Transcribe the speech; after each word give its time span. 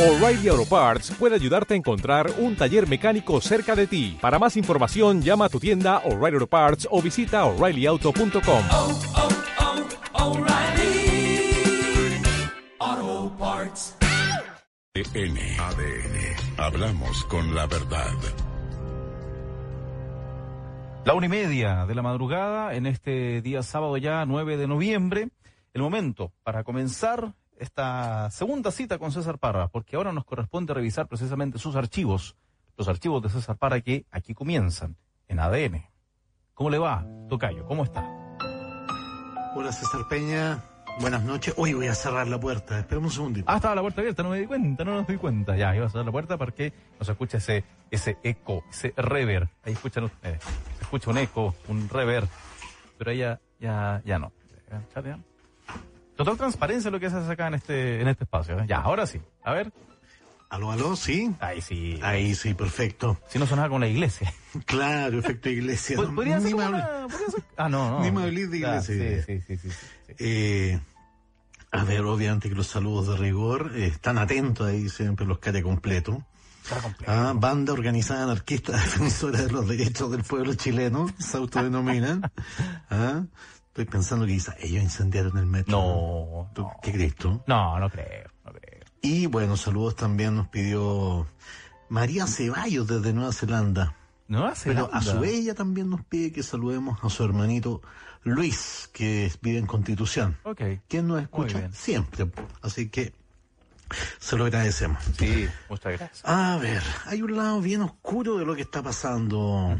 O'Reilly 0.00 0.48
Auto 0.48 0.64
Parts 0.64 1.10
puede 1.18 1.34
ayudarte 1.34 1.74
a 1.74 1.76
encontrar 1.76 2.30
un 2.38 2.56
taller 2.56 2.88
mecánico 2.88 3.38
cerca 3.42 3.76
de 3.76 3.86
ti. 3.86 4.16
Para 4.18 4.38
más 4.38 4.56
información, 4.56 5.20
llama 5.20 5.44
a 5.44 5.48
tu 5.50 5.60
tienda 5.60 5.98
O'Reilly 6.06 6.36
Auto 6.36 6.46
Parts 6.46 6.88
o 6.90 7.02
visita 7.02 7.44
oreillyauto.com. 7.44 8.64
oh, 8.70 9.00
oh, 10.14 10.30
O'Reilly 10.30 11.52
Auto 12.78 13.36
Parts. 13.38 13.94
ADN, 14.94 15.36
ADN. 15.60 16.56
Hablamos 16.56 17.22
con 17.26 17.54
la 17.54 17.66
verdad. 17.66 18.16
La 21.04 21.12
una 21.12 21.26
y 21.26 21.28
media 21.28 21.84
de 21.84 21.94
la 21.94 22.00
madrugada, 22.00 22.72
en 22.72 22.86
este 22.86 23.42
día 23.42 23.62
sábado 23.62 23.98
ya 23.98 24.24
9 24.24 24.56
de 24.56 24.66
noviembre, 24.66 25.28
el 25.74 25.82
momento 25.82 26.32
para 26.42 26.64
comenzar 26.64 27.34
esta 27.60 28.30
segunda 28.30 28.70
cita 28.70 28.98
con 28.98 29.12
César 29.12 29.38
Parra, 29.38 29.68
porque 29.68 29.96
ahora 29.96 30.12
nos 30.12 30.24
corresponde 30.24 30.72
revisar 30.72 31.06
precisamente 31.06 31.58
sus 31.58 31.76
archivos, 31.76 32.36
los 32.76 32.88
archivos 32.88 33.22
de 33.22 33.28
César 33.28 33.56
Parra 33.58 33.80
que 33.82 34.06
aquí 34.10 34.34
comienzan, 34.34 34.96
en 35.28 35.38
ADN. 35.38 35.84
¿Cómo 36.54 36.70
le 36.70 36.78
va, 36.78 37.06
Tocayo? 37.28 37.66
¿Cómo 37.66 37.84
está? 37.84 38.02
Hola 39.54 39.72
César 39.72 40.08
Peña, 40.08 40.64
buenas 41.00 41.22
noches. 41.22 41.52
Hoy 41.58 41.74
voy 41.74 41.88
a 41.88 41.94
cerrar 41.94 42.28
la 42.28 42.40
puerta, 42.40 42.78
espérame 42.78 43.04
un 43.04 43.10
segundito. 43.10 43.50
Ah, 43.50 43.56
estaba 43.56 43.74
la 43.74 43.82
puerta 43.82 44.00
abierta, 44.00 44.22
no 44.22 44.30
me 44.30 44.40
di 44.40 44.46
cuenta, 44.46 44.84
no 44.84 44.94
nos 44.94 45.06
di 45.06 45.16
cuenta. 45.18 45.54
Ya, 45.54 45.76
iba 45.76 45.84
a 45.84 45.90
cerrar 45.90 46.06
la 46.06 46.12
puerta 46.12 46.38
porque 46.38 46.72
no 46.98 47.04
se 47.04 47.12
escucha 47.12 47.38
ese, 47.38 47.64
ese 47.90 48.16
eco, 48.22 48.64
ese 48.70 48.94
rever. 48.96 49.50
Ahí 49.64 49.74
escuchan 49.74 50.04
ustedes. 50.04 50.42
Se 50.78 50.82
escucha 50.82 51.10
un 51.10 51.18
eco, 51.18 51.54
un 51.68 51.90
rever. 51.90 52.26
Pero 52.96 53.10
ahí 53.10 53.18
ya, 53.18 53.38
ya, 53.58 54.00
ya 54.06 54.18
no. 54.18 54.32
¿Ya, 54.94 55.02
ya? 55.02 55.18
Total 56.24 56.36
transparencia 56.36 56.90
lo 56.90 57.00
que 57.00 57.08
se 57.08 57.16
hace 57.16 57.32
acá 57.32 57.46
en 57.48 57.54
este, 57.54 58.02
en 58.02 58.08
este 58.08 58.24
espacio. 58.24 58.58
¿eh? 58.60 58.66
Ya, 58.68 58.76
ahora 58.82 59.06
sí. 59.06 59.18
A 59.42 59.52
ver. 59.54 59.72
Aló, 60.50 60.70
aló, 60.70 60.94
sí. 60.94 61.34
Ahí 61.40 61.62
sí. 61.62 61.98
Ahí 62.02 62.34
sí, 62.34 62.52
perfecto. 62.52 63.18
Si 63.30 63.38
no 63.38 63.46
sonaba 63.46 63.70
con 63.70 63.80
la 63.80 63.88
iglesia. 63.88 64.30
Claro, 64.66 65.18
efecto 65.20 65.48
iglesia. 65.48 65.96
¿Pod- 65.96 66.14
¿Podría 66.14 66.38
ser 66.40 66.44
me 66.44 66.50
como 66.50 66.62
hable- 66.64 66.84
una- 66.98 67.08
podría 67.08 67.28
ser- 67.30 67.44
Ah, 67.56 67.68
no, 67.70 67.90
no. 67.90 68.00
Ni 68.04 68.10
me 68.10 68.22
hablé 68.24 68.48
de 68.48 68.56
iglesia. 68.58 68.82
Sí, 68.82 69.22
sí, 69.38 69.40
sí, 69.46 69.56
sí, 69.56 69.70
sí, 69.70 69.70
sí. 69.70 70.14
Eh, 70.18 70.78
a 71.72 71.84
ver, 71.84 72.02
obviamente 72.02 72.50
que 72.50 72.54
los 72.54 72.66
saludos 72.66 73.08
de 73.08 73.16
rigor 73.16 73.72
eh, 73.74 73.86
están 73.86 74.18
atentos 74.18 74.66
ahí 74.66 74.90
siempre 74.90 75.24
los 75.24 75.38
care 75.38 75.62
completo. 75.62 76.22
Ah, 77.06 77.32
banda 77.34 77.72
organizada 77.72 78.24
anarquista 78.24 78.72
defensora 78.76 79.40
de 79.40 79.50
los 79.52 79.66
derechos 79.66 80.10
del 80.10 80.22
pueblo 80.22 80.52
chileno, 80.54 81.06
se 81.18 81.38
autodenominan. 81.38 82.30
Ah, 82.90 83.22
estoy 83.80 83.92
pensando 83.92 84.26
que 84.26 84.32
quizás 84.32 84.56
ellos 84.60 84.82
incendiaron 84.82 85.36
el 85.38 85.46
metro. 85.46 85.72
No, 85.72 86.50
¿Tú 86.54 86.62
no. 86.62 86.76
¿Qué 86.82 86.92
crees 86.92 87.14
tú? 87.16 87.40
No, 87.46 87.78
no 87.78 87.88
creo, 87.90 88.30
no 88.44 88.52
creo. 88.52 88.80
Y 89.02 89.26
bueno, 89.26 89.56
saludos 89.56 89.96
también 89.96 90.36
nos 90.36 90.48
pidió 90.48 91.26
María 91.88 92.26
Ceballos 92.26 92.86
desde 92.86 93.12
Nueva 93.12 93.32
Zelanda. 93.32 93.96
No 94.28 94.46
hace 94.46 94.70
Pero 94.70 94.88
a 94.92 95.02
su 95.02 95.24
ella 95.24 95.54
también 95.54 95.90
nos 95.90 96.04
pide 96.04 96.30
que 96.30 96.42
saludemos 96.44 97.02
a 97.02 97.08
su 97.08 97.24
hermanito 97.24 97.82
Luis, 98.22 98.88
que 98.92 99.32
vive 99.42 99.58
en 99.58 99.66
Constitución. 99.66 100.36
Ok. 100.44 100.62
Quien 100.86 101.08
nos 101.08 101.22
escucha 101.22 101.70
siempre. 101.72 102.30
Así 102.62 102.88
que 102.90 103.12
se 104.18 104.36
lo 104.36 104.44
agradecemos. 104.44 105.02
Sí, 105.18 105.48
muchas 105.68 105.98
gracias. 105.98 106.22
A 106.24 106.56
ver, 106.58 106.82
hay 107.06 107.22
un 107.22 107.36
lado 107.36 107.60
bien 107.60 107.82
oscuro 107.82 108.38
de 108.38 108.44
lo 108.44 108.54
que 108.54 108.62
está 108.62 108.82
pasando. 108.82 109.76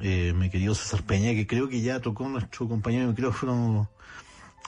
Eh, 0.00 0.32
mi 0.34 0.50
querido 0.50 0.74
César 0.74 1.02
Peña, 1.02 1.32
que 1.32 1.46
creo 1.46 1.68
que 1.68 1.80
ya 1.80 2.00
tocó 2.00 2.28
nuestro 2.28 2.68
compañero 2.68 3.02
de 3.04 3.08
micrófono, 3.10 3.90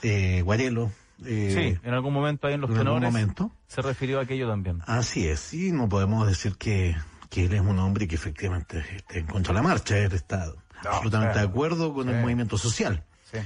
eh, 0.01 0.41
Guarelo. 0.43 0.91
eh, 1.25 1.51
Sí, 1.79 1.87
en 1.87 1.93
algún 1.93 2.13
momento 2.13 2.47
ahí 2.47 2.53
en 2.55 2.61
los 2.61 2.69
en 2.69 2.77
algún 2.77 2.99
tenores 3.01 3.11
momento. 3.13 3.51
se 3.67 3.81
refirió 3.81 4.19
a 4.19 4.23
aquello 4.23 4.47
también. 4.47 4.81
Así 4.85 5.27
es, 5.27 5.53
y 5.53 5.71
no 5.71 5.87
podemos 5.89 6.27
decir 6.27 6.55
que, 6.57 6.95
que 7.29 7.45
él 7.45 7.53
es 7.53 7.61
un 7.61 7.79
hombre 7.79 8.07
que 8.07 8.15
efectivamente 8.15 8.83
esté 8.95 9.19
en 9.19 9.25
contra 9.27 9.53
de 9.53 9.61
la 9.61 9.67
marcha, 9.67 9.97
él 9.97 10.11
está 10.13 10.51
absolutamente 10.83 11.33
claro. 11.33 11.47
de 11.47 11.51
acuerdo 11.53 11.93
con 11.93 12.09
el 12.09 12.21
movimiento 12.21 12.57
social. 12.57 13.03
Sí. 13.31 13.39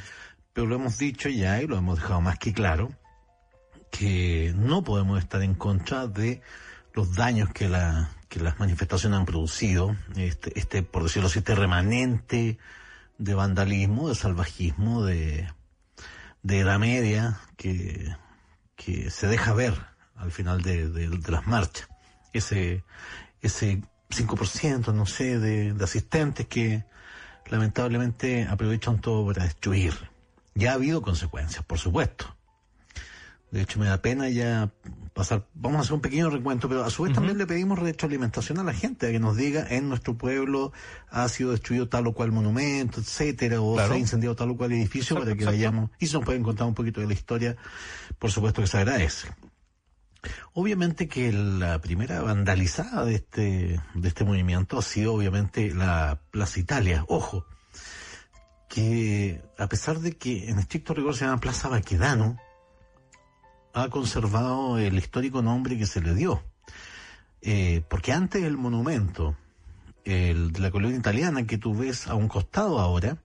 Pero 0.54 0.68
lo 0.68 0.76
hemos 0.76 0.98
dicho 0.98 1.30
ya 1.30 1.62
y 1.62 1.68
lo 1.68 1.78
hemos 1.78 2.00
dejado 2.00 2.20
más 2.22 2.40
que 2.40 2.52
claro, 2.52 2.90
que 3.92 4.54
no 4.56 4.84
podemos 4.84 5.20
estar 5.20 5.42
en 5.44 5.54
contra 5.54 6.08
de 6.08 6.42
los 6.94 7.14
daños 7.16 7.50
que, 7.54 7.70
la, 7.70 8.10
que 8.30 8.40
las 8.40 8.60
manifestaciones 8.60 9.20
han 9.20 9.26
producido, 9.26 9.96
este, 10.16 10.58
este, 10.60 10.84
por 10.84 11.04
decirlo 11.04 11.28
así, 11.28 11.40
este 11.40 11.56
remanente 11.56 12.58
de 13.18 13.34
vandalismo, 13.34 14.10
de 14.10 14.16
salvajismo, 14.16 15.04
de, 15.04 15.48
de 16.44 16.60
edad 16.60 16.80
media, 16.80 17.40
que, 17.56 18.16
que 18.76 19.10
se 19.10 19.28
deja 19.28 19.54
ver 19.54 19.74
al 20.16 20.32
final 20.32 20.62
de, 20.62 20.90
de- 20.90 21.10
de 21.10 21.32
las 21.32 21.48
marchas. 21.48 21.88
Ese, 22.34 22.84
ese 23.42 23.82
5%, 24.10 24.94
no 24.94 25.06
sé, 25.06 25.40
de, 25.40 25.74
de 25.74 25.84
asistentes 25.84 26.46
que 26.48 26.86
lamentablemente 27.50 28.46
aprovechan 28.50 29.00
todo 29.00 29.26
para 29.26 29.44
destruir. 29.46 29.94
Ya 30.54 30.72
ha 30.72 30.76
habido 30.76 31.02
consecuencias, 31.02 31.64
por 31.64 31.78
supuesto. 31.80 32.36
De 33.52 33.62
hecho, 33.62 33.80
me 33.80 33.86
da 33.86 34.02
pena 34.02 34.28
ya 34.30 34.70
pasar. 35.18 35.46
Vamos 35.54 35.80
a 35.80 35.82
hacer 35.82 35.94
un 35.94 36.02
pequeño 36.02 36.30
recuento, 36.30 36.70
pero 36.70 36.86
a 36.86 36.90
su 36.90 37.04
vez 37.04 37.14
también 37.14 37.38
le 37.38 37.46
pedimos 37.46 37.78
retroalimentación 37.80 38.60
a 38.60 38.64
la 38.64 38.74
gente, 38.74 39.08
a 39.08 39.12
que 39.12 39.20
nos 39.20 39.36
diga 39.36 39.66
en 39.70 39.90
nuestro 39.90 40.18
pueblo 40.18 40.72
ha 41.10 41.28
sido 41.28 41.52
destruido 41.52 41.90
tal 41.90 42.08
o 42.08 42.14
cual 42.14 42.32
monumento, 42.32 43.02
etcétera, 43.02 43.60
o 43.60 43.74
Claro. 43.74 43.90
se 43.90 43.96
ha 43.96 44.00
incendiado 44.00 44.36
tal 44.36 44.52
o 44.52 44.56
cual 44.58 44.72
edificio 44.72 45.16
Exacto, 45.18 45.24
para 45.26 45.36
que 45.36 45.44
exacto. 45.44 45.58
vayamos. 45.58 45.90
Y 46.00 46.08
si 46.08 46.14
nos 46.14 46.24
pueden 46.24 46.44
contar 46.44 46.68
un 46.68 46.74
poquito 46.74 47.02
de 47.02 47.08
la 47.08 47.14
historia, 47.14 47.58
por 48.20 48.32
supuesto 48.32 48.62
que 48.62 48.68
se 48.68 48.78
agradece. 48.78 49.28
Obviamente 50.54 51.08
que 51.08 51.32
la 51.32 51.80
primera 51.80 52.22
vandalizada 52.22 53.06
de 53.06 53.16
este, 53.16 53.82
de 53.94 54.08
este 54.08 54.24
movimiento 54.24 54.78
ha 54.78 54.82
sido 54.82 55.14
obviamente 55.14 55.74
la 55.74 56.22
Plaza 56.32 56.60
Italia. 56.60 57.06
Ojo, 57.08 57.46
que 58.68 59.42
a 59.58 59.68
pesar 59.68 60.00
de 60.00 60.18
que 60.18 60.50
en 60.50 60.60
estricto 60.60 60.94
rigor 60.94 61.16
se 61.16 61.26
llama 61.26 61.40
Plaza 61.40 61.70
Baquedano, 61.70 62.38
ha 63.84 63.90
conservado 63.90 64.78
el 64.80 64.98
histórico 64.98 65.42
nombre 65.42 65.78
que 65.78 65.86
se 65.86 66.02
le 66.02 66.14
dio. 66.16 66.44
Eh, 67.42 67.84
porque 67.90 68.12
antes 68.12 68.44
el 68.44 68.58
monumento, 68.58 69.36
el 70.04 70.52
la 70.54 70.72
colonia 70.72 70.98
italiana 70.98 71.46
que 71.46 71.58
tú 71.58 71.76
ves 71.76 72.08
a 72.08 72.16
un 72.16 72.28
costado 72.28 72.80
ahora, 72.80 73.18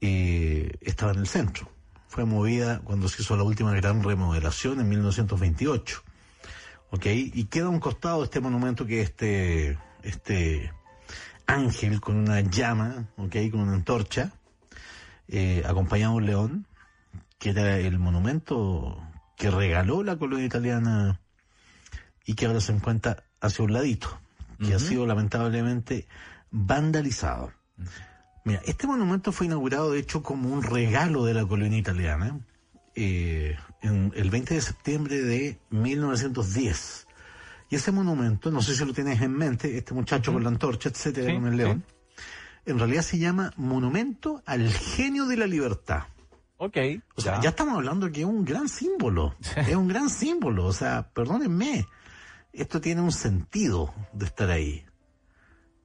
eh, 0.00 0.72
estaba 0.82 1.12
en 1.12 1.20
el 1.20 1.26
centro. 1.26 1.70
Fue 2.08 2.24
movida 2.24 2.80
cuando 2.80 3.08
se 3.08 3.22
hizo 3.22 3.36
la 3.36 3.42
última 3.42 3.72
gran 3.74 4.02
remodelación 4.02 4.80
en 4.80 4.88
1928. 4.88 6.02
¿Ok? 6.90 7.06
Y 7.06 7.44
queda 7.44 7.66
a 7.66 7.70
un 7.70 7.80
costado 7.80 8.24
este 8.24 8.40
monumento 8.40 8.86
que 8.86 9.02
es 9.02 9.10
este, 9.10 9.78
este 10.02 10.72
ángel 11.46 12.00
con 12.00 12.16
una 12.16 12.40
llama, 12.40 13.08
¿ok? 13.16 13.36
Con 13.50 13.60
una 13.60 13.74
antorcha, 13.74 14.32
eh, 15.28 15.62
acompañado 15.66 16.12
de 16.12 16.18
un 16.18 16.26
león, 16.26 16.66
que 17.38 17.50
era 17.50 17.78
el 17.78 17.98
monumento 17.98 19.02
que 19.38 19.50
regaló 19.50 20.02
la 20.02 20.16
colonia 20.16 20.44
italiana 20.44 21.20
y 22.26 22.34
que 22.34 22.46
ahora 22.46 22.60
se 22.60 22.72
encuentra 22.72 23.24
hacia 23.40 23.64
un 23.64 23.72
ladito, 23.72 24.20
que 24.58 24.74
ha 24.74 24.78
sido 24.78 25.06
lamentablemente 25.06 26.06
vandalizado. 26.50 27.52
Mira, 28.44 28.60
este 28.66 28.86
monumento 28.86 29.30
fue 29.30 29.46
inaugurado 29.46 29.92
de 29.92 30.00
hecho 30.00 30.22
como 30.22 30.50
un 30.50 30.62
regalo 30.62 31.24
de 31.24 31.34
la 31.34 31.46
colonia 31.46 31.78
italiana 31.78 32.40
eh, 32.94 33.56
en 33.80 34.12
el 34.16 34.28
20 34.28 34.54
de 34.54 34.60
septiembre 34.60 35.22
de 35.22 35.58
1910. 35.70 37.06
Y 37.70 37.76
ese 37.76 37.92
monumento, 37.92 38.50
no 38.50 38.60
sé 38.60 38.74
si 38.74 38.84
lo 38.84 38.92
tienes 38.92 39.20
en 39.22 39.32
mente, 39.32 39.76
este 39.76 39.94
muchacho 39.94 40.32
con 40.32 40.42
la 40.42 40.48
antorcha, 40.48 40.88
etcétera, 40.88 41.28
Sí, 41.28 41.34
con 41.34 41.46
el 41.46 41.52
sí. 41.52 41.58
león, 41.58 41.84
en 42.66 42.78
realidad 42.78 43.02
se 43.02 43.18
llama 43.18 43.52
Monumento 43.56 44.42
al 44.46 44.68
Genio 44.72 45.26
de 45.26 45.36
la 45.36 45.46
Libertad. 45.46 46.04
Ok. 46.58 46.76
O 47.14 47.20
sea, 47.20 47.40
ya, 47.40 47.50
estamos 47.50 47.76
hablando 47.76 48.10
que 48.10 48.20
es 48.20 48.26
un 48.26 48.44
gran 48.44 48.68
símbolo. 48.68 49.34
es 49.56 49.74
un 49.74 49.88
gran 49.88 50.10
símbolo. 50.10 50.66
O 50.66 50.72
sea, 50.72 51.10
perdónenme. 51.12 51.86
Esto 52.52 52.80
tiene 52.80 53.00
un 53.00 53.12
sentido 53.12 53.94
de 54.12 54.26
estar 54.26 54.50
ahí. 54.50 54.84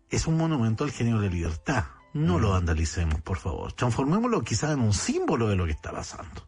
Es 0.10 0.28
un 0.28 0.38
monumento 0.38 0.84
al 0.84 0.92
genio 0.92 1.20
de 1.20 1.28
la 1.30 1.34
libertad. 1.34 1.86
No 2.14 2.40
lo 2.40 2.52
vandalicemos, 2.52 3.22
por 3.22 3.38
favor. 3.38 3.74
Transformémoslo 3.74 4.42
quizás 4.42 4.72
en 4.72 4.80
un 4.80 4.94
símbolo 4.94 5.48
de 5.48 5.56
lo 5.56 5.66
que 5.66 5.72
está 5.72 5.92
pasando. 5.92 6.48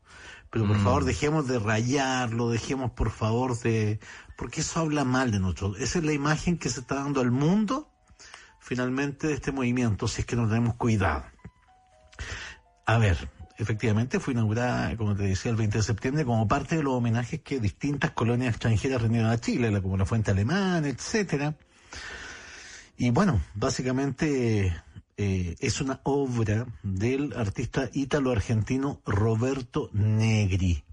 Pero 0.49 0.67
por 0.67 0.77
favor 0.77 1.03
dejemos 1.03 1.47
de 1.47 1.59
rayarlo, 1.59 2.49
dejemos 2.49 2.91
por 2.91 3.09
favor 3.09 3.59
de... 3.59 3.99
Porque 4.37 4.61
eso 4.61 4.79
habla 4.79 5.03
mal 5.03 5.31
de 5.31 5.39
nosotros. 5.39 5.77
Esa 5.79 5.99
es 5.99 6.05
la 6.05 6.13
imagen 6.13 6.57
que 6.57 6.69
se 6.69 6.79
está 6.79 6.95
dando 6.95 7.19
al 7.19 7.31
mundo 7.31 7.91
finalmente 8.59 9.27
de 9.27 9.33
este 9.33 9.51
movimiento, 9.51 10.07
si 10.07 10.21
es 10.21 10.27
que 10.27 10.35
no 10.35 10.47
tenemos 10.47 10.75
cuidado. 10.75 11.25
A 12.87 12.97
ver, 12.97 13.29
efectivamente 13.57 14.19
fue 14.19 14.33
inaugurada, 14.33 14.95
como 14.97 15.15
te 15.15 15.23
decía, 15.23 15.51
el 15.51 15.57
20 15.57 15.77
de 15.77 15.83
septiembre 15.83 16.25
como 16.25 16.47
parte 16.47 16.77
de 16.77 16.83
los 16.83 16.93
homenajes 16.93 17.41
que 17.41 17.59
distintas 17.59 18.11
colonias 18.11 18.49
extranjeras 18.49 19.01
rindieron 19.01 19.31
a 19.31 19.39
Chile, 19.39 19.81
como 19.81 19.97
la 19.97 20.05
Fuente 20.05 20.31
Alemana, 20.31 20.87
etcétera. 20.87 21.55
Y 22.97 23.09
bueno, 23.11 23.41
básicamente 23.53 24.75
eh, 25.17 25.55
es 25.59 25.81
una 25.81 26.01
obra 26.03 26.65
del 26.83 27.33
artista 27.35 27.89
ítalo-argentino 27.93 29.01
Roberto 29.05 29.89
Negri. 29.93 30.83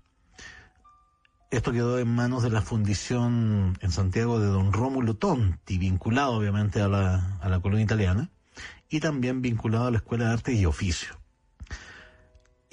Esto 1.50 1.70
quedó 1.70 1.98
en 1.98 2.08
manos 2.08 2.42
de 2.42 2.50
la 2.50 2.62
fundición 2.62 3.76
en 3.80 3.90
Santiago 3.90 4.40
de 4.40 4.46
don 4.46 4.72
Rómulo 4.72 5.16
Tonti, 5.16 5.76
vinculado 5.76 6.32
obviamente 6.32 6.80
a 6.80 6.88
la, 6.88 7.38
a 7.40 7.48
la 7.48 7.60
colonia 7.60 7.84
italiana 7.84 8.30
y 8.88 9.00
también 9.00 9.42
vinculado 9.42 9.86
a 9.86 9.90
la 9.90 9.98
Escuela 9.98 10.26
de 10.26 10.32
Artes 10.32 10.58
y 10.58 10.66
Oficio. 10.66 11.21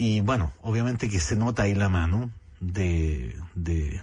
Y 0.01 0.21
bueno, 0.21 0.53
obviamente 0.61 1.09
que 1.09 1.19
se 1.19 1.35
nota 1.35 1.63
ahí 1.63 1.75
la 1.75 1.89
mano 1.89 2.31
de, 2.61 3.35
de 3.53 4.01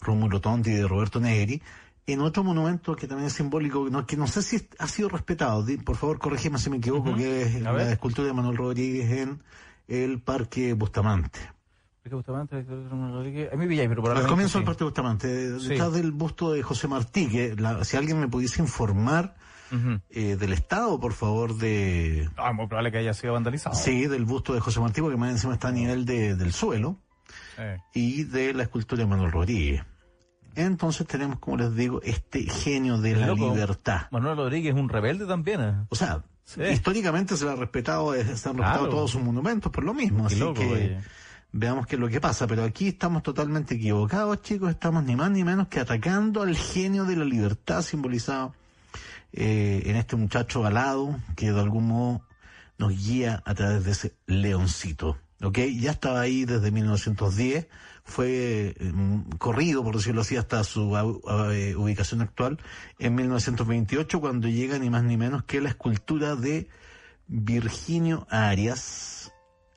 Rómulo 0.00 0.40
Tonti 0.40 0.70
y 0.70 0.74
de 0.74 0.86
Roberto 0.86 1.18
Negri 1.18 1.60
en 2.06 2.20
otro 2.20 2.44
monumento 2.44 2.94
que 2.94 3.08
también 3.08 3.26
es 3.26 3.32
simbólico, 3.32 3.88
no, 3.90 4.06
que 4.06 4.16
no 4.16 4.28
sé 4.28 4.40
si 4.42 4.68
ha 4.78 4.86
sido 4.86 5.08
respetado, 5.08 5.66
por 5.84 5.96
favor 5.96 6.20
corrígeme 6.20 6.58
si 6.58 6.70
me 6.70 6.76
equivoco, 6.76 7.12
que 7.16 7.42
es 7.42 7.60
la 7.60 7.90
escultura 7.90 8.28
de 8.28 8.32
Manuel 8.34 8.56
Rodríguez 8.56 9.10
en 9.10 9.42
el 9.88 10.20
Parque 10.20 10.74
Bustamante. 10.74 11.40
Enrique 12.04 12.14
Bustamante, 12.14 12.62
Rodríguez. 12.62 13.52
A 13.52 13.56
mí 13.56 13.66
Villay, 13.66 13.88
pero 13.88 14.06
Al 14.16 14.26
comienzo 14.28 14.58
del 14.58 14.64
sí. 14.64 14.66
Parque 14.66 14.84
Bustamante, 14.84 15.58
Sí. 15.58 15.68
detrás 15.70 15.92
del 15.92 16.12
busto 16.12 16.52
de 16.52 16.62
José 16.62 16.86
Martí, 16.86 17.26
que 17.28 17.56
la- 17.56 17.84
si 17.84 17.96
alguien 17.96 18.20
me 18.20 18.28
pudiese 18.28 18.62
informar 18.62 19.34
Eh, 20.10 20.36
del 20.36 20.52
estado, 20.52 21.00
por 21.00 21.12
favor, 21.14 21.56
de... 21.56 22.28
Ah, 22.36 22.52
muy 22.52 22.66
probable 22.66 22.92
que 22.92 22.98
haya 22.98 23.14
sido 23.14 23.32
vandalizado. 23.32 23.74
Sí, 23.74 24.06
del 24.06 24.24
busto 24.26 24.52
de 24.52 24.60
José 24.60 24.80
Martí, 24.80 25.00
porque 25.00 25.16
más 25.16 25.30
encima 25.30 25.54
está 25.54 25.68
a 25.68 25.72
nivel 25.72 26.04
de- 26.04 26.34
del 26.36 26.52
suelo, 26.52 26.98
Eh, 27.58 27.78
y 27.94 28.24
de 28.24 28.52
la 28.54 28.64
escultura 28.64 29.02
de 29.02 29.08
Manuel 29.08 29.32
Rodríguez. 29.32 29.82
Entonces 30.54 31.06
tenemos, 31.06 31.38
como 31.38 31.56
les 31.56 31.74
digo, 31.74 32.00
este 32.02 32.42
genio 32.42 32.98
de 32.98 33.16
la 33.16 33.28
Loco. 33.28 33.48
libertad. 33.54 34.02
Manuel 34.10 34.36
Rodríguez 34.36 34.74
es 34.74 34.80
un 34.80 34.88
rebelde 34.88 35.24
también. 35.26 35.60
¿eh? 35.62 35.74
O 35.88 35.94
sea, 35.94 36.22
Sí. 36.44 36.60
históricamente 36.64 37.36
se 37.36 37.44
le 37.46 37.52
ha 37.52 37.56
respetado, 37.56 38.14
eh, 38.14 38.24
se 38.24 38.48
han 38.48 38.56
respetado 38.58 38.80
Claro. 38.80 38.88
todos 38.90 39.10
sus 39.12 39.22
monumentos 39.22 39.72
por 39.72 39.84
lo 39.84 39.94
mismo. 39.94 40.26
Qué 40.26 40.34
así 40.34 40.38
loco, 40.38 40.60
que 40.60 40.66
oye. 40.66 41.00
veamos 41.52 41.86
qué 41.86 41.94
es 41.96 42.00
lo 42.00 42.08
que 42.08 42.20
pasa. 42.20 42.46
Pero 42.46 42.64
aquí 42.64 42.88
estamos 42.88 43.22
totalmente 43.22 43.76
equivocados, 43.76 44.42
chicos. 44.42 44.68
Estamos 44.70 45.04
ni 45.04 45.16
más 45.16 45.30
ni 45.30 45.44
menos 45.44 45.68
que 45.68 45.80
atacando 45.80 46.42
al 46.42 46.54
genio 46.56 47.04
de 47.04 47.16
la 47.16 47.24
libertad 47.24 47.80
simbolizado 47.80 48.54
eh, 49.32 49.82
en 49.86 49.96
este 49.96 50.16
muchacho 50.16 50.64
alado 50.64 51.16
que 51.36 51.52
de 51.52 51.60
algún 51.60 51.88
modo 51.88 52.26
nos 52.78 52.90
guía 52.90 53.42
a 53.46 53.54
través 53.54 53.84
de 53.84 53.90
ese 53.92 54.14
leoncito. 54.26 55.18
¿Ok? 55.42 55.58
Ya 55.80 55.90
estaba 55.90 56.20
ahí 56.20 56.44
desde 56.44 56.70
1910, 56.70 57.66
fue 58.04 58.76
eh, 58.78 58.92
corrido, 59.38 59.82
por 59.82 59.96
decirlo 59.96 60.20
así, 60.20 60.36
hasta 60.36 60.62
su 60.62 60.96
eh, 61.52 61.74
ubicación 61.74 62.20
actual 62.20 62.58
en 62.98 63.14
1928, 63.14 64.20
cuando 64.20 64.48
llega 64.48 64.78
ni 64.78 64.88
más 64.88 65.02
ni 65.02 65.16
menos 65.16 65.42
que 65.44 65.60
la 65.60 65.70
escultura 65.70 66.36
de 66.36 66.68
Virginio 67.26 68.26
Arias 68.30 69.32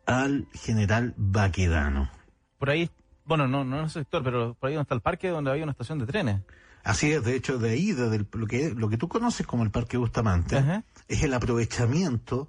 al 0.06 0.48
general 0.54 1.14
Baquedano. 1.18 2.12
Por 2.60 2.70
ahí, 2.70 2.90
bueno, 3.26 3.48
no, 3.48 3.64
no 3.64 3.80
en 3.80 3.86
ese 3.86 4.00
sector, 4.00 4.24
pero 4.24 4.54
por 4.54 4.70
ahí 4.70 4.76
donde 4.76 4.84
está 4.84 4.96
el 4.96 5.02
parque 5.02 5.30
donde 5.30 5.50
había 5.50 5.64
una 5.64 5.72
estación 5.72 5.98
de 5.98 6.06
trenes. 6.06 6.42
Así 6.86 7.12
es, 7.12 7.24
de 7.24 7.36
hecho, 7.36 7.58
de 7.58 7.72
ahí, 7.72 7.92
desde 7.92 8.26
lo, 8.32 8.46
que, 8.48 8.70
lo 8.76 8.88
que 8.90 8.98
tú 8.98 9.10
conoces 9.10 9.46
como 9.48 9.64
el 9.64 9.72
Parque 9.72 9.98
Bustamante, 9.98 10.58
Ajá. 10.58 10.84
es 11.08 11.24
el 11.24 11.34
aprovechamiento 11.34 12.48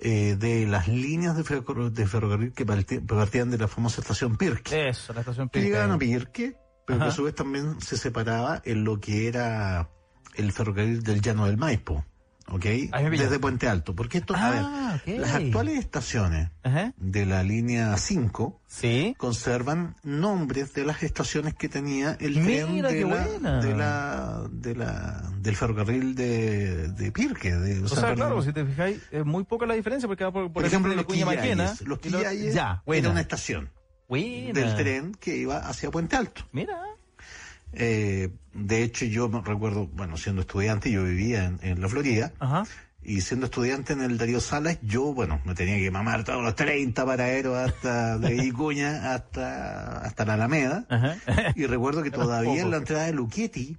eh, 0.00 0.36
de 0.38 0.66
las 0.66 0.88
líneas 0.88 1.36
de, 1.36 1.44
ferro- 1.44 1.88
de 1.90 2.06
ferrocarril 2.06 2.52
que 2.52 2.66
partían 2.66 3.50
de 3.50 3.58
la 3.58 3.68
famosa 3.68 4.00
estación 4.00 4.36
Pirque. 4.36 4.88
Eso, 4.88 5.12
la 5.12 5.20
estación 5.20 5.48
que 5.48 5.60
Pirque. 5.60 5.68
llegaban 5.68 5.92
a 5.92 5.98
Pirque, 5.98 6.56
pero 6.86 6.98
que 6.98 7.04
a 7.06 7.10
su 7.12 7.22
vez 7.22 7.34
también 7.34 7.80
se 7.80 7.96
separaba 7.96 8.60
en 8.64 8.82
lo 8.82 8.98
que 9.00 9.28
era 9.28 9.88
el 10.34 10.50
ferrocarril 10.52 11.02
del 11.04 11.20
Llano 11.20 11.46
del 11.46 11.56
Maipo, 11.56 12.04
¿ok? 12.50 12.64
Desde 13.10 13.38
Puente 13.38 13.68
Alto. 13.68 13.94
Porque 13.94 14.18
esto, 14.18 14.34
a 14.34 14.48
Ah, 14.48 15.00
ver, 15.06 15.18
las 15.20 15.34
actuales 15.34 15.78
estaciones 15.78 16.50
Ajá. 16.62 16.92
de 16.96 17.26
la 17.26 17.42
línea 17.42 17.96
5 17.96 18.60
Sí. 18.66 19.14
conservan 19.18 19.96
nombres 20.04 20.72
de 20.74 20.84
las 20.84 21.02
estaciones 21.02 21.54
que 21.54 21.68
tenía 21.68 22.16
el 22.20 22.34
tren 22.34 22.82
de 22.82 23.04
la, 23.04 23.60
de 23.60 23.74
la, 23.74 24.42
de 24.50 24.74
la, 24.74 25.30
del 25.38 25.56
ferrocarril 25.56 26.14
de, 26.14 26.88
de 26.88 27.12
Pirque. 27.12 27.52
De, 27.52 27.82
O 27.84 27.88
sea, 27.88 28.14
claro, 28.14 28.42
si 28.42 28.52
te 28.52 28.64
fijáis, 28.64 29.00
es 29.10 29.24
muy 29.24 29.44
poca 29.44 29.66
la 29.66 29.74
diferencia 29.74 30.06
porque 30.08 30.24
por, 30.24 30.32
por 30.32 30.52
por 30.52 30.62
el 30.62 30.68
ejemplo, 30.68 30.94
los. 30.94 31.06
Quillayes. 31.06 31.56
Los 31.58 31.88
lo- 31.88 31.98
Quillayes 32.00 32.54
era 32.54 33.10
una 33.10 33.20
estación 33.20 33.70
Buena. 34.08 34.52
del 34.60 34.74
tren 34.76 35.14
que 35.14 35.36
iba 35.36 35.58
hacia 35.58 35.90
Puente 35.90 36.16
Alto. 36.16 36.42
Mira. 36.52 36.78
Eh, 37.72 38.30
de 38.52 38.82
hecho, 38.82 39.04
yo 39.04 39.28
me 39.28 39.40
recuerdo, 39.42 39.86
bueno, 39.86 40.16
siendo 40.16 40.40
estudiante, 40.42 40.90
yo 40.90 41.04
vivía 41.04 41.44
en, 41.44 41.58
en 41.62 41.80
la 41.80 41.88
Florida, 41.88 42.32
Ajá. 42.40 42.64
y 43.02 43.20
siendo 43.20 43.46
estudiante 43.46 43.92
en 43.92 44.02
el 44.02 44.18
Darío 44.18 44.40
Salas, 44.40 44.78
yo, 44.82 45.14
bueno, 45.14 45.40
me 45.44 45.54
tenía 45.54 45.76
que 45.78 45.90
mamar 45.90 46.24
todos 46.24 46.42
los 46.42 46.54
30 46.56 47.06
paraderos 47.06 47.56
hasta 47.56 48.18
de 48.18 48.34
Vicuña 48.34 49.14
hasta, 49.14 49.98
hasta 50.00 50.24
la 50.24 50.34
Alameda. 50.34 50.84
Ajá. 50.88 51.16
Y 51.54 51.66
recuerdo 51.66 52.02
que 52.02 52.10
todavía 52.10 52.62
en 52.62 52.70
la 52.70 52.78
entrada 52.78 53.06
de 53.06 53.12
Luchetti, 53.12 53.76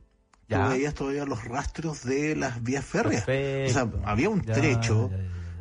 Ya. 0.47 0.63
tú 0.65 0.69
veías 0.71 0.93
todavía 0.93 1.25
los 1.25 1.43
rastros 1.43 2.03
de 2.05 2.35
las 2.35 2.63
vías 2.63 2.85
férreas. 2.85 3.23
Perfecto. 3.25 3.69
O 3.69 3.73
sea, 4.01 4.09
había 4.09 4.29
un 4.29 4.41
Ya, 4.41 4.53
trecho, 4.53 5.09
ya, 5.11 5.17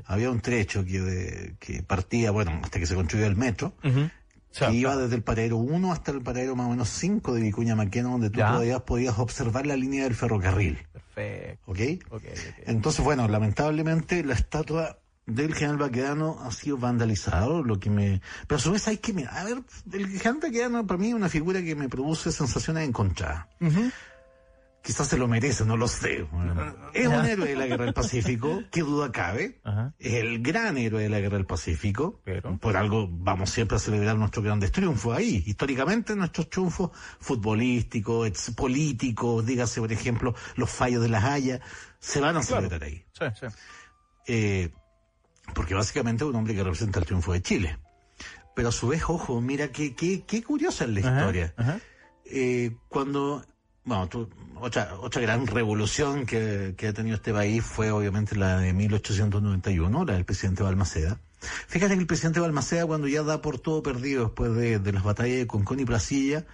había 0.06 0.30
un 0.30 0.40
trecho 0.40 0.84
que, 0.84 1.00
de- 1.00 1.54
que 1.58 1.82
partía, 1.82 2.30
bueno, 2.30 2.60
hasta 2.62 2.78
que 2.78 2.86
se 2.86 2.94
construyó 2.94 3.26
el 3.26 3.36
metro. 3.36 3.74
Sea, 4.50 4.68
que 4.68 4.74
iba 4.74 4.96
desde 4.96 5.14
el 5.16 5.22
paradero 5.22 5.56
1 5.58 5.92
hasta 5.92 6.10
el 6.10 6.22
paradero 6.22 6.56
más 6.56 6.66
o 6.66 6.70
menos 6.70 6.88
5 6.88 7.34
de 7.34 7.40
Vicuña 7.42 7.76
Maquena, 7.76 8.08
donde 8.10 8.30
tú 8.30 8.38
Ya. 8.40 8.48
todavía 8.48 8.80
podías 8.80 9.18
observar 9.18 9.66
la 9.66 9.76
línea 9.76 10.04
del 10.04 10.14
ferrocarril. 10.14 10.78
Perfecto. 10.92 11.70
¿Ok? 11.70 11.78
Ok, 12.10 12.22
ok. 12.24 12.24
Entonces, 12.66 13.04
bueno, 13.04 13.28
lamentablemente 13.28 14.24
la 14.24 14.34
estatua 14.34 14.98
del 15.26 15.54
general 15.54 15.78
Baquedano 15.78 16.38
ha 16.42 16.50
sido 16.50 16.76
vandalizado, 16.76 17.62
lo 17.62 17.78
que 17.78 17.90
me... 17.90 18.20
Pero 18.48 18.56
a 18.56 18.60
su 18.60 18.72
vez 18.72 18.88
hay 18.88 18.96
que 18.98 19.12
mirar, 19.12 19.36
a 19.38 19.44
ver, 19.44 19.62
el 19.92 20.06
general 20.08 20.40
Baquedano 20.42 20.86
para 20.86 20.98
mí 20.98 21.08
es 21.08 21.14
una 21.14 21.28
figura 21.28 21.62
que 21.62 21.76
me 21.76 21.88
produce 21.88 22.32
sensaciones 22.32 22.88
encontradas. 22.88 23.46
Ujú. 23.60 23.90
Quizás 24.82 25.08
se 25.08 25.18
lo 25.18 25.28
merece, 25.28 25.64
no 25.66 25.76
lo 25.76 25.86
sé. 25.88 26.26
Es 26.94 27.06
un 27.06 27.24
héroe 27.26 27.48
de 27.48 27.54
la 27.56 27.66
Guerra 27.66 27.84
del 27.84 27.92
Pacífico, 27.92 28.62
qué 28.72 28.80
duda 28.80 29.12
cabe. 29.12 29.60
Ajá. 29.62 29.92
Es 29.98 30.14
el 30.14 30.42
gran 30.42 30.78
héroe 30.78 31.02
de 31.02 31.10
la 31.10 31.20
Guerra 31.20 31.36
del 31.36 31.44
Pacífico. 31.46 32.22
Pero- 32.24 32.56
Por 32.58 32.76
algo 32.78 33.06
vamos 33.10 33.50
siempre 33.50 33.76
a 33.76 33.78
celebrar 33.78 34.16
nuestros 34.16 34.42
grandes 34.44 34.72
triunfos 34.72 35.14
ahí. 35.16 35.42
Históricamente 35.46 36.16
nuestros 36.16 36.48
triunfos 36.48 36.90
futbolísticos, 37.20 38.30
políticos, 38.56 39.44
dígase 39.44 39.80
por 39.80 39.92
ejemplo 39.92 40.34
los 40.56 40.70
fallos 40.70 41.02
de 41.02 41.08
las 41.10 41.24
Hayas, 41.24 41.60
se 41.98 42.20
van 42.20 42.36
a 42.36 42.40
Claro. 42.40 42.68
celebrar 42.68 42.82
ahí. 42.84 43.04
Sí, 43.12 43.24
sí. 43.38 43.46
Eh, 44.26 44.70
porque 45.54 45.74
básicamente 45.74 46.24
es 46.24 46.30
un 46.30 46.36
hombre 46.36 46.54
que 46.54 46.62
representa 46.62 47.00
el 47.00 47.06
triunfo 47.06 47.32
de 47.32 47.42
Chile. 47.42 47.78
Pero 48.56 48.68
a 48.68 48.72
su 48.72 48.88
vez, 48.88 49.02
ojo, 49.08 49.40
mira 49.40 49.68
qué, 49.68 49.94
qué, 49.94 50.24
qué 50.26 50.42
curiosa 50.42 50.84
es 50.84 50.90
la 50.90 51.00
Ajá, 51.00 51.18
historia. 51.18 51.54
ajá. 51.56 51.80
Eh, 52.24 52.76
cuando, 52.88 53.44
bueno, 53.84 54.08
tú- 54.08 54.28
otra, 54.56 54.94
otra 55.00 55.22
gran 55.22 55.46
revolución 55.46 56.26
que, 56.26 56.74
que 56.76 56.88
ha 56.88 56.92
tenido 56.92 57.16
este 57.16 57.32
país 57.32 57.64
fue 57.64 57.90
obviamente 57.90 58.36
la 58.36 58.58
de 58.58 58.72
1891, 58.74 60.04
la 60.04 60.12
del 60.14 60.24
presidente 60.24 60.62
Balmaceda. 60.62 61.18
Fíjate 61.68 61.94
que 61.94 62.00
el 62.00 62.06
presidente 62.06 62.40
Balmaceda 62.40 62.84
cuando 62.86 63.08
ya 63.08 63.22
da 63.22 63.40
por 63.40 63.58
todo 63.58 63.82
perdido 63.82 64.24
después 64.24 64.54
de, 64.54 64.78
de 64.78 64.92
las 64.92 65.02
batallas 65.02 65.38
de 65.38 65.46
Concón 65.46 65.80
y 65.80 65.86
Placilla, 65.86 66.44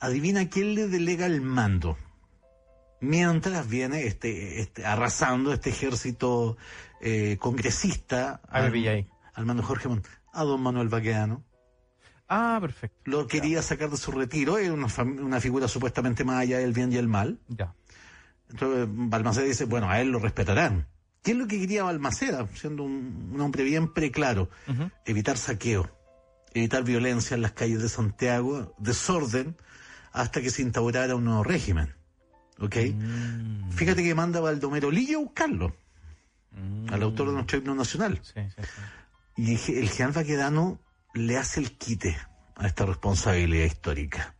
adivina 0.00 0.48
quién 0.48 0.74
le 0.74 0.88
delega 0.88 1.26
el 1.26 1.40
mando. 1.40 1.96
Mientras 3.00 3.68
viene 3.68 4.06
este, 4.06 4.60
este 4.60 4.84
arrasando 4.86 5.52
este 5.52 5.70
ejército 5.70 6.56
eh, 7.00 7.36
congresista 7.38 8.40
al 9.34 9.46
mando 9.46 9.62
Jorge 9.62 9.88
Montt, 9.88 10.06
a 10.32 10.42
don 10.44 10.60
Manuel 10.62 10.88
Baqueano 10.88 11.44
Ah, 12.28 12.58
perfecto. 12.60 12.98
lo 13.04 13.26
quería 13.26 13.62
sacar 13.62 13.90
de 13.90 13.96
su 13.96 14.10
retiro, 14.10 14.58
era 14.58 14.72
una, 14.72 14.86
una 15.02 15.40
figura 15.40 15.68
supuestamente 15.68 16.24
más 16.24 16.36
allá 16.40 16.58
del 16.58 16.72
bien 16.72 16.92
y 16.92 16.96
el 16.96 17.08
mal. 17.08 17.38
Ya. 17.48 17.74
Entonces 18.50 18.88
Balmaceda 18.90 19.44
dice, 19.44 19.64
bueno, 19.64 19.90
a 19.90 20.00
él 20.00 20.08
lo 20.08 20.18
respetarán. 20.18 20.86
¿Qué 21.22 21.32
es 21.32 21.36
lo 21.36 21.46
que 21.46 21.58
quería 21.58 21.84
Balmaceda? 21.84 22.46
Siendo 22.54 22.82
un, 22.82 23.30
un 23.34 23.40
hombre 23.40 23.64
bien 23.64 23.92
preclaro. 23.92 24.50
Evitar 25.06 25.36
saqueo, 25.38 25.90
evitar 26.52 26.84
violencia 26.84 27.34
en 27.34 27.42
las 27.42 27.52
calles 27.52 27.82
de 27.82 27.88
Santiago, 27.88 28.74
desorden, 28.78 29.56
hasta 30.12 30.40
que 30.40 30.50
se 30.50 30.62
instaurara 30.62 31.16
un 31.16 31.24
nuevo 31.24 31.42
régimen. 31.42 31.94
¿Ok? 32.60 32.76
Mm, 32.94 33.70
Fíjate 33.70 34.02
que 34.04 34.14
manda 34.14 34.38
a 34.38 34.42
Baldomero 34.42 34.90
Lillo 34.90 35.18
a 35.18 35.22
buscarlo, 35.22 35.74
mm. 36.52 36.92
al 36.92 37.02
autor 37.02 37.28
de 37.28 37.32
nuestro 37.34 37.58
himno 37.58 37.74
nacional. 37.74 38.20
Sí, 38.22 38.40
sí, 38.54 38.62
sí. 38.62 39.60
Y 39.68 39.80
el 39.80 39.88
general 39.88 40.12
Baquedano 40.12 40.78
le 41.14 41.36
hace 41.38 41.60
el 41.60 41.76
quite 41.78 42.16
a 42.56 42.66
esta 42.66 42.84
responsabilidad 42.86 43.64
histórica. 43.64 44.34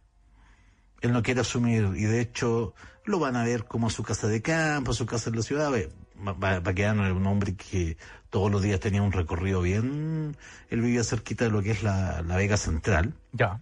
Él 1.00 1.12
no 1.12 1.22
quiere 1.22 1.40
asumir, 1.40 1.90
y 1.96 2.04
de 2.04 2.20
hecho 2.20 2.74
lo 3.04 3.18
van 3.18 3.36
a 3.36 3.44
ver 3.44 3.64
como 3.64 3.88
a 3.88 3.90
su 3.90 4.02
casa 4.02 4.26
de 4.28 4.40
campo, 4.42 4.92
a 4.92 4.94
su 4.94 5.04
casa 5.06 5.30
en 5.30 5.36
la 5.36 5.42
ciudad. 5.42 5.70
Ve, 5.70 5.90
Ba- 6.16 6.32
Ba- 6.32 6.60
Baquedano 6.60 7.04
era 7.04 7.12
un 7.14 7.26
hombre 7.26 7.54
que 7.54 7.96
todos 8.30 8.50
los 8.50 8.62
días 8.62 8.80
tenía 8.80 9.02
un 9.02 9.12
recorrido 9.12 9.60
bien. 9.60 10.36
Él 10.70 10.80
vivía 10.80 11.04
cerquita 11.04 11.44
de 11.44 11.50
lo 11.50 11.62
que 11.62 11.72
es 11.72 11.82
la, 11.82 12.22
la 12.22 12.36
Vega 12.36 12.56
Central. 12.56 13.14
Ya. 13.32 13.60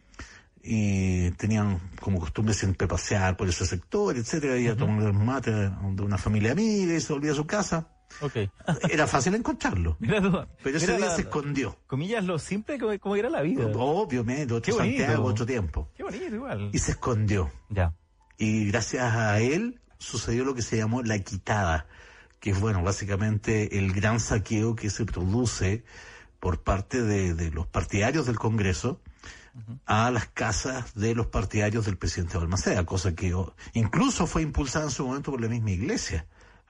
y 0.64 1.33
tenían 1.33 1.81
como 2.00 2.21
costumbre 2.21 2.54
siempre 2.54 2.87
pasear 2.87 3.37
por 3.37 3.49
ese 3.49 3.66
sector, 3.66 4.16
etcétera, 4.16 4.57
y 4.59 4.69
a 4.69 4.76
tomar 4.76 5.12
mate 5.12 5.50
de 5.50 6.02
una 6.02 6.19
familia 6.19 6.52
amiga 6.52 6.95
y 6.95 7.00
se 7.00 7.12
volvía 7.12 7.33
a 7.33 7.35
su 7.35 7.47
casa. 7.49 7.88
Ok. 8.21 8.37
Era 8.90 9.07
fácil 9.07 9.35
encontrarlo. 9.35 9.97
Mira, 10.00 10.21
Pero 10.62 10.76
ese 10.76 10.87
mira 10.87 10.99
día 10.99 11.07
la- 11.07 11.14
se 11.16 11.23
escondió. 11.23 11.76
Comillas, 11.87 12.25
lo 12.25 12.38
simple 12.38 12.78
como, 12.78 12.99
como 12.99 13.16
era 13.16 13.31
la 13.31 13.42
vida. 13.42 13.66
Obviamente, 13.75 14.52
otro. 14.54 14.76
Santiago, 14.76 15.25
otro 15.25 15.47
tiempo. 15.47 15.88
Qué 15.97 16.02
bonito 16.02 16.35
igual. 16.35 16.71
Y 16.73 16.78
se 16.78 16.92
escondió. 16.92 17.50
Ya. 17.71 17.95
Y 18.38 18.66
gracias 18.69 19.14
a 19.14 19.38
él 19.40 19.81
sucedió 19.99 20.45
lo 20.45 20.54
que 20.54 20.62
se 20.62 20.76
llamó 20.76 21.02
la 21.02 21.19
quitada, 21.21 21.87
que 22.40 22.50
es, 22.50 22.61
bueno, 22.61 22.83
básicamente 22.83 23.78
el 23.78 23.92
gran 23.92 24.19
saqueo 24.21 24.75
que 24.75 24.90
se 24.90 25.04
produce 25.04 25.85
por 26.40 26.62
parte 26.62 27.02
de, 27.02 27.35
de 27.35 27.50
los 27.52 27.66
partidarios 27.69 28.26
del 28.26 28.38
Congreso 28.38 29.00
a 29.87 30.11
las 30.11 30.26
casas 30.28 30.95
de 30.95 31.14
los 31.14 31.26
partidarios 31.26 31.85
del 31.85 31.99
presidente 31.99 32.38
Balmaceda, 32.38 32.85
cosa 32.87 33.14
que 33.14 33.33
incluso 33.75 34.26
fue 34.26 34.42
impulsada 34.42 34.87
en 34.87 34.90
su 34.90 35.07
momento 35.07 35.31
por 35.31 35.40
la 35.40 35.49
misma 35.49 35.71
iglesia. 35.71 36.26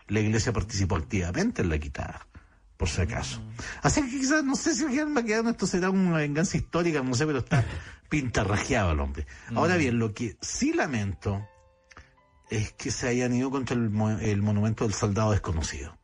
La 0.09 0.21
iglesia 0.21 0.53
participó 0.53 0.97
activamente 0.97 1.63
en 1.63 1.69
la 1.71 1.79
quitada, 1.79 2.27
por 2.77 2.89
si 2.89 3.01
acaso. 3.03 3.41
Así 3.83 4.03
que 4.03 4.11
quizás, 4.19 4.45
no 4.45 4.57
sé 4.57 4.75
si 4.75 4.85
Germán 4.93 5.15
Maquedano 5.15 5.51
esto 5.51 5.67
será 5.67 5.91
una 5.91 6.19
venganza 6.19 6.57
histórica, 6.57 7.03
no 7.03 7.15
sé, 7.15 7.27
pero 7.27 7.39
está 7.39 7.65
pintarrajeado 8.09 8.93
el 8.93 9.01
hombre. 9.01 9.27
Ahora 9.55 9.77
bien, 9.77 9.99
lo 9.99 10.13
que 10.13 10.37
sí 10.41 10.73
lamento 10.73 11.47
es 12.51 12.73
que 12.73 12.91
se 12.91 13.09
hayan 13.09 13.33
ido 13.35 13.51
contra 13.51 13.75
el, 13.77 13.89
mo- 13.91 14.11
el 14.11 14.43
monumento 14.43 14.85
del 14.85 14.93
soldado 14.95 15.31
desconocido. 15.33 15.97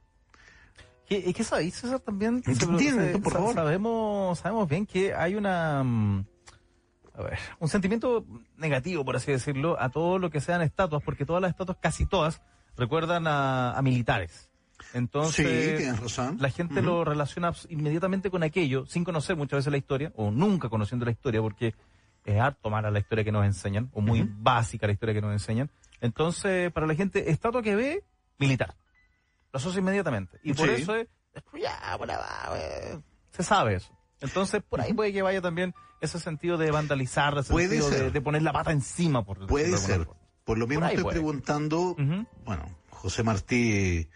¿Qué, 1.07 1.33
¿Qué 1.33 1.45
sabéis, 1.45 1.75
César, 1.75 2.01
también? 2.01 2.43
Entiende, 2.47 3.13
Se- 3.13 3.19
por 3.19 3.33
sa- 3.33 3.39
favor. 3.39 3.55
Sabemos, 3.55 4.39
sabemos 4.39 4.69
bien 4.69 4.87
que 4.87 5.15
hay 5.15 5.35
una... 5.35 5.83
mm, 5.83 6.25
A 7.15 7.23
ver, 7.23 7.39
un 7.59 7.69
sentimiento 7.69 8.25
negativo, 8.57 9.05
por 9.05 9.17
así 9.17 9.33
decirlo, 9.33 9.81
a 9.81 9.89
todo 9.91 10.19
lo 10.19 10.31
que 10.31 10.41
sean 10.41 10.63
estatuas, 10.63 11.03
porque 11.03 11.25
todas 11.27 11.41
las 11.43 11.51
estatuas, 11.51 11.79
casi 11.81 12.07
todas, 12.07 12.41
recuerdan 12.79 13.27
a, 13.27 13.73
a 13.73 13.83
militares. 13.83 14.51
Entonces, 14.95 15.35
sí, 15.71 15.77
tienes 15.77 16.01
razón. 16.01 16.39
la 16.41 16.51
gente 16.51 16.81
lo 16.81 17.05
relaciona 17.05 17.53
inmediatamente 17.69 18.31
con 18.31 18.43
aquello, 18.43 18.87
sin 18.87 19.05
conocer 19.05 19.37
muchas 19.37 19.59
veces 19.59 19.71
la 19.73 19.77
historia, 19.77 20.13
o 20.17 20.31
nunca 20.31 20.69
conociendo 20.69 21.05
la 21.05 21.11
historia, 21.11 21.43
porque 21.43 21.75
es 22.25 22.41
harto 22.41 22.71
mala 22.71 22.91
la 22.91 22.99
historia 23.01 23.25
que 23.25 23.33
nos 23.33 23.45
enseñan, 23.45 23.91
o 23.93 24.01
muy 24.01 24.27
básica 24.27 24.87
la 24.87 24.93
historia 24.93 25.15
que 25.15 25.21
nos 25.21 25.33
enseñan. 25.33 25.71
Entonces, 26.01 26.73
para 26.73 26.87
la 26.87 26.95
gente, 26.95 27.31
estatua 27.31 27.63
que 27.63 27.75
ve, 27.75 28.05
militar. 28.39 28.77
Lo 29.53 29.59
asocia 29.59 29.81
inmediatamente. 29.81 30.39
Y 30.43 30.53
por 30.55 30.69
Sí. 30.69 30.83
eso 30.83 30.95
es, 30.95 31.09
ya, 31.61 31.99
eh, 32.57 32.99
se 33.31 33.43
sabe 33.43 33.75
eso. 33.75 33.93
Entonces, 34.21 34.63
por 34.69 34.81
ahí 34.81 34.93
puede 34.95 35.13
que 35.13 35.23
vaya 35.23 35.41
también 35.41 35.75
ese 36.01 36.19
sentido 36.19 36.57
de 36.57 36.71
vandalizar, 36.71 37.37
ese 37.39 37.53
Puede 37.53 37.81
sentido 37.81 38.11
de, 38.11 38.21
poner 38.21 38.43
la 38.43 38.53
pata 38.53 38.73
encima, 38.73 39.25
por 39.25 39.47
Puede 39.47 39.77
ser. 39.77 40.05
forma. 40.05 40.21
Por 40.49 40.57
lo 40.57 40.67
mismo 40.67 40.81
Por 40.81 40.89
estoy 40.93 41.03
puede. 41.03 41.17
preguntando, 41.17 41.95
bueno, 42.47 42.75
José 42.89 43.23
Martí 43.23 44.09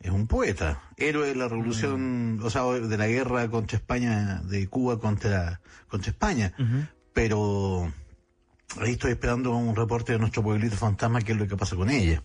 es 0.00 0.10
un 0.10 0.26
poeta, 0.26 0.82
héroe 0.96 1.28
de 1.28 1.36
la 1.36 1.46
revolución, 1.46 2.38
Mm. 2.38 2.44
o 2.44 2.50
sea, 2.50 2.64
de 2.64 2.98
la 2.98 3.06
guerra 3.06 3.48
contra 3.48 3.78
España, 3.78 4.42
de 4.42 4.66
Cuba 4.66 4.98
contra, 4.98 5.60
contra 5.86 6.10
España. 6.10 6.52
Pero 7.12 7.92
ahí 8.80 8.90
estoy 8.90 9.12
esperando 9.12 9.54
un 9.54 9.76
reporte 9.76 10.14
de 10.14 10.18
nuestro 10.18 10.42
pueblito 10.42 10.74
fantasma, 10.74 11.20
qué 11.20 11.30
es 11.30 11.38
lo 11.38 11.46
que 11.46 11.56
pasa 11.56 11.76
con 11.76 11.90
ella. 11.90 12.24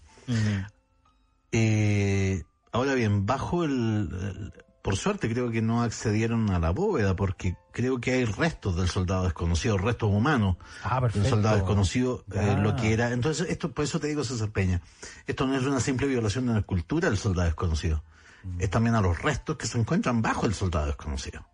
Eh, 1.52 2.42
ahora 2.72 2.96
bien, 2.96 3.28
bajo 3.28 3.64
el- 3.66 4.52
Por 4.84 4.98
suerte 4.98 5.30
creo 5.30 5.50
que 5.50 5.62
no 5.62 5.82
accedieron 5.82 6.52
a 6.52 6.60
la 6.60 6.72
bóveda 6.72 7.16
porque 7.16 7.56
creo 7.72 8.02
que 8.02 8.12
hay 8.12 8.26
restos 8.26 8.76
del 8.76 8.90
soldado 8.90 9.24
desconocido, 9.24 9.78
restos 9.78 10.10
humanos 10.12 10.58
Ah, 10.84 11.00
del 11.02 11.26
soldado 11.26 11.56
desconocido, 11.56 12.26
eh, 12.34 12.58
lo 12.60 12.76
que 12.76 12.92
era. 12.94 13.12
Entonces, 13.14 13.48
esto 13.50 13.72
por 13.72 13.86
eso 13.86 14.00
te 14.02 14.08
digo, 14.08 14.26
César 14.26 14.52
Peña, 14.52 14.82
esto 15.26 15.48
no 15.48 15.56
es 15.56 15.64
una 15.64 15.80
simple 15.80 16.06
violación 16.08 16.48
de 16.48 16.54
la 16.54 16.60
escultura 16.60 17.10
del 17.10 17.18
soldado 17.18 17.46
desconocido. 17.48 18.04
Mm. 18.44 18.62
Es 18.62 18.70
también 18.70 18.96
a 18.96 19.02
los 19.02 19.22
restos 19.22 19.56
que 19.56 19.68
se 19.68 19.80
encuentran 19.80 20.22
bajo 20.22 20.46
el 20.46 20.54
soldado 20.54 20.88
desconocido. 20.88 21.48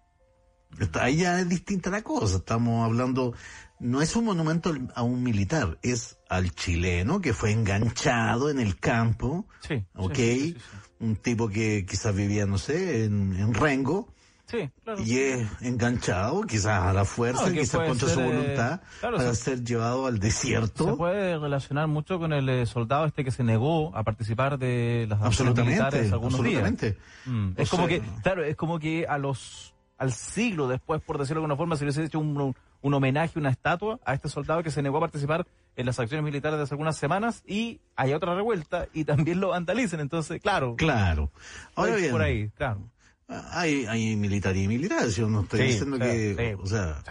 Está- 0.80 1.04
ahí 1.04 1.18
ya 1.18 1.40
es 1.40 1.48
distinta 1.48 1.92
la 1.92 2.02
cosa. 2.02 2.38
Estamos 2.38 2.84
hablando, 2.84 3.34
no 3.80 4.02
es 4.02 4.16
un 4.16 4.26
monumento 4.26 4.74
a 4.96 5.04
un 5.04 5.22
militar, 5.24 5.78
es 5.84 6.18
al 6.30 6.52
chileno 6.56 7.22
que 7.22 7.34
fue 7.34 7.52
enganchado 7.52 8.50
en 8.50 8.60
el 8.60 8.80
campo, 8.80 9.48
Sí, 9.68 9.86
¿ok? 9.96 10.16
sí. 10.16 10.58
Un 11.00 11.16
tipo 11.16 11.48
que 11.50 11.86
quizás 11.86 12.14
vivía, 12.16 12.46
no 12.46 12.58
sé, 12.58 13.06
en, 13.06 13.34
en 13.40 13.54
Rengo, 13.54 14.10
Sí, 14.48 14.70
claro. 14.84 15.02
y 15.04 15.18
es 15.18 15.48
enganchado, 15.62 16.42
quizás 16.42 16.84
a 16.84 16.92
la 16.92 17.06
fuerza, 17.06 17.52
quizás 17.54 17.88
contra 17.88 18.08
ser, 18.08 18.16
su 18.16 18.20
eh, 18.22 18.26
voluntad, 18.26 18.82
claro, 19.00 19.18
para 19.18 19.34
se- 19.36 19.44
ser 19.44 19.64
llevado 19.64 20.08
al 20.08 20.20
desierto. 20.20 20.86
Se 20.90 20.94
puede 20.96 21.38
relacionar 21.38 21.88
mucho 21.88 22.18
con 22.20 22.34
el 22.34 22.50
eh, 22.50 22.66
soldado 22.66 23.06
este 23.06 23.24
que 23.24 23.32
se 23.32 23.44
negó 23.44 23.96
a 23.96 24.04
participar 24.04 24.58
de 24.58 25.06
las 25.10 25.22
Absolutamente, 25.22 25.78
militares 25.80 26.12
algunos 26.12 26.34
absolutamente. 26.40 26.92
días. 26.92 26.98
Mm, 27.28 27.50
O 27.58 27.62
Es 27.62 27.70
como 27.70 27.88
sea- 27.88 28.00
que, 28.02 28.08
claro, 28.24 28.44
es 28.44 28.56
como 28.56 28.80
que 28.80 29.06
a 29.08 29.18
los 29.18 29.74
al 30.00 30.14
siglo 30.14 30.68
después, 30.70 31.02
por 31.02 31.18
decirlo 31.18 31.42
de 31.42 31.44
alguna 31.46 31.58
forma, 31.58 31.76
se 31.76 31.84
hubiese 31.84 32.04
hecho 32.06 32.20
un- 32.20 32.56
un 32.82 32.94
homenaje, 32.94 33.38
una 33.38 33.50
estatua 33.50 34.00
a 34.06 34.14
este 34.14 34.30
soldado 34.30 34.64
que 34.64 34.72
se 34.72 34.82
negó 34.82 34.98
a 34.98 35.02
participar 35.02 35.46
en 35.80 35.86
las 35.86 35.98
acciones 36.00 36.26
militares 36.26 36.58
de 36.58 36.64
hace 36.64 36.74
algunas 36.74 36.98
semanas 36.98 37.42
y 37.48 37.80
hay 37.96 38.14
otra 38.14 38.36
revuelta 38.36 38.88
y 38.94 39.06
también 39.06 39.40
lo 39.40 39.50
vandalicen. 39.50 40.02
Entonces, 40.02 40.42
claro, 40.42 40.76
Claro. 40.76 41.32
Ahora 41.76 41.96
bien, 41.96 42.12
por 42.12 42.22
ahí, 42.22 42.50
claro. 42.50 42.82
hay, 43.30 43.86
hay 43.86 44.16
militar 44.18 44.58
y 44.58 44.68
militar, 44.68 45.08
yo 45.08 45.30
no 45.30 45.42
estoy 45.42 45.62
Sí, 45.62 45.66
diciendo 45.68 45.98
que, 45.98 46.36
sí. 46.38 46.62
o 46.62 46.68
sea, 46.68 47.02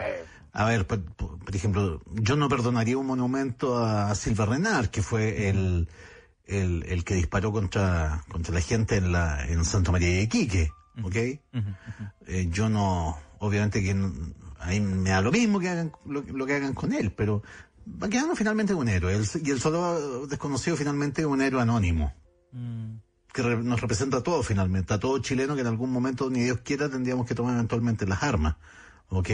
a 0.52 0.64
ver, 0.66 0.86
por, 0.86 1.00
ejemplo, 1.52 2.02
yo 2.12 2.36
no 2.36 2.48
perdonaría 2.50 2.98
un 2.98 3.06
monumento 3.06 3.78
a 3.78 4.14
Silva 4.14 4.44
Renard, 4.44 4.88
que 4.88 5.00
fue 5.02 5.48
el, 5.48 5.88
el, 6.46 6.84
el 6.88 7.04
que 7.04 7.14
disparó 7.14 7.50
contra, 7.52 8.22
contra 8.30 8.52
la 8.52 8.60
gente 8.60 8.96
en 8.96 9.12
la, 9.12 9.46
en 9.46 9.64
Santa 9.64 9.92
María 9.92 10.08
de 10.08 10.22
Iquique, 10.22 10.70
¿ok? 11.02 11.16
Eh, 12.26 12.48
yo 12.50 12.68
no, 12.68 13.18
obviamente 13.38 13.82
que 13.82 13.94
no- 13.94 14.12
ahí 14.60 14.80
me 14.80 15.10
da 15.10 15.20
lo 15.22 15.30
mismo 15.30 15.60
que 15.60 15.68
hagan 15.68 15.92
lo, 16.04 16.20
lo 16.22 16.44
que 16.44 16.54
hagan 16.54 16.74
con 16.74 16.92
él, 16.92 17.12
pero 17.12 17.42
va 18.02 18.08
quedando 18.08 18.34
finalmente 18.36 18.74
un 18.74 18.88
héroe. 18.88 19.14
El- 19.14 19.26
y 19.46 19.50
el 19.50 19.60
soldado 19.60 20.26
desconocido 20.26 20.76
finalmente 20.76 21.22
es 21.22 21.26
un 21.26 21.40
héroe 21.42 21.62
anónimo. 21.62 22.12
Que 23.32 23.42
re- 23.42 23.62
nos 23.62 23.80
representa 23.80 24.18
a 24.18 24.22
todos 24.22 24.46
finalmente, 24.46 24.94
a 24.94 24.98
todo 24.98 25.18
chileno 25.18 25.54
que 25.54 25.60
en 25.60 25.66
algún 25.66 25.90
momento, 25.92 26.30
ni 26.30 26.40
Dios 26.44 26.60
quiera, 26.64 26.88
tendríamos 26.88 27.26
que 27.26 27.34
tomar 27.34 27.54
eventualmente 27.54 28.06
las 28.06 28.22
armas, 28.22 28.56
¿ok? 29.08 29.28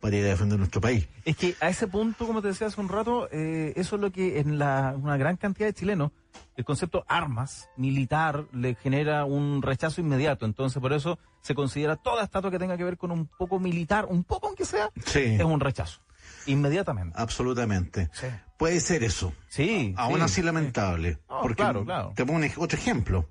Para 0.00 0.16
ir 0.16 0.24
a 0.24 0.28
defender 0.28 0.58
nuestro 0.58 0.80
país. 0.80 1.08
Es 1.24 1.36
que 1.36 1.54
a 1.60 1.68
ese 1.68 1.86
punto, 1.86 2.26
como 2.26 2.40
te 2.40 2.48
decía 2.48 2.68
hace 2.68 2.80
un 2.80 2.88
rato, 2.88 3.28
eh, 3.30 3.72
eso 3.76 3.96
es 3.96 4.02
lo 4.02 4.10
que 4.10 4.40
en 4.40 4.58
la, 4.58 4.94
una 4.96 5.16
gran 5.16 5.36
cantidad 5.36 5.66
de 5.68 5.74
chilenos, 5.74 6.12
el 6.56 6.64
concepto 6.64 7.04
armas, 7.08 7.68
militar, 7.76 8.46
le 8.52 8.74
genera 8.76 9.24
un 9.24 9.60
rechazo 9.60 10.00
inmediato. 10.00 10.46
Entonces, 10.46 10.80
por 10.80 10.92
eso 10.92 11.18
se 11.42 11.54
considera 11.54 11.96
toda 11.96 12.24
estatua 12.24 12.50
que 12.50 12.58
tenga 12.58 12.76
que 12.76 12.84
ver 12.84 12.96
con 12.96 13.10
un 13.10 13.26
poco 13.26 13.58
militar, 13.58 14.06
un 14.08 14.24
poco 14.24 14.46
aunque 14.48 14.64
sea, 14.64 14.90
Sí. 15.04 15.20
es 15.20 15.42
un 15.44 15.60
rechazo. 15.60 16.00
Inmediatamente. 16.46 17.14
Absolutamente. 17.18 18.10
Sí. 18.12 18.26
Puede 18.56 18.80
ser 18.80 19.02
eso. 19.04 19.34
Sí. 19.48 19.94
Aún 19.96 20.16
sí, 20.18 20.22
así 20.22 20.34
sí. 20.36 20.42
lamentable. 20.42 21.18
No, 21.28 21.40
porque 21.42 21.62
claro, 21.62 21.84
claro. 21.84 22.12
te 22.14 22.24
pongo 22.24 22.46
otro 22.56 22.78
ejemplo. 22.78 23.28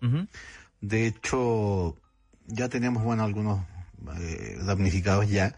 De 0.82 1.08
hecho, 1.08 1.98
ya 2.48 2.70
tenemos, 2.70 3.04
bueno, 3.04 3.24
algunos 3.24 3.64
eh, 4.20 4.58
damnificados 4.64 5.30
ya. 5.30 5.56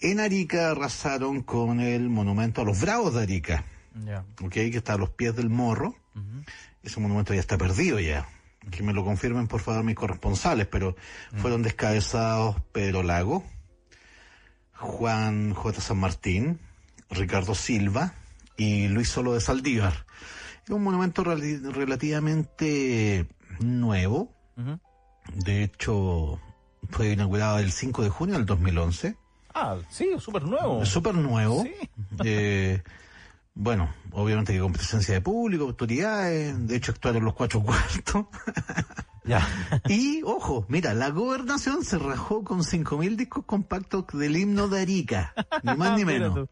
En 0.00 0.20
Arica 0.20 0.70
arrasaron 0.70 1.42
con 1.42 1.80
el 1.80 2.08
monumento 2.08 2.60
a 2.62 2.64
los 2.64 2.80
bravos 2.80 3.14
de 3.14 3.22
Arica, 3.22 3.64
Ya. 4.04 4.24
¿ok? 4.42 4.52
Que 4.52 4.76
está 4.76 4.94
a 4.94 4.98
los 4.98 5.10
pies 5.10 5.34
del 5.34 5.48
morro. 5.50 5.96
Ese 6.82 7.00
monumento 7.00 7.34
ya 7.34 7.40
está 7.40 7.56
perdido 7.58 7.98
ya. 8.00 8.28
Que 8.70 8.82
me 8.82 8.92
lo 8.92 9.04
confirmen, 9.04 9.46
por 9.48 9.60
favor, 9.60 9.82
mis 9.84 9.94
corresponsales, 9.94 10.66
pero 10.66 10.94
fueron 11.36 11.62
descabezados 11.62 12.56
Pedro 12.72 13.02
Lago, 13.02 13.42
Juan 14.74 15.54
J. 15.54 15.80
San 15.80 15.98
Martín, 15.98 16.60
Ricardo 17.10 17.54
Silva 17.54 18.14
y 18.56 18.88
Luis 18.88 19.08
Solo 19.08 19.34
de 19.34 19.40
Saldívar. 19.40 20.06
Es 20.64 20.70
un 20.70 20.82
monumento 20.82 21.24
rel- 21.24 21.72
relativamente 21.72 23.26
nuevo, 23.60 24.34
de 25.34 25.62
hecho, 25.62 26.40
fue 26.90 27.12
inaugurado 27.12 27.58
el 27.58 27.70
5 27.72 28.02
de 28.02 28.08
junio 28.08 28.34
del 28.36 28.46
2011. 28.46 29.16
Ah, 29.54 29.76
sí, 29.88 30.10
súper 30.18 30.42
nuevo. 30.44 30.84
Súper 30.84 31.14
nuevo. 31.14 31.62
Sí. 31.62 31.72
Eh, 32.24 32.82
bueno, 33.54 33.92
obviamente 34.12 34.52
que 34.52 34.60
con 34.60 34.72
presencia 34.72 35.14
de 35.14 35.20
público, 35.20 35.64
autoridades, 35.64 36.66
de 36.68 36.76
hecho 36.76 36.92
actuaron 36.92 37.24
los 37.24 37.34
cuatro 37.34 37.62
cuartos. 37.64 38.26
Ya. 39.28 39.46
y, 39.88 40.22
ojo, 40.24 40.64
mira, 40.68 40.94
la 40.94 41.10
gobernación 41.10 41.84
se 41.84 41.98
rajó 41.98 42.42
con 42.42 42.60
5.000 42.60 43.16
discos 43.16 43.44
compactos 43.44 44.06
del 44.14 44.36
himno 44.36 44.68
de 44.68 44.80
Arica, 44.80 45.34
ni 45.62 45.76
más 45.76 45.96
ni 45.98 46.04
menos. 46.06 46.34
tú. 46.34 46.48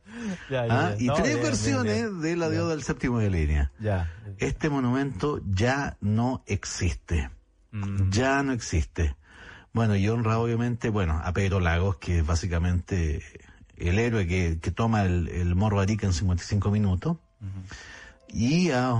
Ya, 0.50 0.66
ya, 0.66 0.86
Ah. 0.88 0.94
Y 0.98 1.06
No, 1.06 1.14
tres 1.14 1.34
bien, 1.34 1.42
versiones 1.42 2.02
bien. 2.02 2.20
de 2.20 2.36
la 2.36 2.48
deuda 2.50 2.68
del 2.70 2.82
séptimo 2.82 3.18
de 3.18 3.30
línea. 3.30 3.72
Ya. 3.80 4.12
Este 4.38 4.68
monumento 4.70 5.40
ya 5.48 5.96
no 6.00 6.42
existe. 6.46 7.30
Mm. 7.72 8.10
Ya 8.10 8.42
no 8.42 8.52
existe. 8.52 9.16
Bueno, 9.72 9.96
y 9.96 10.08
honra 10.08 10.38
obviamente, 10.38 10.88
bueno, 10.90 11.20
a 11.22 11.32
Pedro 11.32 11.60
Lagos, 11.60 11.96
que 11.96 12.22
básicamente 12.22 13.22
el 13.76 13.98
héroe 13.98 14.26
que, 14.26 14.58
que 14.60 14.70
toma 14.70 15.02
el, 15.04 15.28
el 15.28 15.54
Morro 15.54 15.80
Arica 15.80 16.06
en 16.06 16.14
55 16.14 16.70
minutos, 16.70 17.18
y 18.28 18.70
a, 18.70 18.94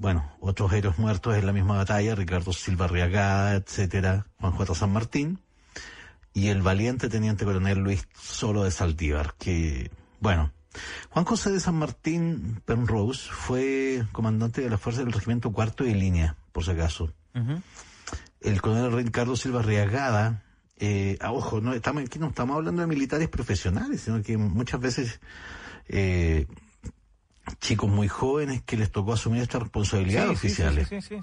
bueno, 0.00 0.30
otros 0.40 0.72
héroes 0.72 0.98
muertos 0.98 1.36
en 1.36 1.44
la 1.44 1.52
misma 1.52 1.76
batalla, 1.76 2.14
Ricardo 2.14 2.52
Silva 2.52 2.84
Arriagada, 2.84 3.56
etcétera, 3.56 4.26
Juan 4.40 4.52
J. 4.52 4.74
San 4.74 4.92
Martín, 4.92 5.40
y 6.32 6.48
el 6.48 6.62
valiente 6.62 7.08
teniente 7.08 7.44
coronel 7.44 7.78
Luis 7.78 8.06
Solo 8.14 8.62
de 8.62 8.70
Saldívar, 8.70 9.34
que, 9.38 9.90
bueno, 10.20 10.52
Juan 11.10 11.24
José 11.24 11.50
de 11.50 11.58
San 11.58 11.74
Martín 11.74 12.62
Penrose 12.64 13.28
fue 13.28 14.04
comandante 14.12 14.60
de 14.60 14.70
las 14.70 14.80
fuerzas 14.80 15.04
del 15.04 15.12
regimiento 15.12 15.50
cuarto 15.50 15.82
de 15.82 15.94
línea, 15.94 16.36
por 16.52 16.64
si 16.64 16.70
acaso. 16.70 17.12
El 18.40 18.60
coronel 18.60 18.92
Ricardo 18.92 19.36
Silva 19.36 19.60
Arriagada, 19.60 20.44
eh, 20.78 21.18
ah, 21.20 21.32
ojo, 21.32 21.60
no 21.60 21.72
estamos, 21.72 22.04
aquí 22.04 22.20
no 22.20 22.28
estamos 22.28 22.56
hablando 22.56 22.82
de 22.82 22.88
militares 22.88 23.28
profesionales, 23.28 24.02
sino 24.02 24.22
que 24.22 24.36
muchas 24.36 24.80
veces 24.80 25.20
eh, 25.88 26.46
chicos 27.58 27.88
muy 27.90 28.08
jóvenes 28.08 28.62
que 28.62 28.76
les 28.76 28.90
tocó 28.92 29.12
asumir 29.14 29.42
estas 29.42 29.62
responsabilidades 29.62 30.28
Sí, 30.38 30.46
oficiales. 30.48 30.88
Sí, 30.88 31.00
sí. 31.00 31.16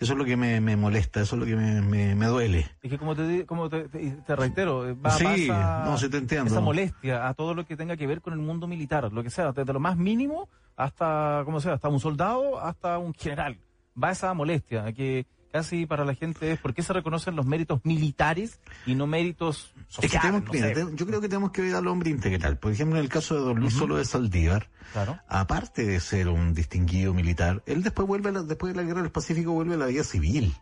Eso 0.00 0.12
es 0.12 0.18
lo 0.18 0.24
que 0.24 0.36
me, 0.36 0.60
me 0.60 0.76
molesta, 0.76 1.20
eso 1.20 1.36
es 1.36 1.40
lo 1.40 1.46
que 1.46 1.56
me, 1.56 1.80
me, 1.82 2.14
me 2.14 2.26
duele. 2.26 2.66
Es 2.82 2.90
que 2.90 2.98
como 2.98 3.14
te, 3.16 3.46
como 3.46 3.68
te, 3.68 3.88
te- 3.88 4.10
te 4.26 4.36
reitero, 4.36 4.88
eh, 4.88 4.94
va, 4.94 5.10
Sí, 5.10 5.24
pasa 5.48 5.84
no, 5.84 5.96
te 6.10 6.16
entiendo. 6.18 6.50
esa 6.50 6.60
molestia 6.60 7.28
a 7.28 7.34
todo 7.34 7.54
lo 7.54 7.64
que 7.66 7.76
tenga 7.76 7.96
que 7.96 8.06
ver 8.06 8.20
con 8.20 8.32
el 8.32 8.38
mundo 8.40 8.66
militar, 8.66 9.12
lo 9.12 9.22
que 9.22 9.30
sea, 9.30 9.52
desde 9.52 9.72
lo 9.72 9.80
más 9.80 9.96
mínimo 9.96 10.48
hasta, 10.76 11.42
como 11.44 11.60
sea, 11.60 11.74
hasta 11.74 11.88
un 11.88 12.00
soldado, 12.00 12.60
hasta 12.60 12.98
un 12.98 13.14
general. 13.14 13.58
Va 14.02 14.10
esa 14.10 14.32
molestia, 14.34 14.92
que 14.92 15.26
casi 15.52 15.86
para 15.86 16.04
la 16.04 16.14
gente 16.14 16.50
es 16.50 16.58
por 16.58 16.74
qué 16.74 16.82
se 16.82 16.92
reconocen 16.92 17.36
los 17.36 17.46
méritos 17.46 17.80
militares 17.84 18.58
y 18.86 18.94
no 18.94 19.06
méritos 19.06 19.72
Es 19.76 19.96
que 19.96 20.08
sociales. 20.08 20.20
tenemos, 20.22 20.44
no 20.46 20.52
mira, 20.52 20.72
te- 20.72 20.96
yo 20.96 21.06
creo 21.06 21.20
que 21.20 21.28
tenemos 21.28 21.50
que 21.52 21.62
ver 21.62 21.74
al 21.74 21.86
hombre 21.86 22.10
integral. 22.10 22.58
Por 22.58 22.72
ejemplo, 22.72 22.98
en 22.98 23.04
el 23.04 23.10
caso 23.10 23.34
de 23.34 23.40
Don 23.42 23.60
Luis 23.60 23.74
Solo 23.74 23.96
de 23.96 24.04
Saldívar, 24.04 24.70
Claro. 24.92 25.18
aparte 25.28 25.84
de 25.86 26.00
ser 26.00 26.28
un 26.28 26.54
distinguido 26.54 27.14
militar, 27.14 27.62
él 27.66 27.82
después 27.82 28.08
vuelve 28.08 28.30
a 28.30 28.32
la- 28.32 28.42
después 28.42 28.74
de 28.74 28.80
la 28.80 28.86
guerra 28.86 29.02
del 29.02 29.12
Pacífico 29.12 29.52
vuelve 29.52 29.74
a 29.74 29.78
la 29.78 29.86
vida 29.86 30.02
civil. 30.04 30.54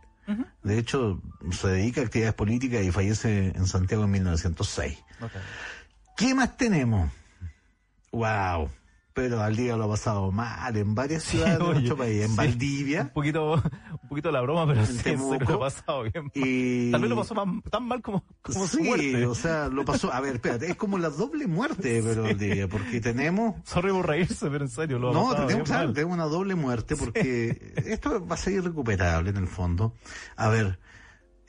De 0.63 0.77
hecho, 0.77 1.21
se 1.51 1.67
dedica 1.67 1.99
a 1.99 2.05
actividades 2.05 2.35
políticas 2.35 2.83
y 2.85 2.91
fallece 2.91 3.47
en 3.55 3.65
Santiago 3.67 4.05
en 4.05 4.11
1906. 4.11 4.97
Ok. 5.21 5.31
¿Qué 6.15 6.33
más 6.35 6.55
tenemos? 6.55 7.11
Wow. 8.11 8.69
Pero 9.13 9.41
al 9.41 9.55
día 9.57 9.75
lo 9.75 9.83
ha 9.83 9.89
pasado 9.89 10.31
mal 10.31 10.75
en 10.77 10.95
varias 10.95 11.23
ciudades 11.25 11.59
de 11.59 11.65
nuestro 11.65 11.97
país, 11.97 12.21
en 12.21 12.27
sí. 12.27 12.31
Un 12.31 12.35
Valdivia. 12.37 13.11
poquito, 13.13 13.53
un 14.01 14.07
poquito 14.09 14.31
la 14.31 14.39
broma, 14.41 14.65
pero 14.65 14.85
sí, 14.85 14.93
en 14.97 15.03
Temuco. 15.03 15.43
lo 15.51 15.55
ha 15.55 15.59
pasado 15.59 16.03
bien. 16.03 16.31
Y... 16.33 16.91
Tal 16.91 17.01
vez 17.01 17.09
lo 17.09 17.15
pasó 17.17 17.35
más- 17.35 17.63
tan 17.69 17.83
mal 17.87 18.01
como, 18.01 18.23
como 18.41 18.67
su 18.67 18.77
Sí, 18.77 18.83
muerte. 18.83 19.25
o 19.25 19.35
sea, 19.35 19.67
lo 19.67 19.83
pasó. 19.83 20.13
A 20.13 20.21
ver, 20.21 20.35
espérate, 20.35 20.67
es 20.71 20.75
como 20.77 20.97
la 20.97 21.09
doble 21.09 21.45
muerte, 21.47 22.01
pero 22.05 22.25
al 22.25 22.37
día, 22.37 22.67
porque 22.69 23.01
tenemos 23.01 23.55
Sorry 23.65 23.91
por 23.91 24.07
reírse, 24.07 24.49
pero 24.49 24.63
en 24.63 24.69
serio, 24.71 24.97
lo 24.97 25.11
No, 25.13 25.35
tenemos, 25.35 25.67
claro, 25.67 25.91
tenemos 25.91 26.13
una 26.15 26.25
doble 26.25 26.55
muerte 26.55 26.95
porque 26.95 27.73
esto 27.85 28.25
va 28.25 28.35
a 28.35 28.37
ser 28.37 28.53
irrecuperable 28.53 29.29
en 29.31 29.37
el 29.37 29.47
fondo. 29.47 29.93
A 30.37 30.47
ver, 30.49 30.79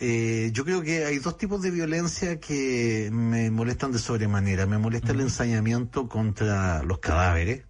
eh, 0.04 0.50
yo 0.52 0.64
creo 0.64 0.82
que 0.82 1.04
hay 1.04 1.18
dos 1.18 1.36
tipos 1.38 1.62
de 1.62 1.70
violencia 1.70 2.40
que 2.40 3.08
me 3.12 3.52
molestan 3.52 3.92
de 3.92 4.00
sobremanera. 4.00 4.66
Me 4.66 4.76
molesta 4.76 5.12
el 5.12 5.20
ensañamiento 5.20 6.08
contra 6.08 6.82
los 6.82 6.98
cadáveres, 6.98 7.62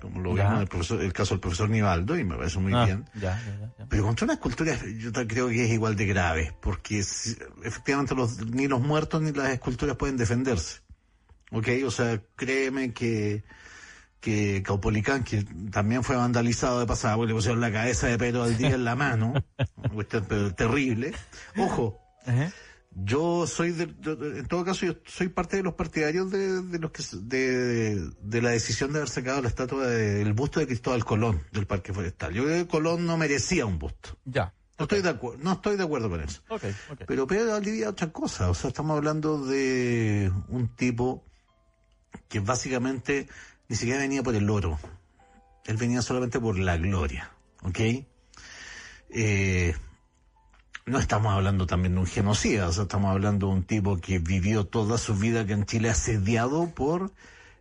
como 0.00 0.20
lo 0.20 0.34
vimos 0.34 0.52
en 0.54 0.60
el, 0.60 0.68
profesor- 0.68 1.00
el 1.02 1.12
caso 1.12 1.34
del 1.34 1.40
profesor 1.40 1.68
Nivaldo, 1.68 2.16
y 2.16 2.22
me 2.22 2.36
parece 2.36 2.60
muy 2.60 2.72
Ah, 2.74 2.84
bien. 2.86 3.06
ya, 3.14 3.42
ya, 3.44 3.56
ya, 3.58 3.72
ya. 3.76 3.86
Pero 3.88 4.04
contra 4.04 4.24
una 4.24 4.34
escultura 4.34 4.78
yo 4.98 5.10
creo 5.12 5.48
que 5.48 5.64
es 5.64 5.70
igual 5.72 5.96
de 5.96 6.06
grave, 6.06 6.54
porque 6.60 7.02
si- 7.02 7.36
efectivamente 7.64 8.14
los, 8.14 8.38
ni 8.46 8.68
los 8.68 8.80
muertos 8.80 9.20
ni 9.20 9.32
las 9.32 9.50
esculturas 9.50 9.96
pueden 9.96 10.16
defenderse. 10.16 10.78
¿Ok? 11.50 11.66
O 11.84 11.90
sea, 11.90 12.22
créeme 12.36 12.92
que, 12.92 13.42
que 14.20 14.62
Caupolicán, 14.62 15.24
que 15.24 15.44
también 15.72 16.04
fue 16.04 16.16
vandalizado 16.16 16.78
de 16.80 16.86
pasada, 16.86 17.16
porque 17.16 17.28
le 17.28 17.34
pusieron 17.34 17.60
la 17.60 17.72
cabeza 17.72 18.06
de 18.06 18.18
Pedro 18.18 18.42
al 18.42 18.56
día 18.56 18.70
en 18.74 18.84
la 18.84 18.94
mano, 18.94 19.32
una 19.76 19.88
cuestión 19.88 20.26
pero 20.28 20.54
terrible. 20.54 21.12
Ojo, 21.56 21.98
yo 22.92 23.46
soy, 23.46 23.70
de, 23.70 23.94
yo- 24.00 24.12
en 24.20 24.46
todo 24.46 24.64
caso, 24.64 24.84
yo 24.84 24.94
soy 25.06 25.28
parte 25.28 25.56
de 25.56 25.62
los 25.62 25.74
partidarios 25.74 26.30
de, 26.30 26.60
de 26.62 26.78
los 26.78 26.90
que, 26.90 27.02
de, 27.22 28.10
de 28.20 28.42
la 28.42 28.50
decisión 28.50 28.92
de 28.92 28.98
haber 28.98 29.08
sacado 29.08 29.40
la 29.40 29.48
estatua 29.48 29.86
del 29.86 30.32
busto 30.32 30.60
de 30.60 30.66
Cristóbal 30.66 31.04
Colón 31.04 31.40
del 31.52 31.66
Parque 31.66 31.92
Forestal. 31.92 32.34
Yo 32.34 32.44
creo 32.44 32.64
que 32.64 32.68
Colón 32.70 33.06
no 33.06 33.16
merecía 33.16 33.64
un 33.64 33.78
busto. 33.78 34.18
Ya. 34.24 34.52
No 34.78 34.84
estoy 34.84 35.02
de 35.02 35.10
acuerdo, 35.10 35.38
no 35.42 35.52
estoy 35.52 35.76
de 35.76 35.84
acuerdo 35.84 36.08
con 36.10 36.20
eso. 36.22 36.40
Ok, 36.48 36.64
ok. 36.90 37.02
Pero 37.06 37.26
Pedro 37.26 37.52
Valdivia 37.52 37.90
otra 37.90 38.10
cosa. 38.10 38.50
O 38.50 38.54
sea, 38.54 38.68
estamos 38.68 38.96
hablando 38.96 39.44
de 39.44 40.32
un 40.48 40.68
tipo 40.74 41.22
que 42.28 42.40
básicamente 42.40 43.28
ni 43.70 43.76
siquiera 43.76 44.00
venía 44.00 44.24
por 44.24 44.34
el 44.34 44.50
oro. 44.50 44.80
Él 45.64 45.76
venía 45.76 46.02
solamente 46.02 46.40
por 46.40 46.58
la 46.58 46.76
gloria. 46.76 47.30
¿Ok? 47.62 47.78
Eh, 49.10 49.76
no 50.86 50.98
estamos 50.98 51.32
hablando 51.32 51.68
también 51.68 51.94
de 51.94 52.00
un 52.00 52.06
genocida. 52.06 52.68
Estamos 52.68 53.12
hablando 53.12 53.46
de 53.46 53.52
un 53.52 53.62
tipo 53.62 53.96
que 53.98 54.18
vivió 54.18 54.66
toda 54.66 54.98
su 54.98 55.14
vida 55.14 55.42
aquí 55.42 55.52
en 55.52 55.66
Chile 55.66 55.88
asediado 55.88 56.68
por, 56.74 57.12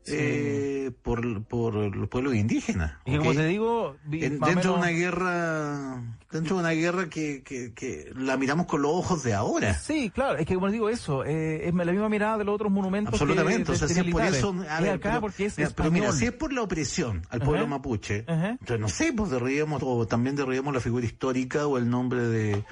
eh, 0.07 0.91
por, 1.03 1.43
por 1.45 1.73
los 1.95 2.07
pueblos 2.09 2.35
indígenas. 2.35 2.93
Y 3.05 3.17
como 3.17 3.33
te 3.33 3.45
digo, 3.45 3.95
En- 4.11 4.39
dentro 4.39 4.73
de 4.73 4.79
una 4.79 4.87
guerra, 4.87 6.01
dentro 6.31 6.55
de 6.55 6.61
una 6.61 6.71
guerra 6.71 7.09
que, 7.09 7.43
que, 7.43 7.73
que 7.73 8.11
la 8.15 8.37
miramos 8.37 8.65
con 8.65 8.81
los 8.81 8.91
ojos 8.91 9.23
de 9.23 9.33
ahora. 9.33 9.73
Sí, 9.75 10.09
claro, 10.09 10.37
es 10.37 10.45
que 10.45 10.55
como 10.55 10.69
digo 10.71 10.89
eso, 10.89 11.23
eh, 11.25 11.67
es 11.67 11.73
la 11.73 11.85
misma 11.91 12.09
mirada 12.09 12.37
de 12.37 12.45
los 12.45 12.55
otros 12.55 12.71
monumentos. 12.71 13.13
Absolutamente, 13.13 13.65
que- 13.65 13.71
o 13.71 13.75
sea, 13.75 13.87
si 13.87 13.99
es 13.99 14.05
por 14.11 14.21
eso, 14.23 14.55
a 14.69 14.77
Es 14.77 14.81
ver, 14.83 14.89
acá 14.93 15.09
pero, 15.09 15.21
porque 15.21 15.45
es 15.45 15.57
mira, 15.57 15.69
pero 15.75 15.91
mira, 15.91 16.05
español. 16.07 16.19
si 16.19 16.25
es 16.25 16.31
por 16.33 16.53
la 16.53 16.61
opresión 16.61 17.21
al 17.29 17.39
pueblo 17.39 17.59
Ajá. 17.61 17.67
mapuche, 17.67 18.25
Ajá. 18.27 18.49
entonces 18.51 18.79
no 18.79 18.89
sé, 18.89 19.13
pues 19.13 19.29
derribamos, 19.31 19.81
o 19.83 20.07
también 20.07 20.35
derribamos 20.35 20.73
la 20.73 20.79
figura 20.81 21.05
histórica 21.05 21.67
o 21.67 21.77
el 21.77 21.89
nombre 21.89 22.21
de, 22.27 22.63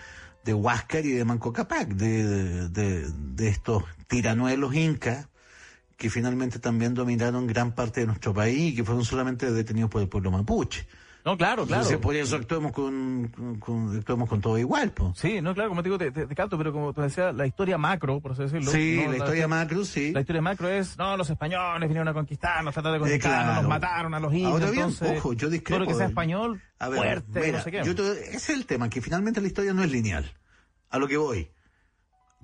de 0.43 0.53
Huáscar 0.53 1.05
y 1.05 1.11
de 1.11 1.25
Manco 1.25 1.51
Cápac, 1.53 1.89
de, 1.89 2.69
de, 2.69 3.05
de 3.11 3.47
estos 3.49 3.83
tiranuelos 4.07 4.73
incas, 4.75 5.27
que 5.97 6.09
finalmente 6.09 6.59
también 6.59 6.93
dominaron 6.93 7.47
gran 7.47 7.73
parte 7.73 8.01
de 8.01 8.05
nuestro 8.07 8.33
país 8.33 8.71
y 8.73 8.75
que 8.75 8.83
fueron 8.83 9.03
solamente 9.03 9.51
detenidos 9.51 9.89
por 9.89 10.01
el 10.01 10.07
pueblo 10.07 10.31
mapuche. 10.31 10.87
No, 11.25 11.35
claro, 11.35 11.65
claro. 11.65 11.81
Entonces, 11.81 11.97
por 11.97 12.15
eso 12.15 12.37
actuemos 12.37 12.71
con, 12.71 13.27
con, 13.59 13.99
con- 13.99 14.41
todo 14.41 14.57
igual, 14.57 14.91
pues. 14.91 15.17
Sí, 15.17 15.41
no, 15.41 15.53
claro, 15.53 15.67
como 15.69 15.83
te 15.83 15.89
digo, 15.89 15.97
te, 15.97 16.09
te, 16.11 16.25
te 16.25 16.35
capto, 16.35 16.57
pero 16.57 16.71
como 16.71 16.93
te 16.93 17.01
decía, 17.01 17.33
la 17.33 17.45
historia 17.45 17.77
macro, 17.77 18.21
por 18.21 18.31
así 18.31 18.43
decirlo. 18.43 18.71
Sí, 18.71 19.01
¿no? 19.03 19.11
la 19.11 19.17
historia 19.17 19.47
macro, 19.49 19.83
sí. 19.83 20.13
La 20.13 20.21
historia 20.21 20.41
macro 20.41 20.69
es, 20.69 20.97
no, 20.97 21.17
los 21.17 21.29
españoles 21.29 21.89
vinieron 21.89 22.07
a 22.07 22.13
conquistarnos, 22.13 22.73
trataron 22.73 22.93
de 23.01 23.07
Eh, 23.07 23.09
conquistarnos, 23.19 23.43
claro. 23.45 23.61
nos 23.63 23.69
mataron 23.69 24.13
a 24.13 24.19
los 24.21 24.31
indios. 24.33 24.51
Ahora 24.53 24.71
bien, 24.71 24.85
entonces, 24.85 25.17
ojo, 25.17 25.33
yo 25.33 25.49
discrepo 25.49 25.79
Todo 25.79 25.79
lo 25.79 25.87
que 25.87 25.95
sea 25.95 26.05
de- 26.05 26.11
español, 26.11 26.61
A 26.79 26.87
ver, 26.89 26.99
fuerte, 26.99 27.39
mira, 27.41 27.57
no 27.57 27.63
sé 27.65 27.71
qué. 27.71 27.83
yo 27.83 27.93
te- 27.95 28.11
ese 28.29 28.35
es 28.37 28.49
el 28.51 28.65
tema, 28.65 28.89
que 28.89 29.01
finalmente 29.01 29.41
la 29.41 29.47
historia 29.47 29.73
no 29.73 29.83
es 29.83 29.91
lineal. 29.91 30.31
A 30.91 30.97
lo 30.97 31.09
que 31.09 31.17
voy. 31.17 31.49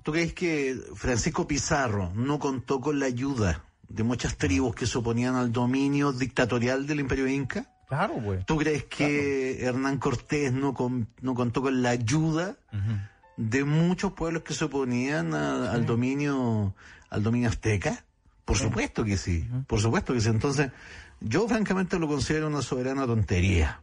¿Tú 0.04 0.12
crees 0.12 0.32
que 0.34 0.78
Francisco 0.94 1.48
Pizarro 1.48 2.12
no 2.14 2.38
contó 2.38 2.80
con 2.80 3.00
la 3.00 3.06
ayuda 3.06 3.64
de 3.88 4.02
muchas 4.04 4.36
tribus 4.36 4.74
que 4.76 4.86
se 4.86 4.98
oponían 4.98 5.34
al 5.34 5.50
dominio 5.50 6.12
dictatorial 6.12 6.86
del 6.86 7.00
imperio 7.00 7.26
inca? 7.26 7.66
Claro, 7.88 8.14
güey. 8.14 8.44
¿Tú 8.44 8.56
crees 8.58 8.84
que 8.84 9.64
Hernán 9.64 9.98
Cortés 9.98 10.52
no, 10.52 10.72
con- 10.74 11.08
no 11.20 11.34
contó 11.34 11.62
con 11.62 11.82
la 11.82 11.90
ayuda 11.90 12.56
de 13.36 13.64
muchos 13.64 14.12
pueblos 14.12 14.42
que 14.42 14.54
se 14.54 14.64
oponían 14.66 15.34
a- 15.34 15.72
al 15.72 15.84
dominio 15.86 16.74
al 17.10 17.22
dominio 17.22 17.48
azteca? 17.48 18.04
Por 18.44 18.56
supuesto 18.58 19.04
que 19.04 19.16
sí, 19.16 19.48
por 19.66 19.80
supuesto 19.80 20.12
que 20.12 20.20
sí. 20.20 20.28
Entonces, 20.28 20.70
yo 21.20 21.48
francamente 21.48 21.98
lo 21.98 22.06
considero 22.08 22.46
una 22.48 22.60
soberana 22.62 23.06
tontería. 23.06 23.80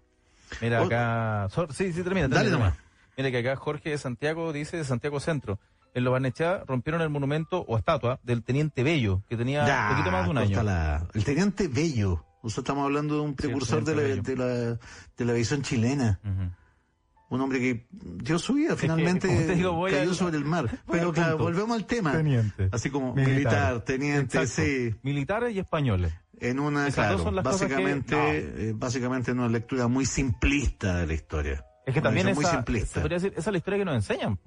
Mira 0.62 0.84
acá, 0.84 1.48
sí, 1.72 1.92
sí, 1.94 2.04
termina, 2.04 2.28
Dale 2.28 2.50
termina, 2.50 2.58
nomás. 2.58 2.74
termina. 2.74 2.92
Mira 3.18 3.32
que 3.32 3.38
acá 3.50 3.56
Jorge 3.60 3.90
de 3.90 3.98
Santiago 3.98 4.54
dice 4.54 4.78
de 4.78 4.84
Santiago 4.86 5.20
Centro. 5.20 5.60
En 5.94 6.04
Lo 6.04 6.12
Barnechea 6.12 6.64
rompieron 6.66 7.02
el 7.02 7.10
monumento 7.10 7.62
o 7.68 7.78
estatua 7.78 8.20
del 8.24 8.44
Teniente 8.44 8.84
Bello, 8.84 9.24
que 9.30 9.36
tenía 9.36 9.66
Ya, 9.68 9.88
un 9.90 9.96
poquito 9.98 10.12
más 10.12 10.24
de 10.26 10.30
un 10.32 10.38
año. 10.38 10.64
la- 10.64 11.08
el 11.14 11.24
teniente 11.24 11.68
Bello. 11.68 12.26
Sea, 12.48 12.62
estamos 12.62 12.86
hablando 12.86 13.16
de 13.16 13.22
un 13.22 13.36
precursor 13.36 13.84
de, 13.84 13.96
la, 13.96 14.02
de, 14.22 14.36
la, 14.36 14.80
de 15.18 15.26
la 15.26 15.62
chilena. 15.62 16.20
Un 17.30 17.40
hombre 17.40 17.60
que 17.60 17.88
dio 17.92 18.40
su 18.40 18.56
vida, 18.56 18.76
finalmente 18.76 19.28
digo, 19.56 19.86
cayó 19.86 20.14
sobre 20.14 20.38
el 20.38 20.44
mar. 20.46 20.70
Pero 20.92 21.14
claro, 21.14 21.38
volvemos 21.38 21.78
al 21.78 21.86
tema. 21.86 22.12
Teniente. 22.14 22.68
Así 22.72 22.90
como 22.90 23.14
Militar. 23.14 23.34
militar, 23.36 23.82
teniente, 23.86 24.38
Exacto. 24.40 24.64
sí. 24.70 24.96
Militares 25.04 25.56
y 25.56 25.60
españoles. 25.60 26.14
En 26.40 26.60
una, 26.60 26.88
Esas 26.88 27.06
claro, 27.06 27.20
son 27.24 27.36
las 27.36 27.44
cosas 27.46 27.60
que- 27.68 27.74
básicamente, 27.76 28.16
no. 28.16 28.28
eh, 28.28 28.74
básicamente 28.76 29.32
en 29.32 29.40
una 29.40 29.48
lectura 29.50 29.88
muy 29.88 30.06
simplista 30.06 30.98
de 30.98 31.08
la 31.08 31.14
historia. 31.14 31.64
Es 31.86 31.94
que 31.94 32.00
Una 32.00 32.10
también 32.10 32.28
esa, 32.30 32.36
muy 32.42 32.46
simplista. 32.50 32.94
se 32.96 33.00
podría 33.02 33.18
decir, 33.20 33.34
esa 33.38 33.50
es 33.50 33.52
la 33.54 33.58
historia 33.60 33.80
que 33.80 33.86
nos 33.86 33.96
enseñan. 33.96 34.40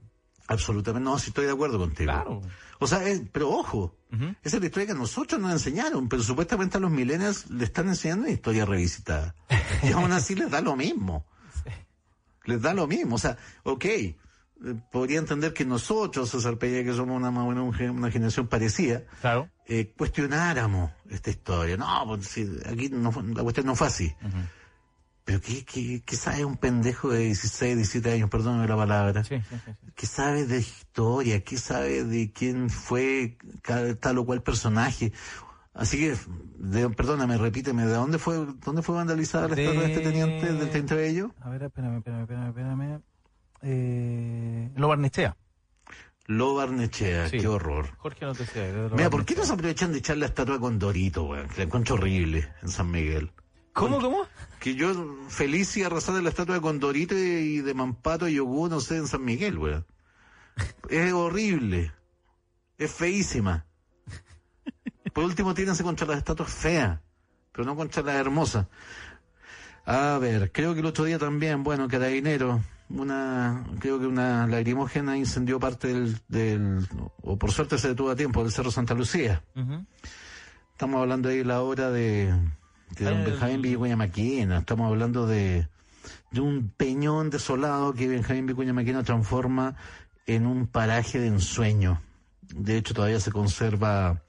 Absolutamente, 0.46 1.04
no, 1.08 1.18
si 1.18 1.28
estoy 1.30 1.46
de 1.46 1.52
acuerdo 1.52 1.78
contigo. 1.78 2.12
Claro. 2.12 2.42
O 2.80 2.86
sea, 2.86 3.02
es- 3.08 3.22
pero 3.32 3.50
ojo, 3.50 3.96
esa 4.42 4.56
es 4.56 4.60
la 4.60 4.66
historia 4.66 4.86
que 4.86 4.92
a 4.92 4.96
nosotros 4.96 5.40
nos 5.40 5.52
enseñaron, 5.52 6.08
pero 6.08 6.22
supuestamente 6.22 6.76
a 6.76 6.80
los 6.80 6.90
millennials 6.90 7.48
le 7.50 7.64
están 7.64 7.88
enseñando 7.88 8.24
una 8.24 8.32
historia 8.32 8.64
revisitada. 8.66 9.34
Y 9.82 9.92
aún 9.92 10.12
así 10.12 10.34
les 10.34 10.50
da 10.50 10.60
lo 10.60 10.76
mismo. 10.76 11.26
Les 12.46 12.60
da 12.60 12.74
lo 12.74 12.86
mismo. 12.86 13.14
O 13.16 13.18
sea, 13.18 13.38
ok, 13.62 13.84
eh, 13.86 14.14
podría 14.92 15.18
entender 15.18 15.54
que 15.54 15.64
nosotros, 15.64 16.28
César 16.30 16.58
Peña, 16.58 16.84
que 16.84 16.92
somos 16.92 17.16
una, 17.16 17.30
más 17.30 17.44
o 17.44 17.48
menos 17.48 17.64
un 17.64 17.72
gen- 17.72 17.90
una 17.90 18.10
generación 18.10 18.48
parecida, 18.48 19.02
Claro. 19.22 19.48
eh, 19.66 19.94
cuestionáramos 19.96 20.90
esta 21.08 21.30
historia. 21.30 21.78
No, 21.78 22.04
pues, 22.06 22.26
si 22.28 22.46
aquí 22.66 22.90
no 22.90 23.10
la 23.34 23.42
cuestión 23.42 23.64
no 23.66 23.74
fue 23.74 23.86
así. 23.86 24.14
Pero 25.24 25.40
¿qué, 25.40 25.64
qué, 25.64 26.02
qué 26.04 26.16
sabe 26.16 26.44
un 26.44 26.56
pendejo 26.58 27.08
de 27.10 27.20
16, 27.20 27.76
17 27.76 28.12
años, 28.12 28.28
perdóname 28.28 28.68
la 28.68 28.76
palabra? 28.76 29.24
Sí, 29.24 29.36
sí, 29.38 29.44
sí, 29.50 29.56
sí. 29.64 29.90
¿Qué 29.94 30.06
sabe 30.06 30.44
de 30.46 30.58
historia? 30.58 31.42
¿Qué 31.42 31.56
sabe 31.56 32.04
de 32.04 32.30
quién 32.32 32.68
fue 32.68 33.38
tal 34.00 34.18
o 34.18 34.26
cual 34.26 34.42
personaje? 34.42 35.12
Así 35.72 35.98
que, 35.98 36.14
de- 36.58 36.90
perdóname, 36.90 37.38
repíteme, 37.38 37.86
¿de 37.86 37.94
dónde 37.94 38.18
fue, 38.18 38.46
dónde 38.64 38.82
fue 38.82 38.94
vandalizada 38.96 39.48
la 39.48 39.54
estatua 39.54 39.82
de 39.82 39.92
este 39.92 40.00
teniente 40.04 40.52
del 40.52 40.70
30 40.70 40.94
de 40.94 41.08
ello? 41.08 41.34
A 41.40 41.48
ver, 41.48 41.62
espérame, 41.64 41.96
espérame, 41.98 42.20
espérame, 42.22 42.48
espérame. 42.48 43.00
Eh, 43.62 44.70
lo 44.76 44.88
Barnechea. 44.88 45.36
Lo 46.26 46.54
Barnechea, 46.54 47.28
Sí. 47.28 47.38
qué 47.38 47.48
horror. 47.48 47.96
Jorge 47.98 48.26
decía. 48.26 48.62
de 48.62 48.88
lo 48.90 48.96
Mira, 48.96 49.10
¿por 49.10 49.24
qué 49.24 49.34
no 49.34 49.44
se 49.44 49.52
aprovechan 49.54 49.92
de 49.92 49.98
echar 49.98 50.16
la 50.18 50.26
estatua 50.26 50.58
con 50.60 50.78
Dorito, 50.78 51.24
weón? 51.24 51.48
Que 51.48 51.58
la 51.58 51.64
encuentro 51.64 51.94
horrible 51.96 52.48
en 52.62 52.68
San 52.68 52.90
Miguel. 52.90 53.32
¿Cómo, 53.72 54.00
cómo? 54.00 54.18
Que 54.64 54.74
yo 54.74 54.94
feliz 55.28 55.76
y 55.76 55.82
arrasar 55.82 56.14
de 56.14 56.22
la 56.22 56.30
estatua 56.30 56.54
de 56.54 56.62
Condorito 56.62 57.14
y 57.14 57.60
de 57.60 57.74
Mampato 57.74 58.26
y 58.28 58.36
Yogur, 58.36 58.70
no 58.70 58.80
sé, 58.80 58.96
en 58.96 59.06
San 59.06 59.22
Miguel, 59.22 59.58
weón. 59.58 59.84
Es 60.88 61.12
horrible. 61.12 61.92
Es 62.78 62.90
feísima. 62.90 63.66
Por 65.12 65.24
último, 65.24 65.52
tírense 65.52 65.82
contra 65.82 66.06
las 66.06 66.16
estatuas 66.16 66.50
feas, 66.50 66.98
pero 67.52 67.66
no 67.66 67.76
contra 67.76 68.02
las 68.04 68.14
hermosas. 68.14 68.66
A 69.84 70.16
ver, 70.16 70.50
creo 70.50 70.72
que 70.72 70.80
el 70.80 70.86
otro 70.86 71.04
día 71.04 71.18
también, 71.18 71.62
bueno, 71.62 71.86
carabinero, 71.86 72.62
una, 72.88 73.66
creo 73.80 74.00
que 74.00 74.06
una 74.06 74.46
lagrimógena 74.46 75.18
incendió 75.18 75.60
parte 75.60 75.88
del, 75.88 76.18
del, 76.28 76.88
o 77.20 77.36
por 77.38 77.52
suerte 77.52 77.76
se 77.76 77.88
detuvo 77.88 78.12
a 78.12 78.16
tiempo, 78.16 78.42
del 78.42 78.50
Cerro 78.50 78.70
Santa 78.70 78.94
Lucía. 78.94 79.44
Estamos 80.72 81.02
hablando 81.02 81.28
ahí 81.28 81.36
de 81.36 81.44
la 81.44 81.60
obra 81.60 81.90
de, 81.90 82.34
de 82.96 83.04
don 83.04 83.18
El- 83.20 83.30
Benjamín 83.32 83.62
Vicuña 83.62 83.96
Maquena. 83.96 84.58
Estamos 84.58 84.88
hablando 84.90 85.26
de, 85.26 85.68
de 86.30 86.40
un 86.40 86.68
peñón 86.76 87.30
desolado 87.30 87.94
que 87.94 88.08
Benjamín 88.08 88.46
Vicuña 88.46 88.72
Maquena 88.72 89.02
transforma 89.02 89.76
en 90.26 90.46
un 90.46 90.66
paraje 90.66 91.18
de 91.20 91.28
ensueño. 91.28 92.00
De 92.42 92.76
hecho, 92.76 92.94
todavía 92.94 93.20
se 93.20 93.32
conserva 93.32 94.22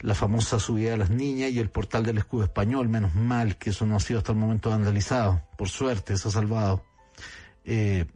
la 0.00 0.14
famosa 0.14 0.58
subida 0.58 0.90
de 0.92 0.96
las 0.96 1.10
niñas 1.10 1.50
y 1.52 1.58
el 1.60 1.70
portal 1.70 2.04
del 2.04 2.18
escudo 2.18 2.44
español. 2.44 2.88
Menos 2.88 3.14
mal 3.14 3.56
que 3.56 3.70
eso 3.70 3.86
no 3.86 3.96
ha 3.96 4.00
sido 4.00 4.18
hasta 4.18 4.32
el 4.32 4.38
momento 4.38 4.70
vandalizado. 4.70 5.42
Por 5.56 5.68
suerte, 5.68 6.16
se 6.16 6.28
ha 6.28 6.30
salvado. 6.30 6.84
Eh, 7.64 8.06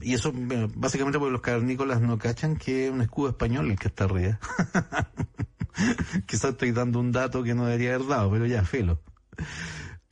y 0.00 0.14
eso 0.14 0.32
eh, 0.50 0.68
básicamente 0.74 1.18
porque 1.18 1.32
los 1.32 1.40
carnícolas 1.40 2.00
no 2.00 2.18
cachan 2.18 2.56
que 2.56 2.86
es 2.86 2.92
un 2.92 3.02
escudo 3.02 3.30
español 3.30 3.70
el 3.70 3.78
que 3.78 3.88
está 3.88 4.04
arriba. 4.04 4.38
Quizás 6.26 6.52
estoy 6.52 6.72
dando 6.72 7.00
un 7.00 7.12
dato 7.12 7.42
que 7.42 7.54
no 7.54 7.66
debería 7.66 7.94
haber 7.94 8.06
dado, 8.06 8.30
pero 8.30 8.46
ya, 8.46 8.64
filo. 8.64 9.00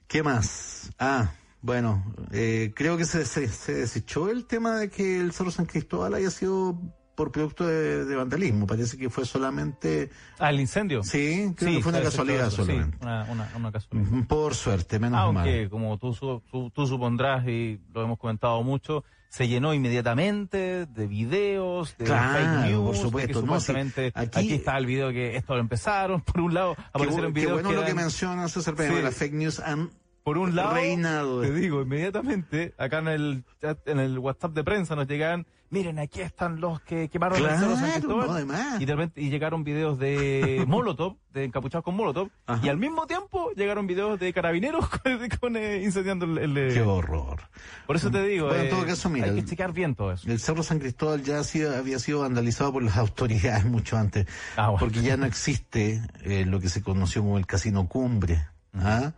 ¿Qué 0.07 0.23
más? 0.23 0.91
Ah, 0.99 1.31
bueno, 1.61 2.05
eh, 2.33 2.73
creo 2.75 2.97
que 2.97 3.05
se, 3.05 3.25
se, 3.25 3.49
se 3.49 3.75
desechó 3.75 4.29
el 4.29 4.47
tema 4.47 4.77
de 4.77 4.91
que 4.91 5.21
el 5.21 5.33
Cerro 5.33 5.51
San 5.51 5.67
Cristóbal 5.67 6.15
haya 6.15 6.31
sido 6.31 6.79
por 7.15 7.31
producto 7.31 7.67
de, 7.67 8.05
de 8.05 8.17
vandalismo. 8.17 8.67
Parece 8.67 8.97
que 8.97 9.11
fue 9.11 9.25
solamente... 9.25 10.11
Ah, 10.39 10.51
el 10.51 10.61
incendio. 10.61 11.03
Sí, 11.03 11.53
creo 11.57 11.77
que 11.77 11.83
fue 11.83 11.93
una 11.93 12.03
casualidad 12.03 12.51
sí, 12.51 12.57
solamente. 12.57 12.99
una, 13.01 13.25
una, 13.25 13.53
una 13.57 13.73
casualidad. 13.73 14.27
Por 14.27 14.55
suerte, 14.55 14.99
menos 14.99 15.21
Aunque, 15.21 15.63
mal. 15.63 15.71
como 15.71 15.99
tú, 15.99 16.43
tú, 16.51 16.71
tú 16.71 16.87
supondrás 16.87 17.47
y 17.47 17.81
lo 17.95 18.03
hemos 18.03 18.19
comentado 18.19 18.63
mucho, 18.63 19.05
se 19.33 19.49
llenó 19.49 19.73
inmediatamente 19.73 20.85
de 20.85 21.07
videos, 21.07 21.97
de 21.97 22.05
Claro, 22.05 22.39
fake 22.39 22.71
news, 22.71 22.85
por 22.85 22.95
de 22.97 23.01
supuesto, 23.01 23.29
que 23.29 23.33
no, 23.35 23.41
supuestamente 23.41 24.13
aquí- 24.15 24.39
aquí, 24.41 24.53
está 24.53 24.77
el 24.77 24.85
video 24.85 25.11
que 25.11 25.37
esto 25.37 25.55
lo 25.55 25.61
empezaron, 25.61 26.21
por 26.21 26.41
un 26.43 26.53
lado 26.53 26.77
aparecieron 26.93 27.33
qué 27.33 27.41
videos 27.41 27.55
bueno 27.55 27.71
que 27.71 27.75
lo 27.77 27.81
que 27.81 27.87
eran- 27.93 27.97
mencionas, 27.97 28.53
César 28.53 28.75
Peña, 28.75 28.95
Sí. 28.97 29.03
las 29.03 29.15
fake 29.15 29.33
news 29.33 29.59
han 29.61 29.91
por 30.25 30.39
un 30.39 30.55
lado, 30.55 30.75
reinado. 30.75 31.41
te 31.43 31.53
digo, 31.53 31.83
inmediatamente, 31.83 32.75
acá 32.79 32.99
en 32.99 33.09
el 33.09 33.45
chat, 33.61 33.79
en 33.89 33.99
el 33.99 34.19
WhatsApp 34.19 34.53
de 34.53 34.63
prensa 34.65 34.95
nos 34.95 35.09
llegaban, 35.09 35.47
miren, 35.71 35.99
aquí 35.99 36.21
están 36.21 36.61
los 36.61 36.81
que 36.83 37.09
quemaron 37.09 37.39
el 37.39 37.49
Cerro 37.49 37.75
San 37.77 37.79
Claro, 37.79 37.93
Cristóbal. 37.93 38.47
no. 38.47 38.81
Y 38.81 38.85
de 38.85 38.93
repente 38.95 39.21
y 39.21 39.31
llegaron 39.31 39.65
videos 39.65 39.99
de 39.99 40.65
Molotov, 40.69 41.17
de 41.33 41.45
encapuchados 41.45 41.83
con 41.85 41.97
Molotov, 41.97 42.29
Ajá. 42.47 42.65
y 42.65 42.69
al 42.69 42.77
mismo 42.77 43.07
tiempo 43.07 43.51
llegaron 43.57 43.87
videos 43.87 44.21
de 44.21 44.33
carabineros 44.33 44.89
con, 45.03 45.19
con, 45.41 45.57
eh, 45.57 45.83
incendiando 45.83 46.25
el, 46.27 46.39
el, 46.39 46.59
eh, 46.59 46.71
Qué 46.75 46.83
horror. 46.83 47.41
Por 47.87 47.97
eso 47.97 48.11
te 48.11 48.23
digo, 48.23 48.47
Bueno, 48.47 48.61
en 48.61 48.67
eh, 48.67 48.71
todo 48.71 48.85
caso, 48.87 49.09
mira, 49.11 49.27
hay 49.27 49.33
que 49.33 49.41
el- 49.41 49.47
checar 49.47 49.73
bien 49.73 49.95
todo 49.95 50.13
eso. 50.13 50.31
El 50.31 50.39
Cerro 50.39 50.63
San 50.63 50.79
Cristóbal 50.79 51.23
ya 51.23 51.41
ha 51.41 51.45
sido- 51.45 51.75
había 51.77 51.99
sido 51.99 52.21
vandalizado 52.21 52.73
por 52.73 52.83
las 52.83 52.97
autoridades 52.99 53.65
mucho 53.65 53.97
antes, 53.97 54.27
Ah, 54.57 54.69
bueno. 54.69 54.79
porque 54.79 55.03
ya 55.03 55.17
no 55.17 55.27
existe 55.27 56.01
eh, 56.23 56.45
lo 56.47 56.61
que 56.61 56.69
se 56.69 56.83
conoció 56.83 57.23
como 57.23 57.39
el 57.39 57.47
Casino 57.47 57.89
Cumbre. 57.89 58.47
¿ah? 58.75 59.13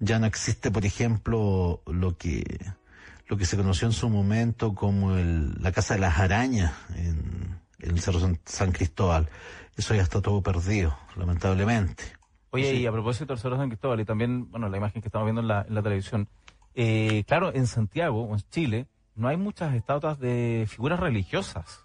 Ya 0.00 0.18
no 0.18 0.26
existe, 0.26 0.70
por 0.70 0.84
ejemplo, 0.84 1.82
lo 1.86 2.16
que 2.16 2.44
lo 3.26 3.36
que 3.36 3.44
se 3.44 3.56
conoció 3.58 3.86
en 3.86 3.92
su 3.92 4.08
momento 4.08 4.74
como 4.74 5.14
el- 5.16 5.60
la 5.62 5.70
Casa 5.72 5.92
de 5.94 6.00
las 6.00 6.18
Arañas 6.18 6.72
en, 6.96 7.58
en 7.78 7.90
el 7.90 8.00
Cerro 8.00 8.20
San, 8.20 8.38
San 8.46 8.72
Cristóbal. 8.72 9.28
Eso 9.76 9.94
ya 9.94 10.00
está 10.02 10.22
todo 10.22 10.42
perdido, 10.42 10.96
lamentablemente. 11.14 12.04
Oye, 12.50 12.74
y 12.76 12.86
a 12.86 12.92
propósito 12.92 13.34
del 13.34 13.38
Cerro 13.38 13.58
San 13.58 13.68
Cristóbal 13.68 14.00
y 14.00 14.06
también, 14.06 14.50
bueno, 14.50 14.70
la 14.70 14.78
imagen 14.78 15.02
que 15.02 15.08
estamos 15.08 15.26
viendo 15.26 15.42
en 15.42 15.48
la, 15.48 15.66
en 15.68 15.74
la 15.74 15.82
televisión, 15.82 16.26
eh, 16.74 17.22
claro, 17.26 17.52
en 17.54 17.66
Santiago 17.66 18.22
o 18.24 18.34
en 18.34 18.40
Chile 18.50 18.86
no 19.14 19.28
hay 19.28 19.36
muchas 19.36 19.74
estatuas 19.74 20.18
de 20.18 20.64
figuras 20.66 20.98
religiosas, 20.98 21.84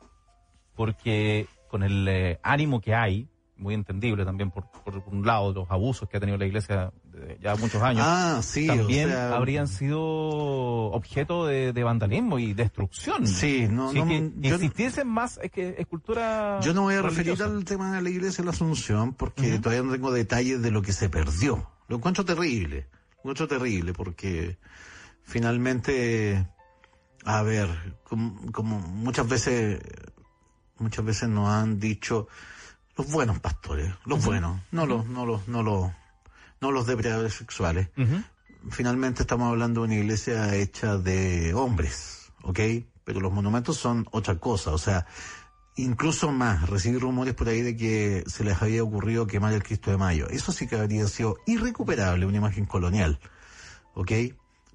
porque 0.76 1.48
con 1.70 1.84
el 1.84 2.08
eh, 2.08 2.40
ánimo 2.44 2.80
que 2.80 2.96
hay, 2.96 3.28
muy 3.56 3.76
entendible 3.76 4.26
también 4.26 4.50
por, 4.52 4.70
por 4.84 4.98
un 5.08 5.26
lado 5.26 5.54
los 5.54 5.70
abusos 5.72 6.10
que 6.10 6.18
ha 6.18 6.20
tenido 6.20 6.38
la 6.38 6.46
iglesia 6.46 6.92
de 7.06 7.38
ya 7.42 7.56
muchos 7.56 7.82
años, 7.82 8.04
Ah, 8.06 8.40
sí, 8.44 8.68
también 8.68 9.10
o 9.10 9.12
sea, 9.12 9.36
habrían 9.36 9.68
sido 9.68 10.02
objeto 10.92 11.46
de, 11.46 11.72
de 11.72 11.84
vandalismo 11.84 12.40
y 12.40 12.54
destrucción. 12.54 13.28
Sí, 13.28 13.68
no, 13.70 13.94
no, 13.94 14.08
que 14.08 14.32
yo- 14.38 14.56
existiesen 14.56 15.08
más 15.08 15.40
es 15.42 15.52
que 15.52 15.76
escultura 15.78 16.60
Yo 16.62 16.74
no 16.74 16.82
voy 16.82 16.96
a 16.96 17.02
referir 17.04 17.42
al 17.44 17.64
tema 17.64 17.96
de 17.96 18.02
la 18.02 18.10
iglesia 18.10 18.42
de 18.42 18.46
la 18.46 18.52
Asunción 18.52 19.14
porque 19.14 19.60
todavía 19.60 19.84
no 19.84 19.92
tengo 19.94 20.12
detalles 20.12 20.62
de 20.62 20.72
lo 20.72 20.82
que 20.82 20.92
se 20.92 21.10
perdió. 21.10 21.70
Lo 21.88 21.98
encuentro 21.98 22.26
terrible. 22.26 22.88
Lo 23.16 23.20
encuentro 23.32 23.48
terrible 23.48 23.94
porque 23.94 24.58
finalmente, 25.22 26.48
a 27.26 27.42
ver, 27.44 27.68
como, 28.04 28.52
como 28.52 28.80
muchas 28.80 29.28
veces, 29.28 29.80
muchas 30.80 31.06
veces 31.06 31.30
nos 31.30 31.50
han 31.50 31.80
dicho 31.80 32.28
los 32.98 33.12
buenos 33.12 33.40
pastores, 33.40 33.94
los 34.06 34.24
buenos, 34.24 34.60
no 34.72 34.86
los, 34.86 35.06
no 35.08 35.26
los, 35.26 35.48
no 35.48 35.64
los, 35.64 35.92
no 36.62 36.72
los 36.72 36.86
depredadores 36.86 37.34
sexuales. 37.34 37.90
Finalmente 38.70 39.24
estamos 39.24 39.50
hablando 39.50 39.82
de 39.82 39.88
una 39.88 39.96
iglesia 39.96 40.56
hecha 40.56 40.98
de 40.98 41.54
hombres, 41.54 42.32
¿ok? 42.44 42.60
Pero 43.04 43.20
los 43.20 43.34
monumentos 43.34 43.78
son 43.78 44.08
otra 44.12 44.40
cosa, 44.40 44.72
o 44.72 44.78
sea, 44.78 45.06
incluso 45.76 46.32
más, 46.32 46.70
recibí 46.70 46.98
rumores 46.98 47.34
por 47.34 47.50
ahí 47.50 47.62
de 47.62 47.76
que 47.76 48.24
se 48.28 48.44
les 48.44 48.62
había 48.62 48.84
ocurrido 48.84 49.28
quemar 49.28 49.54
el 49.54 49.64
Cristo 49.64 49.92
de 49.92 49.98
Mayo. 49.98 50.28
Eso 50.30 50.52
sí 50.52 50.68
que 50.68 50.76
habría 50.76 51.08
sido 51.08 51.38
irrecuperable, 51.46 52.26
una 52.26 52.38
imagen 52.38 52.66
colonial, 52.66 53.20
¿ok? 53.96 54.12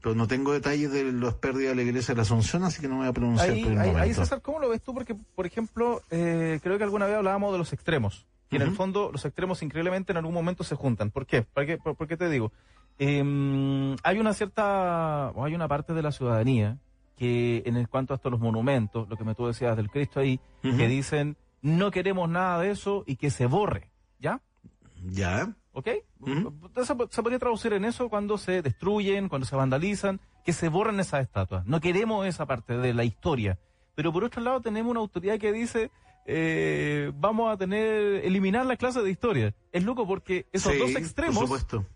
Pero 0.01 0.15
no 0.15 0.27
tengo 0.29 0.53
detalles 0.53 0.93
de 0.93 1.13
las 1.13 1.35
pérdidas 1.35 1.71
de 1.71 1.77
la 1.77 1.83
iglesia 1.89 2.15
de 2.15 2.17
la 2.17 2.23
Asunción, 2.23 2.63
así 2.65 2.81
que 2.81 2.87
no 2.89 2.95
me 2.95 3.01
voy 3.01 3.09
a 3.09 3.13
pronunciar 3.13 3.51
Ahí, 3.51 3.63
por 3.65 3.73
el 3.73 3.79
ahí- 3.79 3.95
ahí. 3.97 4.15
César, 4.15 4.41
¿cómo 4.43 4.59
lo 4.61 4.69
ves 4.69 4.81
tú? 4.83 4.95
Porque, 4.95 5.15
por 5.15 5.45
ejemplo, 5.47 6.03
eh, 6.11 6.61
creo 6.63 6.79
que 6.79 6.85
alguna 6.85 7.07
vez 7.07 7.17
hablábamos 7.17 7.53
de 7.53 7.59
los 7.59 7.73
extremos. 7.73 8.27
Y 8.51 8.57
en 8.57 8.63
el 8.63 8.71
fondo, 8.73 9.11
los 9.13 9.25
extremos 9.27 9.63
increíblemente 9.63 10.13
en 10.13 10.17
algún 10.19 10.33
momento 10.33 10.65
se 10.65 10.75
juntan. 10.75 11.11
¿Por 11.11 11.27
qué? 11.27 11.43
¿Para 11.43 11.67
qué? 11.67 11.77
¿Por, 11.77 11.97
por 11.97 12.09
qué 12.09 12.17
te 12.17 12.31
digo? 12.31 12.51
Eh, 12.99 13.97
hay 14.03 14.19
una 14.19 14.33
cierta, 14.35 15.33
o 15.35 15.45
hay 15.45 15.55
una 15.55 15.69
parte 15.69 15.93
de 15.93 16.03
la 16.03 16.13
ciudadanía 16.13 16.79
que 17.17 17.63
en 17.67 17.77
el 17.77 17.89
cuanto 17.89 18.15
a 18.15 18.17
estos 18.17 18.31
los 18.33 18.41
monumentos, 18.41 19.09
lo 19.09 19.17
que 19.17 19.25
me 19.25 19.35
tú 19.35 19.47
decías 19.47 19.77
del 19.77 19.91
Cristo 19.91 20.21
ahí, 20.21 20.41
que 20.63 20.87
dicen, 20.89 21.37
no 21.63 21.91
queremos 21.91 22.29
nada 22.29 22.61
de 22.63 22.71
eso 22.71 23.03
y 23.07 23.17
que 23.17 23.31
se 23.31 23.47
borre. 23.47 23.91
¿Ya? 24.21 24.41
¿Ya? 25.05 25.55
¿Ok? 25.73 25.89
Ujú. 26.21 26.33
Entonces, 26.67 26.97
se 27.11 27.23
podría 27.23 27.39
traducir 27.39 27.73
en 27.73 27.85
eso 27.85 28.09
cuando 28.09 28.39
se 28.39 28.63
destruyen, 28.63 29.29
cuando 29.29 29.47
se 29.47 29.55
vandalizan, 29.57 30.21
que 30.45 30.53
se 30.53 30.69
borren 30.69 30.99
esas 31.01 31.23
estatuas. 31.23 31.67
No 31.67 31.81
queremos 31.81 32.27
esa 32.27 32.47
parte 32.47 32.77
de 32.77 32.95
la 32.95 33.05
historia. 33.05 33.59
Pero 33.95 34.13
por 34.13 34.25
otro 34.25 34.41
lado 34.43 34.61
tenemos 34.61 34.91
una 34.91 35.01
autoridad 35.01 35.39
que 35.39 35.53
dice, 35.53 35.91
eh, 36.27 37.13
vamos 37.17 37.53
a 37.53 37.57
tener, 37.57 38.25
eliminar 38.25 38.65
la 38.67 38.77
clase 38.77 39.03
de 39.03 39.11
historia. 39.11 39.55
Es 39.73 39.85
loco 39.85 40.07
porque 40.07 40.47
esos 40.53 40.73
Sí, 40.73 40.79
dos 40.79 40.93
Por 40.93 41.01
extremos 41.01 41.39
supuesto, 41.39 41.87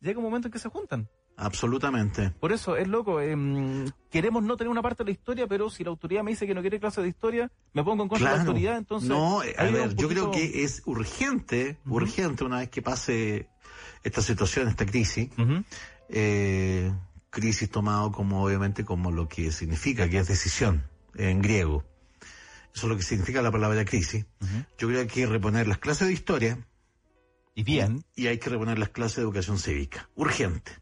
llega 0.00 0.18
un 0.18 0.24
momento 0.24 0.48
en 0.48 0.52
que 0.52 0.58
se 0.58 0.68
juntan. 0.68 1.08
Absolutamente. 1.38 2.30
Por 2.40 2.52
eso 2.52 2.76
es 2.76 2.86
loco. 2.88 3.20
em, 3.20 3.86
queremos 4.10 4.42
no 4.42 4.56
tener 4.56 4.70
una 4.70 4.82
parte 4.82 5.02
de 5.04 5.06
la 5.06 5.12
historia, 5.12 5.46
pero 5.46 5.70
si 5.70 5.84
la 5.84 5.90
autoridad 5.90 6.22
me 6.22 6.32
dice 6.32 6.46
que 6.46 6.54
no 6.54 6.60
quiere 6.60 6.78
clase 6.80 7.00
de 7.00 7.08
historia, 7.08 7.50
me 7.72 7.82
pongo 7.84 8.02
en 8.02 8.08
contra 8.08 8.28
de 8.30 8.36
la 8.36 8.42
Claro. 8.42 8.50
autoridad, 8.50 8.76
entonces... 8.78 9.08
No, 9.08 9.42
eh, 9.42 9.54
a 9.56 9.64
ver, 9.64 9.88
un 9.88 9.96
yo 9.96 10.08
creo 10.08 10.26
poquito- 10.26 10.30
que 10.52 10.64
es 10.64 10.82
urgente, 10.84 11.78
urgente 11.86 12.44
una 12.44 12.58
vez 12.58 12.68
que 12.68 12.82
pase 12.82 13.48
esta 14.02 14.20
situación, 14.20 14.68
esta 14.68 14.84
crisis, 14.86 15.30
Ujú. 15.38 15.62
eh, 16.08 16.92
crisis 17.30 17.70
tomado 17.70 18.10
como 18.12 18.42
obviamente 18.44 18.84
como 18.84 19.10
lo 19.10 19.28
que 19.28 19.52
significa, 19.52 20.08
que 20.08 20.18
es 20.18 20.28
decisión 20.28 20.84
en 21.14 21.40
griego. 21.42 21.84
Eso 22.74 22.86
es 22.86 22.90
lo 22.90 22.96
que 22.96 23.02
significa 23.02 23.42
la 23.42 23.50
palabra 23.50 23.84
crisis. 23.84 24.26
Yo 24.78 24.88
creo 24.88 24.90
que 24.92 24.98
hay 25.00 25.06
que 25.08 25.26
reponer 25.26 25.66
las 25.66 25.78
clases 25.78 26.06
de 26.08 26.14
historia 26.14 26.58
Y 27.54 27.62
bien. 27.64 28.04
y 28.14 28.28
hay 28.28 28.38
que 28.38 28.50
reponer 28.50 28.78
las 28.78 28.90
clases 28.90 29.16
de 29.16 29.22
educación 29.22 29.58
cívica. 29.58 30.08
Urgente. 30.14 30.72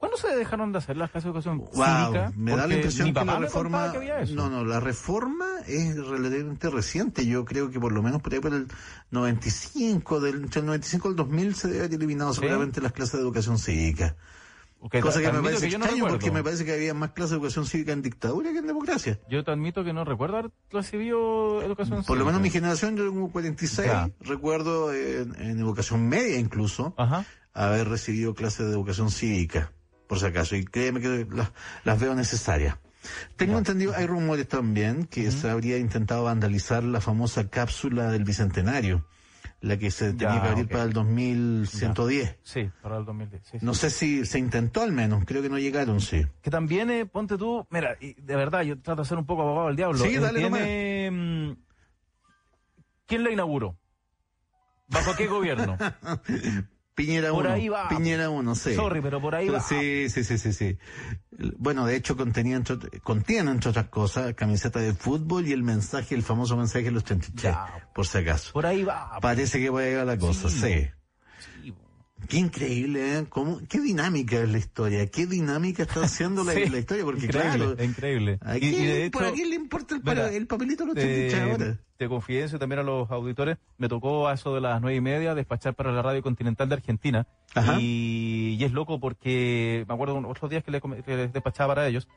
¿Cuándo 0.00 0.16
se 0.16 0.28
dejaron 0.34 0.72
de 0.72 0.78
hacer 0.78 0.96
las 0.96 1.10
clases 1.10 1.24
de 1.26 1.28
educación 1.30 1.58
Wow, 1.58 1.68
cívica? 1.68 2.32
me 2.34 2.56
da 2.56 2.66
la 2.66 2.74
impresión 2.74 3.12
que 3.12 3.22
la 3.22 3.38
reforma, 3.38 3.90
que 3.92 3.98
había 3.98 4.20
eso. 4.20 4.34
no, 4.34 4.48
no, 4.48 4.64
la 4.64 4.80
reforma 4.80 5.44
es 5.66 5.94
relativamente 5.94 6.70
reciente. 6.70 7.26
Yo 7.26 7.44
creo 7.44 7.70
que 7.70 7.78
por 7.78 7.92
lo 7.92 8.02
menos 8.02 8.22
por 8.22 8.32
ahí 8.32 8.40
por 8.40 8.54
el 8.54 8.66
95, 9.10 10.20
del, 10.20 10.36
entre 10.44 10.60
el 10.60 10.66
95 10.66 11.08
y 11.08 11.10
el 11.10 11.16
2000 11.16 11.54
se 11.54 11.68
debe 11.68 11.84
haber 11.84 11.94
eliminado 11.94 12.32
seguramente 12.32 12.80
las 12.80 12.92
clases 12.92 13.12
de 13.14 13.20
educación 13.20 13.58
cívica. 13.58 14.16
Ok, 14.80 15.00
Cosa 15.00 15.20
que 15.20 15.30
me 15.30 15.42
parece 15.42 15.68
que 15.68 15.76
no 15.78 15.84
extraño 15.84 16.08
porque 16.08 16.30
me 16.30 16.42
parece 16.42 16.64
que 16.64 16.72
había 16.72 16.94
más 16.94 17.10
clases 17.10 17.32
de 17.32 17.36
educación 17.36 17.66
cívica 17.66 17.92
en 17.92 18.00
dictadura 18.00 18.52
que 18.52 18.58
en 18.60 18.66
democracia. 18.66 19.20
Yo 19.28 19.44
te 19.44 19.50
admito 19.50 19.84
que 19.84 19.92
no 19.92 20.06
recuerdo 20.06 20.38
haber 20.38 20.50
recibido 20.70 21.60
educación 21.62 22.02
Por 22.04 22.16
lo 22.16 22.24
menos 22.24 22.40
mi 22.40 22.48
cívica. 22.48 22.60
generación, 22.64 22.96
yo 22.96 23.04
tengo 23.10 23.30
46, 23.30 23.86
Ya. 23.86 24.10
recuerdo 24.20 24.94
en, 24.94 25.34
en 25.38 25.58
educación 25.60 26.08
media 26.08 26.38
incluso, 26.38 26.94
Ajá. 26.96 27.26
haber 27.52 27.86
recibido 27.90 28.32
clases 28.34 28.64
de 28.68 28.72
educación 28.72 29.10
cívica, 29.10 29.70
por 30.10 30.18
si 30.18 30.26
acaso, 30.26 30.56
y 30.56 30.64
créeme 30.64 31.00
que 31.00 31.24
las, 31.30 31.52
las 31.84 32.00
veo 32.00 32.16
necesarias. 32.16 32.76
Tengo 33.36 33.56
entendido, 33.58 33.94
hay 33.96 34.06
rumores 34.06 34.48
también 34.48 35.04
que 35.04 35.30
se 35.30 35.48
habría 35.48 35.78
intentado 35.78 36.24
vandalizar 36.24 36.82
la 36.82 37.00
famosa 37.00 37.48
cápsula 37.48 38.10
del 38.10 38.24
Bicentenario, 38.24 39.06
la 39.60 39.76
que 39.76 39.92
se 39.92 40.12
tenía 40.14 40.34
Ya, 40.34 40.42
que 40.42 40.48
abrir 40.48 40.68
para 40.68 40.82
el 40.82 40.92
2110. 40.92 42.38
Sí, 42.42 42.68
para 42.82 42.96
el 42.98 43.04
2010. 43.04 43.42
sí, 43.44 43.58
sí. 43.60 43.64
No 43.64 43.72
sé 43.72 43.88
si 43.90 44.26
se 44.26 44.40
intentó 44.40 44.82
al 44.82 44.90
menos, 44.90 45.22
creo 45.24 45.42
que 45.42 45.48
no 45.48 45.60
llegaron, 45.60 46.00
sí. 46.00 46.26
Que 46.42 46.50
también, 46.50 46.90
eh, 46.90 47.06
ponte 47.06 47.38
tú, 47.38 47.64
mira, 47.70 47.96
y 48.00 48.14
de 48.20 48.34
verdad, 48.34 48.62
yo 48.62 48.80
trato 48.80 49.02
de 49.02 49.08
ser 49.08 49.16
un 49.16 49.26
poco 49.26 49.42
abogado 49.42 49.68
del 49.68 49.76
diablo. 49.76 49.98
Sí, 49.98 50.16
Eh, 50.16 50.18
dale 50.18 50.40
tiene, 50.40 51.10
mm, 51.12 51.56
¿Quién 53.06 53.22
la 53.22 53.30
inauguró? 53.30 53.78
¿Bajo 54.88 55.14
qué 55.16 55.28
gobierno? 55.28 55.78
Piñera 57.06 57.30
Por 57.30 57.46
1. 57.46 57.54
ahí 57.54 57.68
va. 57.68 57.88
Piñera 57.88 58.30
1, 58.30 58.54
sí. 58.54 58.74
Sorry, 58.74 59.00
pero 59.00 59.20
por 59.20 59.34
ahí 59.34 59.48
va. 59.48 59.60
Sí, 59.60 60.08
sí, 60.10 60.24
sí, 60.24 60.38
sí, 60.38 60.52
sí. 60.52 60.78
Bueno, 61.58 61.86
de 61.86 61.96
hecho 61.96 62.16
contenía, 62.16 62.56
entre, 62.56 62.76
contiene, 63.00 63.50
entre 63.50 63.70
otras 63.70 63.86
cosas, 63.88 64.34
camiseta 64.34 64.78
de 64.80 64.92
fútbol 64.92 65.46
y 65.48 65.52
el 65.52 65.62
mensaje, 65.62 66.14
el 66.14 66.22
famoso 66.22 66.56
mensaje 66.56 66.84
de 66.86 66.90
los 66.90 67.04
33, 67.04 67.42
Ya. 67.42 67.88
por 67.94 68.06
si 68.06 68.18
acaso. 68.18 68.52
Por 68.52 68.66
ahí 68.66 68.82
va. 68.84 69.18
Parece 69.20 69.58
que 69.60 69.70
va 69.70 69.80
a 69.80 69.84
llegar 69.84 70.06
la 70.06 70.18
cosa, 70.18 70.48
Sí. 70.48 70.58
sí. 70.60 70.88
Sí, 71.62 71.74
Qué 72.28 72.36
increíble, 72.38 73.18
¿eh? 73.18 73.26
¿Cómo, 73.28 73.60
qué 73.68 73.80
dinámica 73.80 74.36
es 74.40 74.48
la 74.48 74.58
historia, 74.58 75.06
qué 75.10 75.26
dinámica 75.26 75.82
está 75.82 76.02
haciendo 76.04 76.44
la, 76.44 76.52
Sí, 76.54 76.68
la 76.68 76.78
historia, 76.78 77.04
porque 77.04 77.26
increíble, 77.26 77.58
claro, 77.74 77.84
increíble. 77.84 78.38
¿a 78.42 78.56
Y- 78.58 78.64
y 78.66 78.84
de 78.86 79.10
¿por 79.10 79.24
hecho, 79.24 79.34
quién 79.34 79.50
le 79.50 79.56
importa 79.56 79.94
el, 79.96 80.02
mira, 80.04 80.30
el 80.32 80.46
papelito 80.46 80.84
los 80.86 80.94
33 80.94 81.42
ahora? 81.42 81.78
te, 81.96 82.08
confidencio 82.08 82.58
también 82.58 82.78
a 82.78 82.82
los 82.82 83.10
auditores, 83.10 83.58
me 83.78 83.88
tocó 83.88 84.26
a 84.28 84.34
eso 84.34 84.54
de 84.54 84.60
las 84.60 84.80
nueve 84.80 84.96
y 84.96 85.00
media 85.00 85.34
despachar 85.34 85.74
para 85.74 85.92
la 85.92 86.00
radio 86.02 86.22
continental 86.22 86.68
de 86.68 86.76
Argentina 86.76 87.26
y, 87.78 88.56
y 88.58 88.64
es 88.64 88.72
loco 88.72 88.98
porque 89.00 89.84
me 89.88 89.94
acuerdo 89.94 90.16
otros 90.26 90.50
días 90.50 90.64
que 90.64 90.70
les, 90.70 90.80
que 90.82 91.16
les 91.16 91.32
despachaba 91.32 91.74
para 91.74 91.88
ellos, 91.88 92.08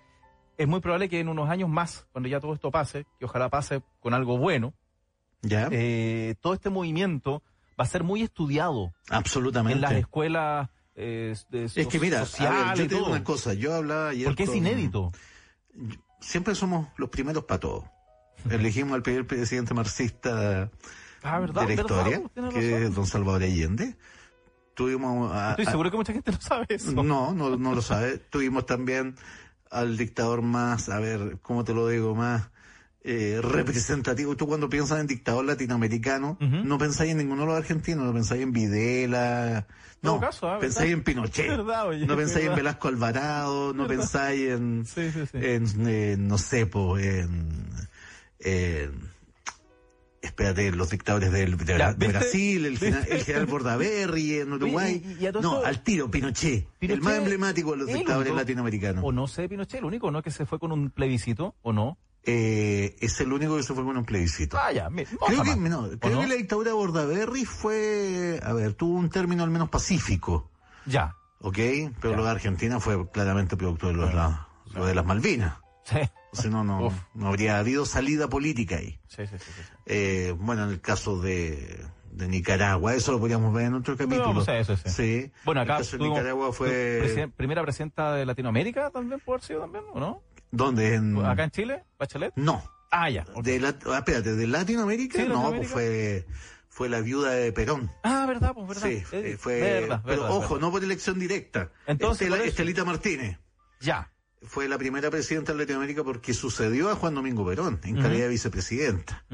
es 0.57 0.67
muy 0.67 0.79
probable 0.79 1.09
que 1.09 1.19
en 1.19 1.27
unos 1.27 1.49
años 1.49 1.67
más, 1.69 2.05
cuando 2.11 2.29
ya 2.29 2.39
todo 2.39 2.53
esto 2.53 2.71
pase, 2.71 3.05
que 3.19 3.25
ojalá 3.25 3.49
pase 3.49 3.81
con 3.99 4.13
algo 4.13 4.37
bueno, 4.37 4.73
¿Ya? 5.41 5.67
eh, 5.71 6.35
todo 6.39 6.53
este 6.53 6.69
movimiento 6.69 7.41
va 7.79 7.83
a 7.83 7.88
ser 7.88 8.03
muy 8.03 8.21
estudiado 8.21 8.93
Absolutamente. 9.09 9.75
en 9.75 9.81
las 9.81 9.91
escuelas 9.93 10.69
eh, 10.95 11.36
de 11.49 11.65
Es 11.65 11.88
que 11.88 11.99
mira, 11.99 12.19
ver, 12.39 12.77
yo 12.77 12.88
te 12.88 12.95
digo 12.95 13.07
una 13.07 13.23
cosa, 13.23 13.53
yo 13.53 13.73
hablaba 13.73 14.09
ayer 14.09 14.25
porque 14.27 14.43
es 14.43 14.49
con- 14.49 14.57
inédito. 14.57 15.12
Siempre 16.19 16.55
somos 16.55 16.88
los 16.97 17.09
primeros 17.09 17.45
para 17.45 17.59
todo. 17.59 17.89
Elegimos 18.49 18.93
al 18.93 19.01
primer 19.01 19.25
presidente 19.25 19.73
marxista 19.73 20.69
Ah, 21.23 21.39
verdad, 21.39 21.62
de 21.67 21.75
la 21.75 21.81
historia, 21.81 22.21
tienes 22.33 22.53
que 22.53 22.83
es 22.86 22.93
don 22.95 23.05
Salvador 23.07 23.43
Allende. 23.43 23.95
Tuvimos 24.75 25.31
a- 25.31 25.51
Estoy 25.51 25.65
a- 25.67 25.71
seguro 25.71 25.91
que 25.91 25.97
mucha 25.97 26.13
gente 26.13 26.31
no 26.31 26.41
sabe 26.41 26.65
eso. 26.69 26.91
no, 26.91 27.33
no, 27.33 27.55
no 27.57 27.75
lo 27.75 27.81
sabe. 27.81 28.17
Tuvimos 28.17 28.65
también 28.65 29.15
al 29.71 29.97
dictador 29.97 30.41
más, 30.41 30.89
a 30.89 30.99
ver, 30.99 31.38
¿cómo 31.41 31.63
te 31.63 31.73
lo 31.73 31.88
digo? 31.88 32.13
Más 32.15 32.49
eh, 33.03 33.39
representativo. 33.41 34.35
Tú 34.37 34.47
cuando 34.47 34.69
piensas 34.69 34.99
en 34.99 35.07
dictador 35.07 35.43
latinoamericano, 35.45 36.37
no 36.39 36.77
pensáis 36.77 37.11
en 37.11 37.17
ninguno 37.17 37.41
de 37.41 37.47
los 37.47 37.57
argentinos, 37.57 38.05
no 38.05 38.13
pensáis 38.13 38.41
en 38.41 38.51
Videla, 38.53 39.67
no, 40.01 40.19
caso, 40.19 40.49
ah, 40.49 40.59
pensáis 40.59 40.89
¿verdad? 40.89 40.97
en 40.99 41.03
Pinochet, 41.03 41.47
Verdad, 41.57 41.87
oye, 41.87 42.05
no 42.05 42.15
pensáis 42.17 42.45
en. 42.47 42.55
Velasco 42.55 42.87
Alvarado, 42.89 43.73
no 43.73 43.87
pensáis 43.87 44.49
en, 44.49 44.85
Sí, 44.85 45.11
sí, 45.11 45.25
sí. 45.31 45.37
en, 45.41 45.65
eh, 45.87 46.15
no 46.19 46.37
sé, 46.37 46.65
po, 46.65 46.97
en, 46.97 47.65
en- 48.39 49.13
espérate, 50.21 50.71
los 50.71 50.89
dictadores 50.89 51.31
del- 51.31 51.57
de, 51.57 51.77
Ya, 51.77 51.93
de 51.93 52.07
¿viste? 52.07 52.07
Brasil, 52.19 52.65
el, 52.65 52.77
general- 52.79 53.07
el 53.09 53.23
general 53.23 53.45
Bordaberry 53.45 54.35
en 54.39 54.53
Uruguay. 54.53 55.01
y- 55.19 55.25
y 55.25 55.31
no, 55.41 55.63
al 55.63 55.83
tiro, 55.83 56.09
Pinochet, 56.09 56.67
el 56.81 57.01
más 57.01 57.15
emblemático 57.17 57.71
de 57.71 57.77
los 57.77 57.87
dictadores 57.87 58.29
único- 58.29 58.37
latinoamericanos. 58.41 59.03
O 59.05 59.11
no 59.11 59.27
sé, 59.27 59.47
Pinochet, 59.49 59.79
el 59.79 59.85
único, 59.85 60.11
¿no? 60.11 60.21
Que 60.21 60.31
se 60.31 60.45
fue 60.45 60.59
con 60.59 60.71
un 60.71 60.89
plebiscito, 60.89 61.55
¿o 61.61 61.73
no? 61.73 61.97
Eh, 62.25 62.95
es 63.01 63.19
el 63.19 63.33
único 63.33 63.57
que 63.57 63.63
se 63.63 63.73
fue 63.73 63.83
con 63.83 63.97
un 63.97 64.05
plebiscito. 64.05 64.57
Ah, 64.57 64.71
ya, 64.71 64.89
me- 64.89 65.05
creo 65.05 65.43
que, 65.43 65.55
no, 65.57 65.81
¿O 65.86 65.89
creo 65.99 66.15
no? 66.15 66.21
que 66.21 66.27
la 66.27 66.36
dictadura 66.36 66.69
de 66.69 66.75
Bordaberry 66.75 67.43
fue, 67.45 68.39
a 68.43 68.53
ver, 68.53 68.73
tuvo 68.73 68.97
un 68.97 69.09
término 69.09 69.43
al 69.43 69.49
menos 69.49 69.69
pacífico, 69.69 70.49
Ya. 70.86 71.15
¿ok? 71.41 71.57
Pero 71.99 72.12
Ya. 72.12 72.15
lo 72.15 72.23
de 72.23 72.29
Argentina 72.31 72.79
fue 72.79 73.09
claramente 73.12 73.57
producto 73.57 73.88
de, 73.88 73.95
la- 73.95 74.47
lo 74.73 74.86
de 74.86 74.95
las 74.95 75.05
Malvinas. 75.05 75.55
Sí. 75.83 75.97
Si 76.31 76.47
no, 76.49 76.63
no, 76.63 76.88
Uf. 76.88 76.93
no 77.13 77.27
habría 77.27 77.59
habido 77.59 77.86
salida 77.86 78.29
política 78.29 78.77
ahí. 78.77 78.97
Sí, 79.07 79.27
sí, 79.27 79.38
sí, 79.38 79.51
sí, 79.55 79.62
sí. 79.62 79.73
Eh, 79.86 80.33
bueno, 80.39 80.63
en 80.63 80.69
el 80.69 80.79
caso 80.81 81.19
de, 81.21 81.86
de 82.12 82.27
Nicaragua, 82.29 82.95
eso 82.95 83.12
lo 83.12 83.19
podríamos 83.19 83.53
ver 83.53 83.65
en 83.65 83.73
otro 83.75 83.97
capítulo. 83.97 84.27
vamos 84.27 84.47
a 84.47 84.57
eso, 84.57 84.75
sí. 84.77 85.29
Bueno, 85.43 85.59
acá 85.62 85.73
El 85.73 85.77
caso 85.79 85.91
de 85.91 85.97
tuvimos- 85.99 86.17
Nicaragua 86.17 86.53
fue... 86.53 87.29
Primera 87.36 87.62
presidenta 87.63 88.13
de 88.15 88.25
Latinoamérica 88.25 88.89
también, 88.91 89.19
por 89.19 89.36
haber 89.36 89.45
sido 89.45 89.59
también, 89.59 89.83
¿o 89.93 89.99
no? 89.99 90.21
¿Dónde? 90.55 90.93
En... 90.93 91.17
Acá 91.25 91.45
en 91.45 91.51
Chile, 91.51 91.83
Bachelet. 91.97 92.31
No. 92.35 92.63
Ah, 92.91 93.09
ya. 93.09 93.25
De 93.41 93.59
la... 93.59 93.75
ah, 93.87 93.97
espérate, 93.97 94.35
¿de 94.35 94.45
Latinoamérica? 94.47 95.17
Sí, 95.19 95.27
no, 95.27 95.51
pues 95.51 95.67
fue, 95.67 96.27
fue 96.69 96.89
la 96.89 97.01
viuda 97.01 97.31
de 97.31 97.51
Perón. 97.51 97.89
Ah, 98.03 98.25
verdad, 98.27 98.53
pues 98.53 98.67
verdad. 98.67 98.83
Sí, 98.87 99.03
Eh, 99.11 99.35
fue... 99.39 99.59
verdad, 99.59 100.01
pero 100.05 100.21
verdad, 100.21 100.37
ojo, 100.37 100.53
verdad. 100.55 100.61
no 100.67 100.71
por 100.71 100.83
elección 100.83 101.17
directa. 101.17 101.71
Entonces, 101.87 102.27
Estela-. 102.29 102.43
Estelita 102.45 102.85
Martínez 102.85 103.39
Ya. 103.81 104.11
fue 104.43 104.67
la 104.69 104.77
primera 104.77 105.09
presidenta 105.09 105.53
de 105.53 105.57
Latinoamérica 105.57 106.03
porque 106.03 106.35
sucedió 106.35 106.91
a 106.91 106.95
Juan 106.95 107.15
Domingo 107.15 107.43
Perón 107.47 107.79
en 107.83 107.95
calidad 107.99 108.25
de 108.25 108.29
vicepresidenta. 108.29 109.25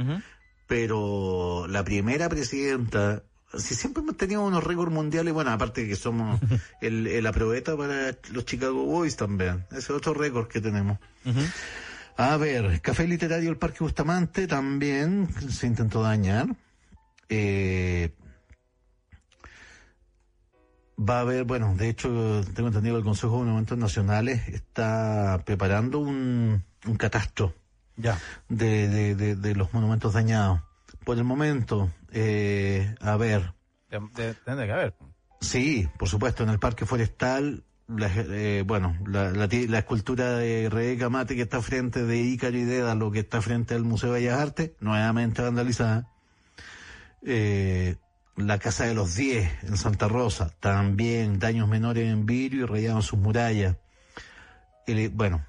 Pero 0.68 1.66
la 1.68 1.84
primera 1.84 2.30
presidenta, 2.30 3.24
si 3.58 3.76
siempre 3.76 4.04
hemos 4.04 4.18
tenido 4.18 4.44
unos 4.46 4.64
récords 4.64 4.92
mundiales, 4.94 5.34
bueno, 5.34 5.52
aparte 5.52 5.82
de 5.82 5.88
que 5.90 5.96
somos 5.96 6.40
el, 6.82 7.08
el 7.08 7.26
aprobeta 7.28 7.76
para 7.76 8.16
los 8.32 8.46
Chicago 8.46 8.86
Boys 8.86 9.16
también, 9.16 9.66
ese 9.72 9.80
es 9.80 9.90
otro 9.92 10.14
récord 10.14 10.48
que 10.48 10.62
tenemos. 10.62 10.98
A 12.18 12.36
ver, 12.38 12.82
Café 12.82 13.08
Literario 13.08 13.50
El 13.50 13.58
Parque 13.58 13.80
Bustamante 13.84 14.46
también 14.48 15.30
se 15.50 15.68
intentó 15.68 16.02
dañar. 16.04 16.48
Eh, 17.30 18.14
va 21.00 21.20
a 21.20 21.22
haber, 21.22 21.46
bueno, 21.46 21.76
de 21.76 21.90
hecho, 21.90 22.42
tengo 22.54 22.68
entendido 22.68 22.96
que 22.96 23.00
el 23.00 23.06
Consejo 23.06 23.34
de 23.38 23.40
Monumentos 23.46 23.78
Nacionales 23.78 24.48
está 24.50 25.42
preparando 25.46 26.00
un, 26.00 26.64
un 26.86 26.96
catastro 26.98 27.54
Ya. 27.96 28.20
de, 28.50 28.88
de, 28.90 29.16
de, 29.16 29.36
de 29.36 29.56
los 29.56 29.74
monumentos 29.74 30.14
dañados. 30.14 30.62
Por 31.10 31.18
el 31.18 31.24
momento, 31.24 31.92
eh, 32.12 32.94
a 33.02 33.18
ver, 33.18 33.56
Tendría 33.90 34.36
que 34.68 34.72
haber. 34.72 34.94
sí, 35.42 35.90
por 35.98 36.08
supuesto, 36.08 36.44
en 36.44 36.50
el 36.50 36.60
Parque 36.60 36.86
Forestal, 36.86 37.64
la, 37.88 38.12
eh, 38.16 38.64
bueno, 38.64 38.96
la, 39.08 39.32
la, 39.32 39.48
ti- 39.48 39.68
la 39.68 39.80
escultura 39.80 40.38
de 40.38 40.70
Rebeca 40.70 41.10
Mate 41.10 41.36
que 41.36 41.42
está 41.42 41.64
frente 41.64 42.04
de 42.04 42.20
Ícaro 42.20 42.56
y 42.56 42.64
Dédalo, 42.64 43.10
que 43.10 43.22
está 43.22 43.42
frente 43.42 43.74
al 43.74 43.86
Museo 43.86 44.14
de 44.14 44.20
Bellas 44.20 44.40
Artes, 44.40 44.74
nuevamente 44.82 45.42
vandalizada. 45.42 46.08
Eh, 47.26 47.96
la 48.36 48.60
Casa 48.60 48.86
de 48.86 48.94
los 48.94 49.16
Diez 49.16 49.52
en 49.64 49.78
Santa 49.78 50.08
Rosa, 50.10 50.52
también 50.60 51.40
daños 51.40 51.68
menores 51.68 52.08
en 52.08 52.28
vidrio 52.28 52.66
y 52.66 52.68
rayados 52.68 53.08
sus 53.08 53.18
murallas. 53.18 53.78
El- 54.86 55.10
bueno, 55.10 55.44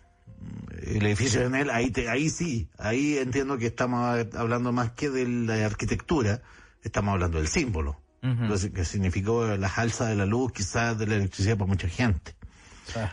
el 0.82 1.04
edificio 1.06 1.40
de 1.40 1.46
Enel, 1.46 1.70
ahí, 1.70 1.90
te- 1.90 2.08
ahí 2.08 2.30
sí, 2.30 2.68
ahí 2.78 3.18
entiendo 3.18 3.58
que 3.58 3.66
estamos 3.66 4.26
hablando 4.34 4.72
más 4.72 4.92
que 4.92 5.10
de 5.10 5.26
la 5.28 5.64
arquitectura, 5.66 6.42
estamos 6.82 7.12
hablando 7.12 7.38
del 7.38 7.48
símbolo, 7.48 8.00
lo 8.22 8.72
que 8.72 8.84
significó 8.84 9.46
las 9.56 9.78
alzas 9.78 10.08
de 10.10 10.16
la 10.16 10.26
luz, 10.26 10.52
quizás 10.52 10.98
de 10.98 11.06
la 11.06 11.16
electricidad 11.16 11.56
para 11.56 11.68
mucha 11.68 11.88
gente. 11.88 12.34
Ah, 12.96 13.10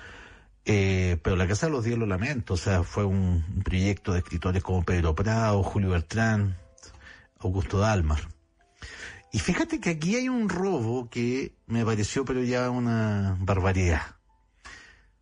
Eh, 0.70 1.18
pero 1.24 1.38
la 1.38 1.48
Casa 1.48 1.68
de 1.68 1.72
los 1.72 1.86
Diez 1.86 1.98
lo 1.98 2.06
lamento, 2.06 2.56
o 2.56 2.58
sea, 2.58 2.84
fue 2.84 3.06
un, 3.06 3.46
un 3.56 3.62
proyecto 3.63 4.12
de 4.12 4.20
escritores 4.20 4.62
como 4.62 4.84
Pedro 4.84 5.16
Prado, 5.16 5.63
Julio 5.63 5.92
Bertrán, 5.92 6.58
Augusto 7.40 7.78
Dalmar. 7.80 8.20
Y 9.32 9.40
fíjate 9.40 9.80
que 9.80 9.92
aquí 9.92 10.18
hay 10.18 10.28
un 10.28 10.50
robo 10.50 11.10
que 11.10 11.54
me 11.68 11.86
pareció 11.86 12.26
pero 12.26 12.44
ya 12.44 12.70
una 12.70 13.38
barbaridad. 13.40 14.02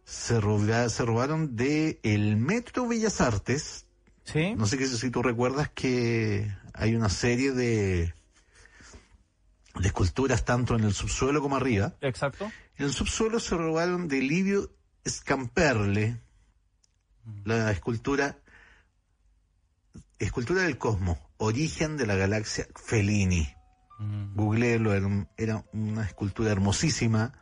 Se, 0.06 0.40
roba- 0.40 0.88
se 0.90 1.04
robaron 1.04 1.56
de 1.58 2.00
el 2.04 2.38
Metro 2.38 2.88
Bellas 2.88 3.20
Artes. 3.22 3.86
Sí. 4.24 4.56
No 4.56 4.66
sé 4.66 4.78
qué- 4.78 4.88
si 4.88 5.10
tú 5.12 5.22
recuerdas 5.22 5.70
que 5.70 6.50
hay 6.74 6.96
una 6.96 7.10
serie 7.10 7.52
de, 7.52 8.14
de 9.80 9.88
esculturas 9.88 10.46
tanto 10.46 10.76
en 10.76 10.84
el 10.84 10.94
subsuelo 10.94 11.42
como 11.42 11.58
arriba. 11.58 11.96
Exacto. 12.02 12.52
En 12.78 12.86
el 12.86 12.94
subsuelo 12.94 13.40
se 13.40 13.56
robaron 13.58 14.08
de 14.08 14.22
Livio 14.22 14.72
Scamperle 15.08 16.22
la 17.44 17.72
escultura 17.72 18.38
escultura 20.20 20.62
del 20.64 20.78
cosmos, 20.78 21.18
origen 21.38 21.98
de 21.98 22.06
la 22.08 22.16
galaxia 22.16 22.68
Fellini. 22.76 23.48
Era, 24.00 25.08
un- 25.08 25.28
era 25.38 25.66
una 25.74 26.04
escultura 26.06 26.52
hermosísima 26.52 27.34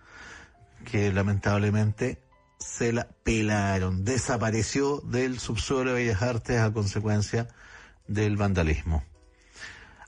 que 0.89 1.11
lamentablemente 1.11 2.22
se 2.63 2.93
la 2.93 3.07
pelaron, 3.23 4.03
desapareció 4.05 5.01
del 5.01 5.39
subsuelo 5.39 5.93
de 5.93 6.03
Bellas 6.03 6.21
Artes 6.21 6.59
a 6.59 6.71
consecuencia 6.73 7.47
del 8.07 8.37
vandalismo. 8.37 9.03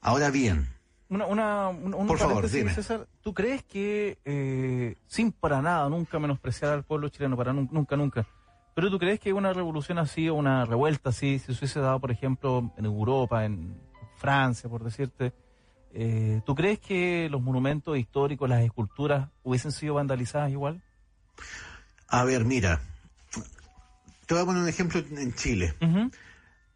Ahora 0.01 0.31
bien, 0.31 0.69
Una, 1.09 1.25
una, 1.27 1.67
un, 1.69 1.93
un 1.93 2.07
Por 2.07 2.17
favor, 2.17 2.49
dime. 2.49 2.73
César, 2.73 3.07
¿tú 3.21 3.33
crees 3.33 3.63
que, 3.63 4.17
eh, 4.25 4.95
sin 5.07 5.31
para 5.31 5.61
nada, 5.61 5.87
nunca 5.89 6.17
menospreciar 6.17 6.71
al 6.73 6.83
pueblo 6.83 7.09
chileno, 7.09 7.35
para 7.37 7.53
nun- 7.53 7.69
nunca, 7.71 7.95
nunca, 7.95 8.25
pero 8.73 8.89
tú 8.89 8.97
crees 8.97 9.19
que 9.19 9.31
una 9.33 9.53
revolución 9.53 9.97
así 9.99 10.27
o 10.29 10.35
una 10.35 10.65
revuelta 10.65 11.09
así, 11.09 11.39
si 11.39 11.53
se 11.53 11.59
hubiese 11.59 11.79
dado, 11.79 11.99
por 11.99 12.11
ejemplo, 12.11 12.71
en 12.77 12.85
Europa, 12.85 13.45
en 13.45 13.79
Francia, 14.17 14.69
por 14.69 14.83
decirte, 14.83 15.33
eh, 15.93 16.41
¿tú 16.45 16.55
crees 16.55 16.79
que 16.79 17.27
los 17.29 17.41
monumentos 17.41 17.97
históricos, 17.97 18.49
las 18.49 18.63
esculturas, 18.63 19.29
hubiesen 19.43 19.71
sido 19.71 19.93
vandalizadas 19.95 20.51
igual? 20.51 20.81
A 22.07 22.23
ver, 22.23 22.45
mira, 22.45 22.81
te 24.25 24.33
voy 24.33 24.43
a 24.43 24.45
poner 24.45 24.61
un 24.63 24.69
ejemplo 24.69 24.99
en 25.17 25.33
Chile. 25.35 25.73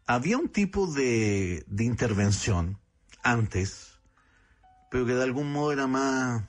Había 0.06 0.38
un 0.38 0.48
tipo 0.48 0.86
de, 0.86 1.64
de 1.68 1.84
intervención 1.84 2.78
antes, 3.22 3.98
pero 4.90 5.06
que 5.06 5.14
de 5.14 5.22
algún 5.22 5.52
modo 5.52 5.72
era 5.72 5.86
más... 5.86 6.42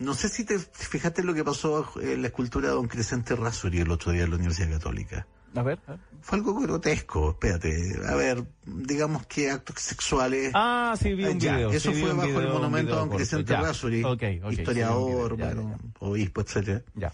No 0.00 0.14
sé 0.14 0.28
si 0.28 0.44
te 0.44 0.58
fijaste 0.58 1.20
en 1.20 1.28
lo 1.28 1.34
que 1.34 1.44
pasó 1.44 1.88
en 2.00 2.20
la 2.22 2.28
escultura 2.28 2.68
de 2.68 2.74
don 2.74 2.88
Crescente 2.88 3.36
Razzuri 3.36 3.78
el 3.80 3.90
otro 3.92 4.10
día 4.10 4.24
en 4.24 4.30
la 4.30 4.36
Universidad 4.36 4.70
Católica. 4.70 5.26
A 5.54 5.62
ver. 5.62 5.78
a 5.86 5.92
ver. 5.92 6.00
Fue 6.20 6.38
algo 6.38 6.54
grotesco, 6.58 7.30
espérate. 7.30 7.92
A 8.08 8.16
ver, 8.16 8.44
digamos 8.66 9.24
que 9.26 9.52
actos 9.52 9.76
sexuales... 9.80 10.50
Ah, 10.52 10.96
sí, 11.00 11.14
vi 11.14 11.26
un 11.26 11.38
Ya, 11.38 11.54
video. 11.56 11.70
eso 11.70 11.92
sí, 11.92 12.00
fue 12.00 12.12
bajo 12.12 12.24
el 12.24 12.34
video, 12.46 12.52
monumento 12.54 12.94
a 12.94 12.98
don. 12.98 13.10
Crescente 13.10 13.52
Ya. 13.52 13.60
Razzuri, 13.60 14.02
Ok, 14.02 14.10
ok, 14.14 14.20
sí, 14.20 14.26
vi 14.26 14.40
un 14.44 14.52
historiador, 14.52 15.36
video, 15.36 15.48
ya, 15.48 15.54
bueno, 15.54 15.78
ya, 15.80 15.90
obispo, 16.00 16.40
etcétera. 16.40 16.82
ya. 16.96 17.12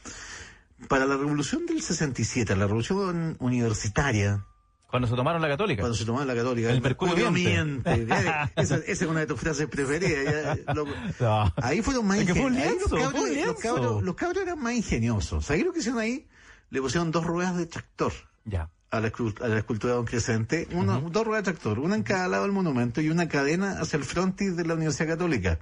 Para 0.88 1.04
la 1.06 1.16
revolución 1.16 1.66
del 1.66 1.82
67, 1.82 2.56
la 2.56 2.66
revolución 2.66 3.36
universitaria, 3.38 4.44
Cuando 4.88 5.06
se 5.08 5.14
tomaron 5.14 5.40
la 5.42 5.48
católica. 5.48 5.82
cuando 5.82 5.96
se 5.96 6.04
tomaba 6.04 6.24
la 6.24 6.34
católica, 6.34 6.70
El 6.70 6.80
mercurio 6.80 7.30
miente. 7.30 7.96
miente. 7.96 8.06
Ya, 8.06 8.50
esa, 8.56 8.76
esa 8.76 9.04
es 9.04 9.10
una 9.10 9.20
de 9.20 9.26
tus 9.26 9.38
frases 9.38 9.66
preferidas. 9.68 10.58
ya, 10.66 10.74
loco. 10.74 10.90
No. 11.20 11.52
Ahí 11.56 11.82
fueron 11.82 12.06
más 12.06 12.16
fue 12.16 12.24
ingeniosos. 12.24 12.56
Ahí 12.56 12.64
lienzo, 12.64 12.96
los, 12.96 13.04
cabros, 13.04 13.20
fue 13.22 13.44
los, 13.46 13.60
cabros, 13.60 14.02
los 14.02 14.14
cabros 14.16 14.42
eran 14.42 14.58
más 14.58 14.72
ingeniosos. 14.74 15.44
¿Sabes 15.46 15.64
lo 15.64 15.72
que 15.72 15.80
hicieron 15.80 16.00
ahí? 16.00 16.26
Le 16.70 16.80
pusieron 16.80 17.10
dos 17.10 17.24
ruedas 17.24 17.56
de 17.56 17.66
tractor 17.66 18.12
Ya. 18.44 18.70
a 18.90 19.00
la, 19.00 19.12
escul- 19.12 19.40
a 19.42 19.48
la 19.48 19.58
escultura 19.58 19.92
de 19.92 19.96
Don 19.98 20.06
Crescente. 20.06 20.66
Una, 20.72 20.98
Dos 20.98 21.24
ruedas 21.26 21.44
de 21.44 21.52
tractor, 21.52 21.78
una 21.78 21.94
en 21.94 22.02
cada 22.02 22.26
lado 22.28 22.44
del 22.44 22.52
monumento 22.52 23.00
y 23.00 23.10
una 23.10 23.28
cadena 23.28 23.80
hacia 23.80 23.96
el 23.96 24.04
frontis 24.04 24.56
de 24.56 24.64
la 24.64 24.74
Universidad 24.74 25.08
Católica. 25.08 25.58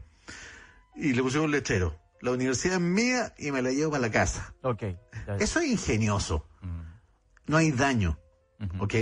Y 0.95 1.13
le 1.13 1.23
pusieron 1.23 1.47
un 1.47 1.53
lechero. 1.53 1.99
La 2.21 2.33
universidad 2.33 2.77
es 2.77 2.81
mía 2.81 3.35
y 3.39 3.51
me 3.53 3.63
la 3.63 3.71
llevo 3.71 3.93
para 3.93 4.03
la 4.03 4.11
casa. 4.11 4.55
Eso 5.39 5.61
es 5.61 5.67
ingenioso. 5.69 6.49
Mm. 6.63 6.81
No 7.47 7.57
hay 7.57 7.71
daño. 7.73 8.19
¿Ok? 8.81 8.95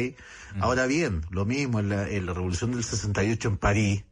Ahora 0.60 0.86
bien, 0.86 1.22
lo 1.30 1.46
mismo 1.46 1.80
en 1.80 1.88
la, 1.88 2.08
en 2.08 2.26
la 2.26 2.34
revolución 2.34 2.72
del 2.72 2.84
68 2.84 3.48
en 3.48 3.56
París, 3.56 4.04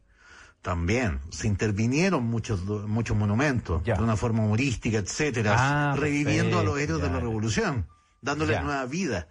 también 0.63 1.19
se 1.29 1.47
intervinieron 1.47 2.23
muchos, 2.23 2.63
muchos 2.65 3.15
monumentos 3.15 3.83
de 3.83 3.93
una 3.93 4.17
forma 4.17 4.43
humorística, 4.43 4.97
etcétera, 4.97 5.53
Ah, 5.55 5.95
reviviendo 5.95 6.57
a 6.57 6.63
los 6.63 6.79
héroes 6.79 6.99
de 7.03 7.09
la 7.11 7.19
revolución, 7.19 7.87
dándole 8.23 8.53
Ya. 8.53 8.63
nueva 8.63 8.85
vida, 8.87 9.27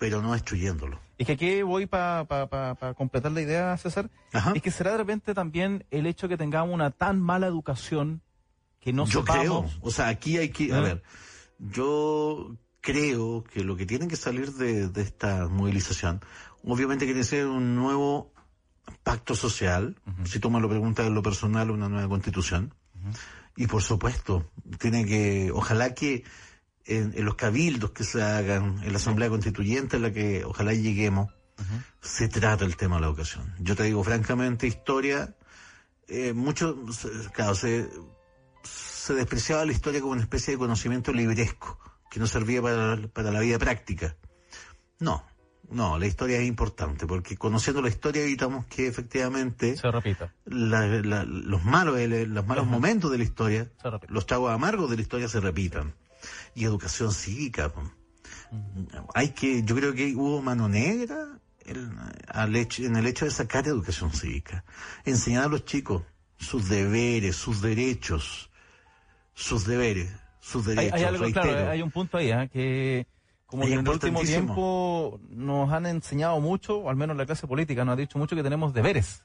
pero 0.00 0.20
no 0.20 0.32
destruyéndolo. 0.32 0.98
Es 1.18 1.26
que 1.28 1.34
aquí 1.34 1.62
voy 1.62 1.86
para 1.86 2.26
completar 2.96 3.30
la 3.30 3.40
idea, 3.40 3.76
César. 3.76 4.10
Ajá. 4.32 4.52
Es 4.56 4.62
que 4.62 4.72
será 4.72 4.90
de 4.92 4.98
repente 4.98 5.34
también 5.34 5.86
el 5.92 6.06
hecho 6.06 6.28
que 6.28 6.36
tengamos 6.36 6.74
una 6.74 6.90
tan 6.90 7.20
mala 7.20 7.46
educación 7.46 8.22
que 8.80 8.92
no 8.92 9.06
yo 9.06 9.20
sepamos... 9.20 9.72
creo, 9.72 9.80
o 9.82 9.90
sea, 9.90 10.08
aquí 10.08 10.38
hay 10.38 10.50
que, 10.50 10.72
a 10.72 10.78
¿Eh? 10.78 10.82
ver, 10.82 11.02
yo 11.58 12.56
creo 12.80 13.44
que 13.44 13.64
lo 13.64 13.76
que 13.76 13.86
tiene 13.86 14.08
que 14.08 14.16
salir 14.16 14.52
de, 14.52 14.88
de 14.88 15.02
esta 15.02 15.48
movilización, 15.48 16.20
obviamente 16.64 17.04
quiere 17.04 17.24
ser 17.24 17.46
un 17.46 17.74
nuevo 17.74 18.32
pacto 19.02 19.34
social, 19.34 19.96
si 20.24 20.38
tú 20.38 20.50
me 20.50 20.60
lo 20.60 20.68
preguntas 20.68 21.06
en 21.06 21.14
lo 21.14 21.22
personal, 21.22 21.70
una 21.70 21.88
nueva 21.88 22.08
constitución, 22.08 22.74
y 23.56 23.66
por 23.66 23.82
supuesto, 23.82 24.50
tiene 24.78 25.04
que, 25.04 25.50
ojalá 25.52 25.94
que 25.94 26.24
en, 26.86 27.12
en 27.16 27.24
los 27.24 27.34
cabildos 27.34 27.90
que 27.90 28.04
se 28.04 28.22
hagan, 28.22 28.82
en 28.82 28.92
la 28.92 28.98
Asamblea 28.98 29.28
Constituyente 29.28 29.96
en 29.96 30.02
la 30.02 30.12
que 30.12 30.44
ojalá 30.44 30.72
lleguemos, 30.72 31.32
se 32.00 32.28
trata 32.28 32.64
el 32.64 32.76
tema 32.76 32.96
de 32.96 33.02
la 33.02 33.08
educación. 33.08 33.52
Yo 33.58 33.74
te 33.74 33.82
digo 33.82 34.02
francamente, 34.04 34.66
historia, 34.66 35.34
eh, 36.06 36.32
mucho, 36.32 36.78
claro, 37.34 37.54
se, 37.54 37.88
se 39.08 39.14
despreciaba 39.14 39.64
la 39.64 39.72
historia 39.72 40.00
como 40.00 40.12
una 40.12 40.20
especie 40.22 40.52
de 40.52 40.58
conocimiento 40.58 41.12
libresco, 41.12 41.78
que 42.10 42.20
no 42.20 42.26
servía 42.26 42.60
para, 42.60 42.96
para 43.08 43.30
la 43.32 43.40
vida 43.40 43.58
práctica. 43.58 44.16
No, 45.00 45.24
no, 45.70 45.98
la 45.98 46.06
historia 46.06 46.38
es 46.38 46.46
importante, 46.46 47.06
porque 47.06 47.36
conociendo 47.38 47.80
la 47.80 47.88
historia 47.88 48.22
evitamos 48.22 48.66
que 48.66 48.86
efectivamente 48.86 49.76
Se 49.78 49.90
repita. 49.90 50.34
la- 50.44 50.86
la- 50.86 51.24
los 51.24 51.64
malos, 51.64 51.98
los 51.98 52.46
malos 52.46 52.64
Ajá. 52.64 52.70
momentos 52.70 53.10
de 53.10 53.18
la 53.18 53.24
historia, 53.24 53.70
los 54.08 54.26
tragos 54.26 54.52
amargos 54.52 54.90
de 54.90 54.96
la 54.96 55.02
historia 55.02 55.26
se 55.28 55.40
repitan. 55.40 55.94
Y 56.54 56.64
educación 56.64 57.12
cívica. 57.12 57.72
Hay 59.14 59.30
que, 59.30 59.62
yo 59.62 59.74
creo 59.76 59.94
que 59.94 60.14
hubo 60.16 60.42
mano 60.42 60.68
negra 60.68 61.38
el- 61.64 61.90
al 62.28 62.56
hecho- 62.56 62.82
en 62.82 62.96
el 62.96 63.06
hecho 63.06 63.24
de 63.24 63.30
sacar 63.30 63.66
educación 63.66 64.10
cívica. 64.12 64.64
Enseñar 65.04 65.44
a 65.44 65.48
los 65.48 65.64
chicos 65.64 66.02
sus 66.38 66.68
deberes, 66.68 67.36
sus 67.36 67.60
derechos, 67.60 68.47
sus 69.40 69.64
deberes, 69.66 70.10
sus 70.40 70.66
derechos. 70.66 70.92
hay 70.94 71.04
algo, 71.04 71.24
claro, 71.30 71.70
hay 71.70 71.82
un 71.82 71.90
punto 71.90 72.18
ahí, 72.18 72.32
¿ah? 72.32 72.48
que 72.48 73.06
como 73.46 73.62
Es 73.62 73.68
que 73.68 73.74
en 73.74 73.80
el 73.80 73.88
último 73.88 74.20
tiempo 74.22 75.20
nos 75.30 75.72
han 75.72 75.86
enseñado 75.86 76.40
mucho, 76.40 76.78
o 76.78 76.90
al 76.90 76.96
menos 76.96 77.16
la 77.16 77.24
clase 77.24 77.46
política 77.46 77.84
nos 77.84 77.94
ha 77.94 77.96
dicho 77.96 78.18
mucho 78.18 78.34
que 78.36 78.42
tenemos 78.42 78.74
deberes, 78.74 79.22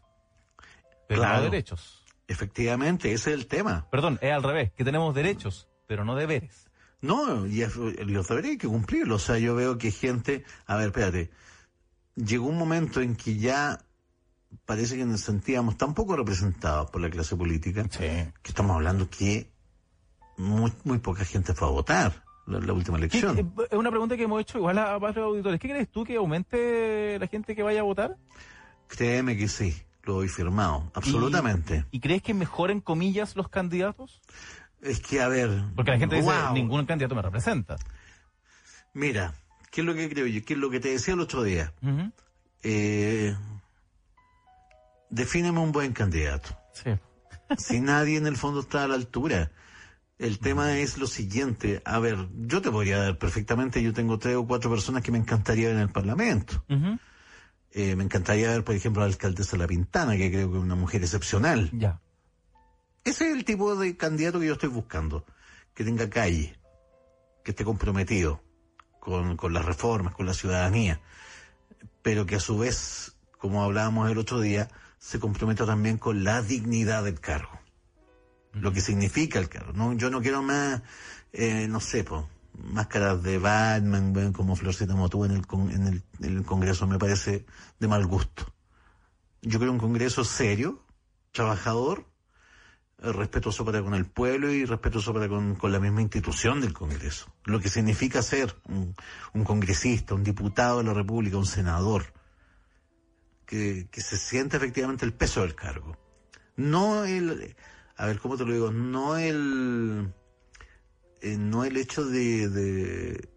pero 1.07 1.21
Claro. 1.21 1.37
no 1.37 1.43
derechos. 1.49 2.03
Efectivamente, 2.27 3.11
ese 3.11 3.31
es 3.33 3.39
el 3.39 3.47
tema. 3.47 3.87
Perdón, 3.91 4.17
es 4.21 4.31
al 4.31 4.43
revés, 4.43 4.71
que 4.73 4.83
tenemos 4.85 5.13
derechos, 5.13 5.67
pero 5.87 6.05
no 6.05 6.15
deberes. 6.15 6.69
No, 7.01 7.45
y 7.45 7.65
los 8.05 8.27
deberes 8.29 8.51
hay 8.51 8.57
que 8.57 8.67
cumplirlos. 8.67 9.23
O 9.23 9.25
sea, 9.25 9.37
yo 9.39 9.55
veo 9.55 9.77
que 9.77 9.91
gente, 9.91 10.45
a 10.67 10.77
ver, 10.77 10.87
espérate, 10.87 11.31
llegó 12.15 12.47
un 12.47 12.57
momento 12.57 13.01
en 13.01 13.15
que 13.17 13.35
ya 13.37 13.79
parece 14.65 14.95
que 14.95 15.03
nos 15.05 15.19
sentíamos 15.21 15.75
tan 15.77 15.93
poco 15.93 16.15
representados 16.15 16.89
por 16.91 17.01
la 17.01 17.09
clase 17.09 17.35
política, 17.35 17.83
Sí. 17.89 17.97
que 17.99 18.31
estamos 18.45 18.73
hablando 18.75 19.09
que 19.09 19.51
muy, 20.37 20.71
muy 20.83 20.99
poca 20.99 21.25
gente 21.25 21.53
fue 21.53 21.67
a 21.67 21.71
votar 21.71 22.23
la, 22.47 22.59
la 22.59 22.73
última 22.73 22.97
¿Qué- 22.97 23.05
elección. 23.05 23.37
eh, 23.37 23.45
Es 23.71 23.77
una 23.77 23.89
pregunta 23.89 24.17
que 24.17 24.23
hemos 24.23 24.41
hecho 24.41 24.57
igual 24.57 24.77
a 24.79 24.97
varios 24.97 25.25
auditores. 25.25 25.59
¿Qué 25.59 25.69
crees 25.69 25.89
tú 25.89 26.03
que 26.03 26.15
aumente 26.15 27.17
la 27.19 27.27
gente 27.27 27.55
que 27.55 27.63
vaya 27.63 27.79
a 27.81 27.83
votar? 27.83 28.17
Créeme 28.87 29.37
que 29.37 29.47
sí, 29.47 29.75
lo 30.03 30.15
doy 30.15 30.27
firmado, 30.27 30.91
absolutamente. 30.93 31.85
¿Y, 31.91 31.97
y 31.97 31.99
crees 31.99 32.21
que 32.21 32.33
mejoren 32.33 32.81
comillas 32.81 33.35
los 33.35 33.47
candidatos? 33.49 34.21
Es 34.81 34.99
que, 34.99 35.21
a 35.21 35.27
ver, 35.29 35.63
Porque 35.75 35.91
la 35.91 35.97
gente 35.97 36.15
dice, 36.17 36.25
guau, 36.27 36.53
ningún 36.53 36.85
candidato 36.85 37.15
me 37.15 37.21
representa. 37.21 37.77
Mira, 38.93 39.33
¿qué 39.71 39.81
es 39.81 39.87
lo 39.87 39.93
que 39.95 40.09
creo 40.09 40.27
yo? 40.27 40.43
¿Qué 40.45 40.53
es 40.53 40.59
lo 40.59 40.69
que 40.69 40.79
te 40.81 40.89
decía 40.89 41.13
el 41.13 41.21
otro 41.21 41.41
día? 41.43 41.71
Eh, 42.63 43.35
defíneme 45.09 45.59
un 45.59 45.71
buen 45.71 45.93
candidato. 45.93 46.49
Sí. 46.73 46.91
si 47.57 47.79
nadie 47.79 48.17
en 48.17 48.27
el 48.27 48.35
fondo 48.35 48.59
está 48.61 48.83
a 48.83 48.87
la 48.87 48.95
altura. 48.95 49.51
El 50.19 50.39
tema 50.39 50.77
es 50.77 50.97
lo 50.97 51.07
siguiente, 51.07 51.81
a 51.85 51.99
ver, 51.99 52.29
yo 52.45 52.61
te 52.61 52.71
podría 52.71 52.99
dar 52.99 53.17
perfectamente, 53.17 53.81
yo 53.81 53.93
tengo 53.93 54.19
tres 54.19 54.35
o 54.35 54.45
cuatro 54.45 54.69
personas 54.69 55.01
que 55.01 55.11
me 55.11 55.17
encantaría 55.17 55.67
ver 55.67 55.75
en 55.75 55.81
el 55.81 55.89
Parlamento. 55.89 56.63
Eh, 57.71 57.95
me 57.95 58.03
encantaría 58.03 58.49
ver, 58.49 58.63
por 58.63 58.75
ejemplo, 58.75 59.01
a 59.01 59.05
la 59.05 59.11
alcaldesa 59.11 59.57
La 59.57 59.67
Pintana, 59.67 60.15
que 60.15 60.31
creo 60.31 60.51
que 60.51 60.57
es 60.57 60.63
una 60.63 60.75
mujer 60.75 61.01
excepcional. 61.01 61.71
Ya. 61.73 61.99
Ese 63.03 63.29
es 63.29 63.35
el 63.35 63.43
tipo 63.43 63.75
de 63.75 63.97
candidato 63.97 64.39
que 64.39 64.45
yo 64.45 64.53
estoy 64.53 64.69
buscando, 64.69 65.25
que 65.73 65.83
tenga 65.83 66.09
calle, 66.09 66.57
que 67.43 67.51
esté 67.51 67.65
comprometido 67.65 68.41
con, 68.99 69.35
con 69.35 69.53
las 69.53 69.65
reformas, 69.65 70.13
con 70.13 70.25
la 70.25 70.33
ciudadanía, 70.33 71.01
pero 72.01 72.25
que 72.25 72.35
a 72.35 72.39
su 72.39 72.57
vez, 72.59 73.17
como 73.39 73.63
hablábamos 73.63 74.09
el 74.09 74.17
otro 74.19 74.39
día, 74.39 74.69
se 74.99 75.19
comprometa 75.19 75.65
también 75.65 75.97
con 75.97 76.23
la 76.23 76.41
dignidad 76.41 77.03
del 77.03 77.19
cargo, 77.19 77.59
lo 78.53 78.71
que 78.71 78.81
significa 78.81 79.39
el 79.39 79.49
cargo. 79.49 79.73
No, 79.73 79.93
yo 79.93 80.09
no 80.09 80.21
quiero 80.21 80.41
más, 80.41 80.81
eh, 81.31 81.67
no 81.67 81.79
sé, 81.79 82.03
po, 82.03 82.29
máscaras 82.53 83.23
de 83.23 83.37
Batman, 83.39 84.33
como 84.33 84.55
Florcita 84.55 84.95
Motú 84.95 85.25
en 85.25 85.31
el, 85.31 85.47
con- 85.47 85.71
en 85.71 86.03
el, 86.21 86.43
Congreso 86.43 86.87
me 86.87 86.99
parece 86.99 87.45
de 87.79 87.87
mal 87.87 88.05
gusto. 88.05 88.53
Yo 89.41 89.59
creo 89.59 89.71
un 89.71 89.79
Congreso 89.79 90.23
serio, 90.23 90.83
trabajador, 91.31 92.05
eh, 92.99 93.11
respetuoso 93.11 93.65
para 93.65 93.81
con 93.81 93.95
el 93.95 94.05
pueblo 94.05 94.51
y 94.53 94.65
respetuoso 94.65 95.13
para 95.13 95.27
con, 95.27 95.55
con 95.55 95.71
la 95.71 95.79
misma 95.79 96.01
institución 96.01 96.61
del 96.61 96.73
Congreso. 96.73 97.33
Lo 97.45 97.59
que 97.59 97.69
significa 97.69 98.21
ser 98.21 98.55
un, 98.65 98.95
congresista, 99.43 100.13
un 100.13 100.23
diputado 100.23 100.77
de 100.77 100.83
la 100.85 100.93
República, 100.93 101.37
un 101.37 101.45
senador, 101.47 102.13
que, 103.45 103.87
que 103.91 104.01
se 104.01 104.17
siente 104.17 104.57
efectivamente 104.57 105.05
el 105.05 105.13
peso 105.13 105.41
del 105.41 105.55
cargo. 105.55 105.97
No 106.55 107.03
el, 107.03 107.55
a 107.97 108.05
ver, 108.05 108.19
¿cómo 108.19 108.37
te 108.37 108.45
lo 108.45 108.53
digo? 108.53 108.71
No 108.71 109.17
el, 109.17 110.11
eh, 111.21 111.37
no 111.37 111.63
el 111.63 111.77
hecho 111.77 112.05
de, 112.05 112.49
de 112.49 113.29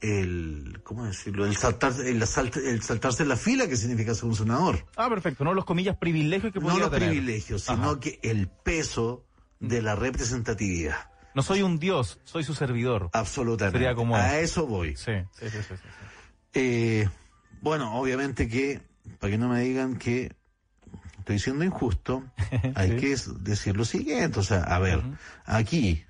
el, 0.00 0.80
¿cómo 0.84 1.04
decirlo? 1.06 1.44
El 1.44 1.56
saltar, 1.56 1.92
el, 2.00 2.22
el 2.22 2.82
saltarse 2.82 3.24
la 3.24 3.36
fila 3.36 3.66
que 3.68 3.76
significa 3.76 4.14
ser 4.14 4.26
un 4.26 4.36
senador. 4.36 4.86
Ah, 4.96 5.08
perfecto. 5.08 5.42
No 5.44 5.54
los 5.54 5.64
comillas 5.64 5.96
privilegios 5.96 6.52
que 6.52 6.60
No 6.60 6.78
los 6.78 6.90
tener. 6.90 7.08
privilegios, 7.10 7.62
sino 7.62 7.90
Ajá. 7.90 8.00
que 8.00 8.18
el 8.22 8.48
peso 8.48 9.24
de 9.60 9.82
la 9.82 9.96
representatividad. 9.96 11.10
No 11.34 11.42
soy 11.42 11.62
un 11.62 11.78
dios, 11.78 12.20
soy 12.24 12.44
su 12.44 12.54
servidor. 12.54 13.10
Absolutamente. 13.12 13.78
Sería 13.78 13.94
como- 13.94 14.16
A 14.16 14.38
eso 14.38 14.66
voy. 14.66 14.96
Sí, 14.96 15.12
sí, 15.38 15.50
sí, 15.50 15.58
sí. 15.58 15.58
sí, 15.68 15.74
sí. 15.76 15.88
Eh, 16.54 17.08
bueno, 17.60 17.94
obviamente 17.98 18.48
que, 18.48 18.80
para 19.18 19.32
que 19.32 19.38
no 19.38 19.48
me 19.48 19.60
digan 19.60 19.96
que 19.98 20.32
estoy 21.28 21.38
siendo 21.40 21.64
injusto, 21.64 22.24
hay 22.74 22.96
que 22.96 23.14
decir 23.40 23.76
lo 23.76 23.84
siguiente. 23.84 24.40
O 24.40 24.42
sea, 24.42 24.62
a 24.62 24.78
ver, 24.78 25.02
aquí 25.44 26.06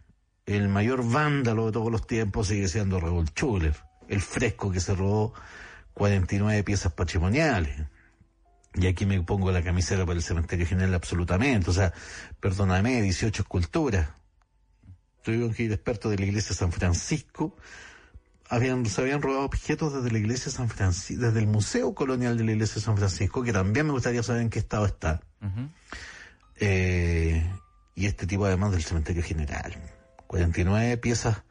el 0.46 0.68
mayor 0.68 1.04
vándalo 1.10 1.66
de 1.66 1.72
todos 1.72 1.90
los 1.90 2.06
tiempos 2.06 2.46
sigue 2.46 2.68
siendo 2.68 3.00
Raúl 3.00 3.26
Schuller, 3.26 3.74
el 4.08 4.20
fresco 4.20 4.70
que 4.70 4.78
se 4.78 4.94
robó 4.94 5.34
49 5.94 6.62
piezas 6.62 6.92
patrimoniales. 6.92 7.84
Y 8.74 8.86
aquí 8.86 9.06
me 9.06 9.20
pongo 9.22 9.50
la 9.50 9.64
camiseta 9.64 10.06
para 10.06 10.16
el 10.16 10.22
cementerio 10.22 10.66
general 10.66 10.94
absolutamente. 10.94 11.70
O 11.70 11.72
sea, 11.72 11.92
perdóname, 12.38 13.02
18 13.02 13.42
esculturas. 13.42 14.10
Tuvieron 15.24 15.52
que 15.52 15.64
ir 15.64 15.72
expertos 15.72 16.12
de 16.12 16.18
la 16.18 16.26
iglesia 16.26 16.50
de 16.50 16.54
San 16.54 16.70
Francisco 16.70 17.56
habían, 18.48 18.86
se 18.86 19.00
habían 19.00 19.22
robado 19.22 19.44
objetos 19.44 19.92
desde 19.92 20.10
la 20.10 20.18
iglesia 20.18 20.46
de 20.46 20.50
San 20.52 20.68
Francisco, 20.68 21.22
desde 21.22 21.38
el 21.40 21.46
Museo 21.46 21.94
Colonial 21.94 22.36
de 22.38 22.44
la 22.44 22.52
iglesia 22.52 22.76
de 22.76 22.80
San 22.80 22.96
Francisco, 22.96 23.42
que 23.42 23.52
también 23.52 23.86
me 23.86 23.92
gustaría 23.92 24.22
saber 24.22 24.42
en 24.42 24.50
qué 24.50 24.58
estado 24.58 24.86
está. 24.86 25.20
Eh, 26.56 27.46
y 27.94 28.06
este 28.06 28.26
tipo 28.26 28.46
además 28.46 28.72
del 28.72 28.82
cementerio 28.82 29.22
general. 29.22 29.74
49 30.26 30.96
piezas 30.98 31.42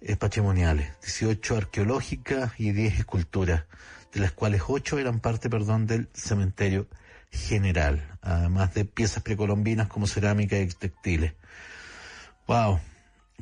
eh, 0.00 0.16
patrimoniales, 0.16 0.92
18 1.02 1.56
arqueológicas 1.56 2.52
y 2.58 2.72
10 2.72 3.00
esculturas, 3.00 3.64
de 4.12 4.20
las 4.20 4.32
cuales 4.32 4.62
8 4.66 4.98
eran 4.98 5.20
parte, 5.20 5.50
perdón, 5.50 5.86
del 5.86 6.08
cementerio 6.14 6.88
general, 7.30 8.16
además 8.22 8.74
de 8.74 8.84
piezas 8.84 9.22
precolombinas 9.22 9.88
como 9.88 10.06
cerámica 10.06 10.58
y 10.58 10.68
textiles. 10.68 11.34
Wow. 12.46 12.80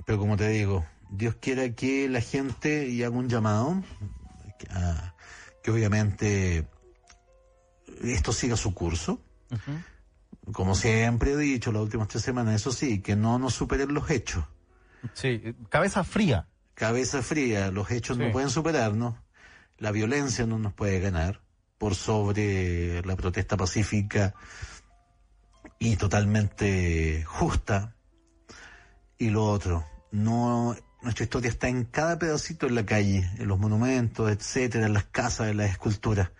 Pero 0.06 0.18
como 0.18 0.36
te 0.36 0.48
digo, 0.48 0.86
Dios 1.14 1.36
quiera 1.36 1.68
que 1.74 2.08
la 2.08 2.22
gente, 2.22 2.88
y 2.88 3.02
haga 3.02 3.14
un 3.14 3.28
llamado, 3.28 3.82
que, 4.58 4.66
que 5.62 5.70
obviamente 5.70 6.66
esto 8.02 8.32
siga 8.32 8.56
su 8.56 8.72
curso. 8.74 9.20
Como 10.52 10.74
siempre 10.74 11.32
he 11.32 11.36
dicho 11.36 11.70
las 11.70 11.82
últimas 11.82 12.08
tres 12.08 12.22
semanas, 12.22 12.54
eso 12.54 12.72
sí, 12.72 13.02
que 13.02 13.14
no 13.14 13.38
nos 13.38 13.52
superen 13.54 13.92
los 13.92 14.10
hechos. 14.10 14.44
Sí, 15.12 15.54
cabeza 15.68 16.02
fría. 16.02 16.48
Cabeza 16.74 17.22
fría, 17.22 17.70
los 17.70 17.90
hechos 17.90 18.16
Sí. 18.16 18.22
no 18.22 18.32
pueden 18.32 18.48
superarnos, 18.48 19.14
la 19.78 19.90
violencia 19.90 20.46
no 20.46 20.58
nos 20.58 20.72
puede 20.72 20.98
ganar 21.00 21.42
por 21.76 21.94
sobre 21.94 23.02
la 23.04 23.16
protesta 23.16 23.56
pacífica 23.58 24.34
y 25.78 25.96
totalmente 25.96 27.22
justa. 27.24 27.94
Y 29.18 29.28
lo 29.30 29.44
otro, 29.44 29.84
no, 30.10 30.74
nuestra 31.02 31.24
historia 31.24 31.48
está 31.50 31.68
en 31.68 31.84
cada 31.84 32.18
pedacito 32.18 32.66
en 32.66 32.74
la 32.74 32.84
calle, 32.86 33.28
en 33.38 33.48
los 33.48 33.58
monumentos, 33.58 34.30
etcétera, 34.30 34.86
en 34.86 34.92
las 34.94 35.04
casas, 35.04 35.48
en 35.48 35.56
las 35.58 35.70
esculturas. 35.70 36.30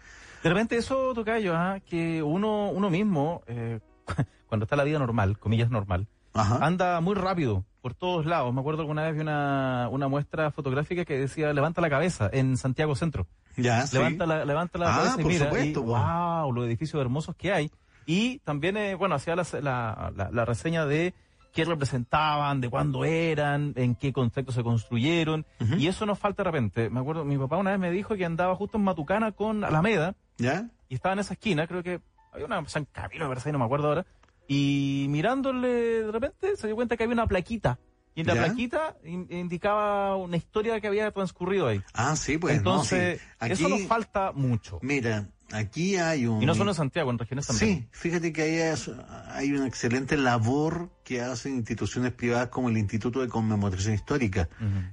De 0.42 0.48
repente 0.48 0.76
eso, 0.76 1.12
Tocayo, 1.14 1.54
ah, 1.56 1.78
que 1.88 2.22
uno, 2.22 2.70
uno 2.70 2.90
mismo, 2.90 3.42
eh, 3.46 3.80
cuando 4.48 4.64
está 4.64 4.76
la 4.76 4.84
vida 4.84 4.98
normal, 4.98 5.38
comillas 5.38 5.70
normal, 5.70 6.06
Ajá. 6.34 6.58
anda 6.64 7.00
muy 7.00 7.14
rápido 7.14 7.64
por 7.80 7.94
todos 7.94 8.26
lados. 8.26 8.52
Me 8.54 8.60
acuerdo 8.60 8.80
alguna 8.82 9.02
vez 9.02 9.14
vi 9.14 9.20
una, 9.20 9.88
una 9.90 10.08
muestra 10.08 10.50
fotográfica 10.50 11.04
que 11.04 11.18
decía 11.18 11.52
levanta 11.52 11.80
la 11.80 11.90
cabeza 11.90 12.28
en 12.32 12.56
Santiago 12.56 12.94
Centro. 12.94 13.26
Ya, 13.56 13.86
sí. 13.86 13.96
Levanta 13.96 14.24
la, 14.26 14.44
levanta 14.44 14.78
la 14.78 14.94
Ah, 14.94 14.96
cabeza 14.98 15.14
y 15.20 15.22
por 15.22 15.32
mira, 15.32 15.44
supuesto, 15.46 15.80
y, 15.80 15.82
po. 15.82 15.88
wow, 15.98 16.52
los 16.52 16.66
edificios 16.66 17.00
hermosos 17.00 17.34
que 17.36 17.52
hay. 17.52 17.70
Y 18.06 18.38
también, 18.40 18.76
eh, 18.76 18.94
bueno, 18.94 19.14
hacía 19.14 19.36
la, 19.36 19.44
la, 19.60 20.12
la- 20.16 20.30
la 20.32 20.44
reseña 20.44 20.86
de 20.86 21.14
qué 21.52 21.64
representaban, 21.64 22.60
de 22.60 22.68
cuándo 22.70 23.04
eran, 23.04 23.72
en 23.76 23.94
qué 23.94 24.12
contexto 24.12 24.52
se 24.52 24.62
construyeron. 24.62 25.44
Y 25.78 25.86
eso 25.86 26.06
nos 26.06 26.18
falta 26.18 26.42
de 26.42 26.50
repente. 26.50 26.90
Me 26.90 27.00
acuerdo, 27.00 27.24
mi 27.24 27.36
papá 27.38 27.56
una 27.58 27.70
vez 27.72 27.78
me 27.80 27.90
dijo 27.90 28.14
que 28.16 28.24
andaba 28.24 28.54
justo 28.56 28.78
en 28.78 28.84
Matucana 28.84 29.32
con 29.32 29.62
Alameda 29.64 30.14
¿Ya? 30.38 30.68
y 30.88 30.94
estaba 30.94 31.12
en 31.12 31.18
esa 31.20 31.34
esquina, 31.34 31.66
creo 31.66 31.82
que 31.82 32.00
había 32.32 32.46
una 32.46 32.66
San 32.68 32.86
Camilo 32.86 33.28
Versailles, 33.28 33.52
no 33.52 33.58
me 33.58 33.64
acuerdo 33.66 33.88
ahora, 33.88 34.06
y 34.48 35.06
mirándole 35.10 35.68
de 36.04 36.10
repente 36.12 36.56
se 36.56 36.66
dio 36.66 36.76
cuenta 36.76 36.96
que 36.96 37.04
había 37.04 37.14
una 37.14 37.26
plaquita. 37.26 37.78
Y 38.14 38.20
en 38.22 38.26
la 38.26 38.34
¿Ya? 38.34 38.44
plaquita 38.44 38.96
in- 39.04 39.26
indicaba 39.30 40.16
una 40.16 40.36
historia 40.36 40.78
que 40.80 40.86
había 40.86 41.10
transcurrido 41.12 41.68
ahí. 41.68 41.82
Ah, 41.94 42.14
sí, 42.16 42.36
pues 42.36 42.56
Entonces, 42.58 43.18
no, 43.20 43.24
sí. 43.24 43.34
Aquí, 43.40 43.52
eso 43.52 43.68
nos 43.70 43.82
falta 43.86 44.32
mucho. 44.32 44.78
mira, 44.82 45.28
aquí 45.50 45.96
hay 45.96 46.26
un... 46.26 46.42
Y 46.42 46.44
no 46.46 46.54
solo 46.54 46.72
en 46.72 46.74
Santiago, 46.74 47.10
en 47.10 47.18
regiones 47.18 47.46
también. 47.46 47.78
Sí, 47.80 47.88
fíjate 47.90 48.30
que 48.34 48.42
ahí 48.42 48.54
es- 48.56 48.90
hay 49.28 49.52
una 49.52 49.66
excelente 49.66 50.18
labor 50.18 50.90
que 51.12 51.20
hacen 51.20 51.56
instituciones 51.56 52.12
privadas 52.12 52.48
como 52.48 52.70
el 52.70 52.78
Instituto 52.78 53.20
de 53.20 53.28
Conmemoración 53.28 53.94
Histórica, 53.94 54.48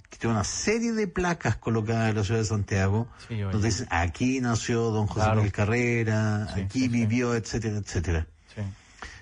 que 0.09 0.17
tiene 0.17 0.35
una 0.35 0.43
serie 0.43 0.91
de 0.91 1.07
placas 1.07 1.55
colocadas 1.55 2.09
en 2.09 2.15
la 2.17 2.23
ciudad 2.25 2.41
de 2.41 2.45
Santiago, 2.45 3.07
Sí, 3.27 3.39
donde 3.39 3.67
dicen, 3.69 3.87
aquí 3.89 4.41
nació 4.41 4.91
don 4.91 5.07
José 5.07 5.21
Claro. 5.25 5.35
Miguel 5.37 5.51
Carrera, 5.53 6.47
Sí, 6.53 6.61
aquí 6.61 6.79
sí, 6.81 6.87
vivió, 6.89 7.35
etcétera, 7.35 7.77
etcétera. 7.77 8.27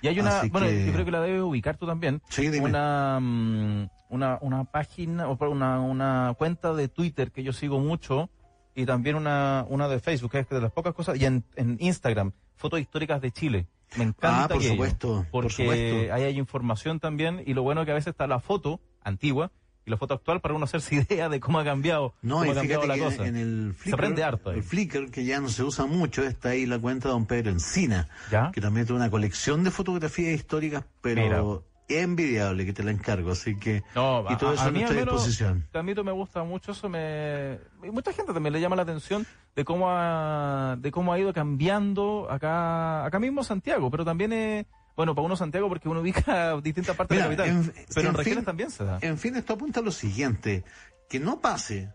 Y 0.01 0.07
hay 0.07 0.19
una, 0.19 0.39
Así 0.41 0.49
bueno, 0.49 0.67
que- 0.67 0.85
yo 0.87 0.93
creo 0.93 1.05
que 1.05 1.11
la 1.11 1.21
debes 1.21 1.41
ubicar 1.41 1.77
tú 1.77 1.85
también. 1.87 2.21
Sí, 2.29 2.49
dime. 2.49 2.65
Una, 2.65 3.19
mm, 3.19 3.89
una, 4.09 4.37
una 4.41 4.63
página, 4.63 5.27
o 5.27 5.37
una, 5.51 5.79
una 5.81 6.33
cuenta 6.37 6.73
de 6.73 6.87
Twitter 6.87 7.31
que 7.31 7.43
yo 7.43 7.51
sigo 7.53 7.79
mucho 7.79 8.29
y 8.77 8.85
también 8.85 9.15
una, 9.15 9.65
una 9.67 9.87
de 9.89 9.99
Facebook, 9.99 10.31
que 10.31 10.39
es 10.39 10.49
de 10.49 10.61
las 10.61 10.71
pocas 10.71 10.93
cosas, 10.93 11.19
y 11.19 11.25
en, 11.25 11.43
en 11.55 11.77
Instagram, 11.79 12.31
fotos 12.55 12.79
históricas 12.79 13.19
de 13.21 13.31
Chile. 13.31 13.67
Me 13.97 14.03
encanta 14.03 14.43
Ah, 14.43 14.47
por 14.47 14.57
aquello, 14.57 14.71
supuesto, 14.73 15.25
por 15.31 15.43
porque 15.45 15.49
supuesto. 15.63 16.13
ahí 16.13 16.23
hay 16.23 16.37
información 16.37 16.99
también 16.99 17.41
y 17.45 17.53
lo 17.53 17.63
bueno 17.63 17.81
es 17.81 17.85
que 17.85 17.91
a 17.91 17.95
veces 17.95 18.11
está 18.11 18.27
la 18.27 18.39
foto 18.39 18.79
antigua 19.03 19.51
y 19.85 19.89
la 19.91 19.95
foto 19.97 20.13
actual 20.13 20.41
para 20.41 20.53
uno 20.53 20.65
hacerse 20.65 20.95
idea 21.09 21.29
de 21.29 21.39
cómo 21.39 21.59
ha 21.59 21.63
cambiado, 21.63 22.13
No, 22.21 22.35
cómo 22.39 22.45
y 22.45 22.49
ha 22.51 22.53
cambiado 22.55 22.85
la 22.85 22.97
cosa. 22.97 23.25
en 23.25 23.35
el 23.37 23.73
Flickr, 23.73 23.89
Se 23.89 23.93
aprende 23.95 24.23
harto 24.23 24.49
ahí. 24.51 24.57
el 24.57 24.63
Flickr, 24.63 25.09
que 25.09 25.23
ya 25.25 25.39
no 25.39 25.47
se 25.49 25.63
usa 25.63 25.85
mucho, 25.85 26.23
está 26.23 26.49
ahí 26.49 26.65
la 26.65 26.77
cuenta 26.77 27.07
de 27.07 27.13
don 27.13 27.25
Pedro 27.25 27.49
Encina, 27.51 28.09
¿Ya? 28.29 28.51
que 28.51 28.59
también 28.61 28.85
tiene 28.85 28.99
una 28.99 29.09
colección 29.09 29.63
de 29.63 29.71
fotografías 29.71 30.33
históricas, 30.35 30.83
pero 31.01 31.63
envidiable, 31.89 32.65
que 32.65 32.73
te 32.73 32.83
la 32.83 32.91
encargo, 32.91 33.31
así 33.31 33.57
que... 33.57 33.83
No, 33.95 34.25
y 34.29 34.35
todo 34.37 34.51
a- 34.51 34.53
eso 34.55 34.63
a 34.63 34.67
a 34.67 34.71
mí 34.71 34.79
menos, 34.79 34.95
disposición. 34.95 35.67
A 35.73 35.83
mí 35.83 35.93
me 35.95 36.11
gusta 36.11 36.43
mucho 36.43 36.71
eso, 36.73 36.89
me 36.89 37.59
y 37.83 37.89
mucha 37.91 38.11
gente 38.13 38.33
también 38.33 38.53
le 38.53 38.59
llama 38.61 38.75
la 38.75 38.81
atención 38.83 39.25
de 39.55 39.63
cómo 39.65 39.87
ha, 39.89 40.75
de 40.79 40.91
cómo 40.91 41.13
ha 41.13 41.19
ido 41.19 41.31
cambiando 41.33 42.27
acá 42.29 43.05
acá 43.05 43.19
mismo 43.19 43.43
Santiago, 43.43 43.89
pero 43.89 44.03
también 44.05 44.33
eh, 44.33 44.65
bueno, 44.95 45.15
para 45.15 45.25
uno 45.25 45.35
Santiago 45.35 45.69
porque 45.69 45.87
uno 45.89 46.01
ubica 46.01 46.55
distintas 46.61 46.95
partes 46.95 47.15
Mira, 47.17 47.29
de 47.29 47.37
la 47.37 47.43
capital, 47.45 47.63
en- 47.77 47.85
pero 47.93 48.01
en, 48.01 48.07
en 48.07 48.13
regiones 48.15 48.37
fin- 48.39 48.45
también 48.45 48.69
se 48.71 48.83
da. 48.83 48.97
En 49.01 49.17
fin, 49.17 49.35
esto 49.35 49.53
apunta 49.53 49.79
a 49.79 49.83
lo 49.83 49.91
siguiente, 49.91 50.63
que 51.09 51.19
no 51.19 51.39
pase, 51.39 51.89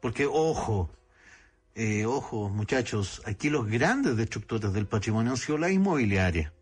porque 0.00 0.26
ojo, 0.26 0.90
eh, 1.74 2.06
ojo 2.06 2.48
muchachos, 2.48 3.22
aquí 3.26 3.50
los 3.50 3.66
grandes 3.66 4.16
destructores 4.16 4.72
del 4.72 4.86
patrimonio 4.86 5.32
han 5.32 5.36
sido 5.36 5.58
las 5.58 5.70
inmobiliarias, 5.72 6.52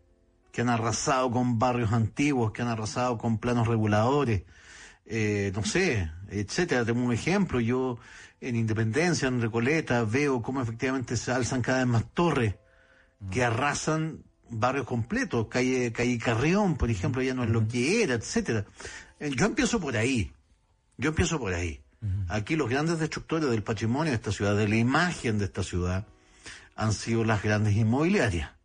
que 0.57 0.61
han 0.61 0.69
arrasado 0.69 1.29
con 1.29 1.59
barrios 1.59 1.93
antiguos, 1.93 2.51
que 2.51 2.63
han 2.63 2.67
arrasado 2.67 3.19
con 3.19 3.37
planos 3.37 3.67
reguladores, 3.67 4.41
eh, 5.05 5.51
no 5.53 5.63
sé, 5.63 6.09
etcétera. 6.31 6.83
Tengo 6.83 7.03
un 7.03 7.13
ejemplo, 7.13 7.59
yo 7.59 7.99
en 8.41 8.55
Independencia, 8.55 9.27
en 9.27 9.39
Recoleta, 9.39 10.03
veo 10.03 10.41
cómo 10.41 10.59
efectivamente 10.59 11.15
se 11.15 11.31
alzan 11.31 11.61
cada 11.61 11.77
vez 11.77 11.87
más 11.87 12.05
torres 12.11 12.55
que 13.29 13.45
arrasan 13.45 14.23
barrios 14.49 14.87
completos, 14.87 15.45
calle, 15.47 15.91
calle 15.91 16.17
Carrión, 16.17 16.75
por 16.75 16.89
ejemplo, 16.89 17.21
ya 17.21 17.35
no 17.35 17.43
es 17.43 17.51
lo 17.51 17.67
que 17.67 18.01
era, 18.01 18.15
etcétera. 18.15 18.65
Eh, 19.19 19.29
Yo 19.37 19.45
empiezo 19.45 19.79
por 19.79 19.95
ahí. 19.95 20.33
Yo 20.97 21.09
empiezo 21.09 21.37
por 21.37 21.53
ahí. 21.53 21.83
Aquí 22.29 22.55
los 22.55 22.67
grandes 22.67 22.97
destructores 22.97 23.47
del 23.47 23.61
patrimonio 23.61 24.09
de 24.09 24.15
esta 24.15 24.31
ciudad, 24.31 24.57
de 24.57 24.67
la 24.67 24.77
imagen 24.77 25.37
de 25.37 25.45
esta 25.45 25.61
ciudad, 25.61 26.07
han 26.75 26.93
sido 26.93 27.23
las 27.23 27.43
grandes 27.43 27.75
inmobiliarias, 27.75 28.56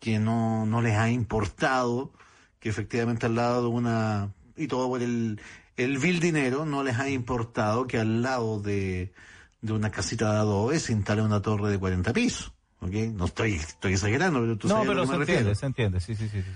que 0.00 0.18
no, 0.18 0.66
no 0.66 0.82
les 0.82 0.96
ha 0.96 1.10
importado 1.10 2.12
que 2.60 2.68
efectivamente 2.68 3.26
al 3.26 3.34
lado 3.34 3.62
de 3.62 3.68
una, 3.68 4.32
y 4.56 4.66
todo 4.68 4.88
por 4.88 5.02
el, 5.02 5.40
el 5.76 5.98
vil 5.98 6.20
dinero 6.20 6.64
no 6.64 6.82
les 6.82 6.98
ha 6.98 7.08
importado 7.10 7.86
que 7.86 7.98
al 7.98 8.22
lado 8.22 8.60
de, 8.60 9.12
de 9.60 9.72
una 9.72 9.90
casita 9.90 10.32
de 10.32 10.38
adobe 10.38 10.78
se 10.80 10.92
instale 10.92 11.22
una 11.22 11.42
torre 11.42 11.70
de 11.70 11.78
40 11.78 12.12
pisos. 12.12 12.52
¿ok? 12.80 12.92
No 13.14 13.26
estoy, 13.26 13.54
estoy 13.54 13.92
exagerando, 13.94 14.40
pero 14.40 14.56
tú 14.58 14.68
No, 14.68 14.74
sabes 14.76 14.88
a 14.88 14.92
pero 14.92 15.00
lo 15.00 15.02
que 15.02 15.06
se 15.08 15.16
me 15.16 15.22
entiende, 15.22 15.42
refiero. 15.42 15.54
se 15.60 15.66
entiende, 15.66 16.00
sí, 16.00 16.14
sí. 16.14 16.28
sí, 16.28 16.42
sí. 16.42 16.50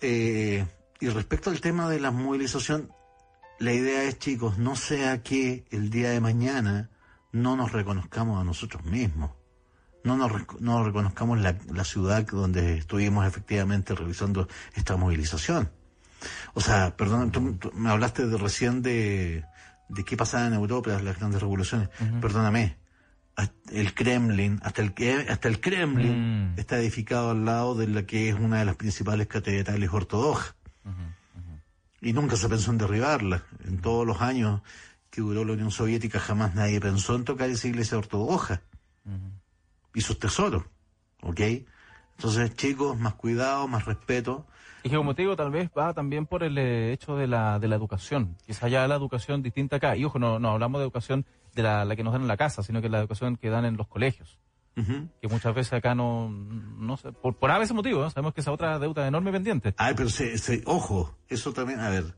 Eh, 0.00 0.66
y 1.00 1.08
respecto 1.08 1.50
al 1.50 1.60
tema 1.60 1.88
de 1.88 2.00
la 2.00 2.10
movilización, 2.10 2.90
la 3.58 3.72
idea 3.72 4.04
es, 4.04 4.18
chicos, 4.18 4.58
no 4.58 4.76
sea 4.76 5.22
que 5.22 5.64
el 5.70 5.90
día 5.90 6.10
de 6.10 6.20
mañana 6.20 6.90
no 7.32 7.56
nos 7.56 7.72
reconozcamos 7.72 8.40
a 8.40 8.44
nosotros 8.44 8.84
mismos. 8.84 9.30
No 10.04 10.16
nos, 10.16 10.30
no 10.60 10.84
reconozcamos 10.84 11.40
la, 11.40 11.56
la 11.72 11.84
ciudad 11.84 12.26
donde 12.26 12.78
estuvimos 12.78 13.26
efectivamente 13.26 13.94
realizando 13.94 14.46
esta 14.74 14.96
movilización. 14.96 15.70
O 16.54 16.60
sea, 16.60 16.96
perdón, 16.96 17.30
tú, 17.32 17.54
tú 17.54 17.72
me 17.74 17.90
hablaste 17.90 18.26
de 18.26 18.36
recién 18.38 18.82
de, 18.82 19.44
de 19.88 20.04
qué 20.04 20.16
pasaba 20.16 20.46
en 20.46 20.54
Europa, 20.54 20.90
las 21.02 21.18
grandes 21.18 21.40
revoluciones. 21.40 21.88
Perdóname, 22.20 22.76
el 23.72 23.94
Kremlin, 23.94 24.60
hasta 24.62 24.82
el, 24.82 24.94
hasta 25.28 25.48
el 25.48 25.60
Kremlin 25.60 26.52
Mm. 26.54 26.58
está 26.60 26.78
edificado 26.78 27.30
al 27.30 27.44
lado 27.44 27.74
de 27.74 27.88
la 27.88 28.04
que 28.04 28.28
es 28.28 28.34
una 28.36 28.58
de 28.60 28.64
las 28.64 28.76
principales 28.76 29.26
catedrales 29.26 29.90
ortodoxas. 29.92 30.54
Y 32.00 32.12
nunca 32.12 32.36
se 32.36 32.48
pensó 32.48 32.70
en 32.70 32.78
derribarla. 32.78 33.42
En 33.66 33.78
todos 33.78 34.06
los 34.06 34.20
años 34.20 34.60
que 35.10 35.22
duró 35.22 35.44
la 35.44 35.54
Unión 35.54 35.70
Soviética 35.70 36.20
jamás 36.20 36.54
nadie 36.54 36.78
pensó 36.80 37.16
en 37.16 37.24
tocar 37.24 37.48
esa 37.48 37.66
iglesia 37.68 37.96
ortodoxa. 37.98 38.60
Y 39.94 40.00
sus 40.00 40.18
tesoros. 40.18 40.64
¿Ok? 41.22 41.40
Entonces, 42.16 42.54
chicos, 42.54 42.98
más 42.98 43.14
cuidado, 43.14 43.66
más 43.68 43.84
respeto. 43.86 44.46
Y 44.82 44.90
que 44.90 44.96
como 44.96 45.14
te 45.14 45.22
digo, 45.22 45.34
tal 45.36 45.50
vez 45.50 45.70
va 45.76 45.94
también 45.94 46.26
por 46.26 46.42
el 46.42 46.58
eh, 46.58 46.92
hecho 46.92 47.16
de 47.16 47.26
la, 47.26 47.58
de 47.58 47.68
la 47.68 47.76
educación. 47.76 48.36
Quizá 48.46 48.68
ya 48.68 48.86
la 48.86 48.96
educación 48.96 49.42
distinta 49.42 49.76
acá. 49.76 49.96
Y 49.96 50.04
ojo, 50.04 50.18
no, 50.18 50.38
no 50.38 50.50
hablamos 50.50 50.78
de 50.80 50.84
educación 50.84 51.24
de 51.54 51.62
la, 51.62 51.84
la 51.84 51.96
que 51.96 52.04
nos 52.04 52.12
dan 52.12 52.22
en 52.22 52.28
la 52.28 52.36
casa, 52.36 52.62
sino 52.62 52.82
que 52.82 52.88
la 52.90 52.98
educación 53.00 53.36
que 53.36 53.48
dan 53.48 53.64
en 53.64 53.76
los 53.76 53.88
colegios. 53.88 54.38
Que 54.76 55.28
muchas 55.28 55.54
veces 55.54 55.72
acá 55.72 55.94
no, 55.94 56.28
no 56.28 56.96
sé, 56.96 57.12
por, 57.12 57.36
por 57.38 57.48
a 57.52 57.58
veces 57.60 57.76
motivo, 57.76 58.00
¿no? 58.00 58.10
sabemos 58.10 58.34
que 58.34 58.40
esa 58.40 58.50
otra 58.50 58.76
deuda 58.80 59.06
enorme 59.06 59.30
pendiente. 59.30 59.72
Ay, 59.76 59.94
pero 59.96 60.08
se, 60.08 60.36
se- 60.36 60.62
ojo, 60.66 61.16
eso 61.28 61.52
también, 61.52 61.78
a 61.78 61.90
ver, 61.90 62.16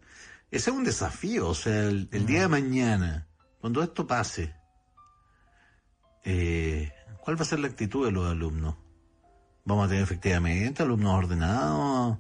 ese 0.51 0.71
es 0.71 0.77
un 0.77 0.83
desafío, 0.83 1.49
o 1.51 1.55
sea, 1.55 1.83
el, 1.83 2.09
el 2.13 2.25
día 2.25 2.41
de 2.41 2.49
mañana, 2.49 3.27
cuando 3.61 3.83
esto 3.83 4.07
pase, 4.07 4.55
eh, 6.25 6.91
¿cuál 7.21 7.39
va 7.39 7.43
a 7.43 7.47
ser 7.47 7.59
la 7.61 7.69
actitud 7.69 8.05
de 8.07 8.13
los 8.13 8.31
alumnos? 8.31 8.75
¿Vamos 9.65 9.87
a 9.87 9.89
tener 9.89 10.05
efectivamente 10.05 10.83
alumnos 10.83 11.13
ordenados, 11.15 12.19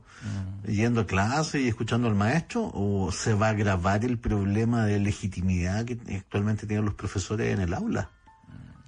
yendo 0.66 1.03
a 1.03 1.07
clase 1.07 1.61
y 1.61 1.68
escuchando 1.68 2.09
al 2.09 2.16
maestro? 2.16 2.70
¿O 2.74 3.12
se 3.12 3.34
va 3.34 3.47
a 3.47 3.51
agravar 3.51 4.05
el 4.05 4.18
problema 4.18 4.84
de 4.84 4.99
legitimidad 4.99 5.84
que 5.84 5.97
actualmente 6.16 6.66
tienen 6.66 6.84
los 6.87 6.95
profesores 6.95 7.55
en 7.55 7.61
el 7.61 7.72
aula? 7.72 8.11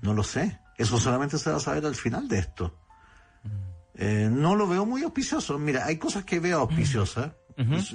No 0.03 0.12
lo 0.12 0.24
sé. 0.24 0.59
Eso 0.76 0.99
solamente 0.99 1.38
se 1.38 1.51
va 1.51 1.57
a 1.57 1.61
saber 1.61 1.86
al 1.86 1.94
final 1.94 2.26
de 2.28 2.38
esto. 2.38 2.74
Eh, 3.94 4.28
no 4.30 4.55
lo 4.57 4.66
veo 4.68 4.86
muy 4.86 5.03
auspicioso. 5.03 5.59
Mira, 5.59 5.86
hay 5.86 5.96
cosas 5.96 6.24
que 6.24 6.40
veo 6.40 6.59
auspiciosas 6.61 7.32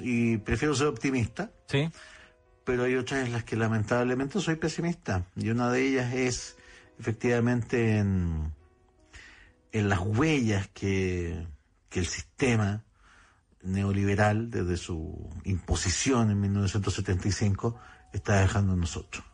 y 0.02 0.36
prefiero 0.38 0.74
ser 0.74 0.88
optimista, 0.88 1.50
Sí. 1.66 1.90
pero 2.64 2.84
hay 2.84 2.96
otras 2.96 3.26
en 3.26 3.32
las 3.32 3.44
que 3.44 3.56
lamentablemente 3.56 4.38
soy 4.40 4.56
pesimista. 4.56 5.24
Y 5.36 5.48
una 5.50 5.70
de 5.70 5.86
ellas 5.88 6.12
es 6.14 6.53
efectivamente 6.98 7.98
en, 7.98 8.52
en 9.72 9.88
las 9.88 10.00
huellas 10.00 10.68
que, 10.68 11.46
que 11.88 12.00
el 12.00 12.06
sistema 12.06 12.84
neoliberal, 13.62 14.50
desde 14.50 14.76
su 14.76 15.30
imposición 15.44 16.30
en 16.30 16.40
1975, 16.40 17.78
está 18.12 18.40
dejando 18.40 18.74
en 18.74 18.80
nosotros. 18.80 19.24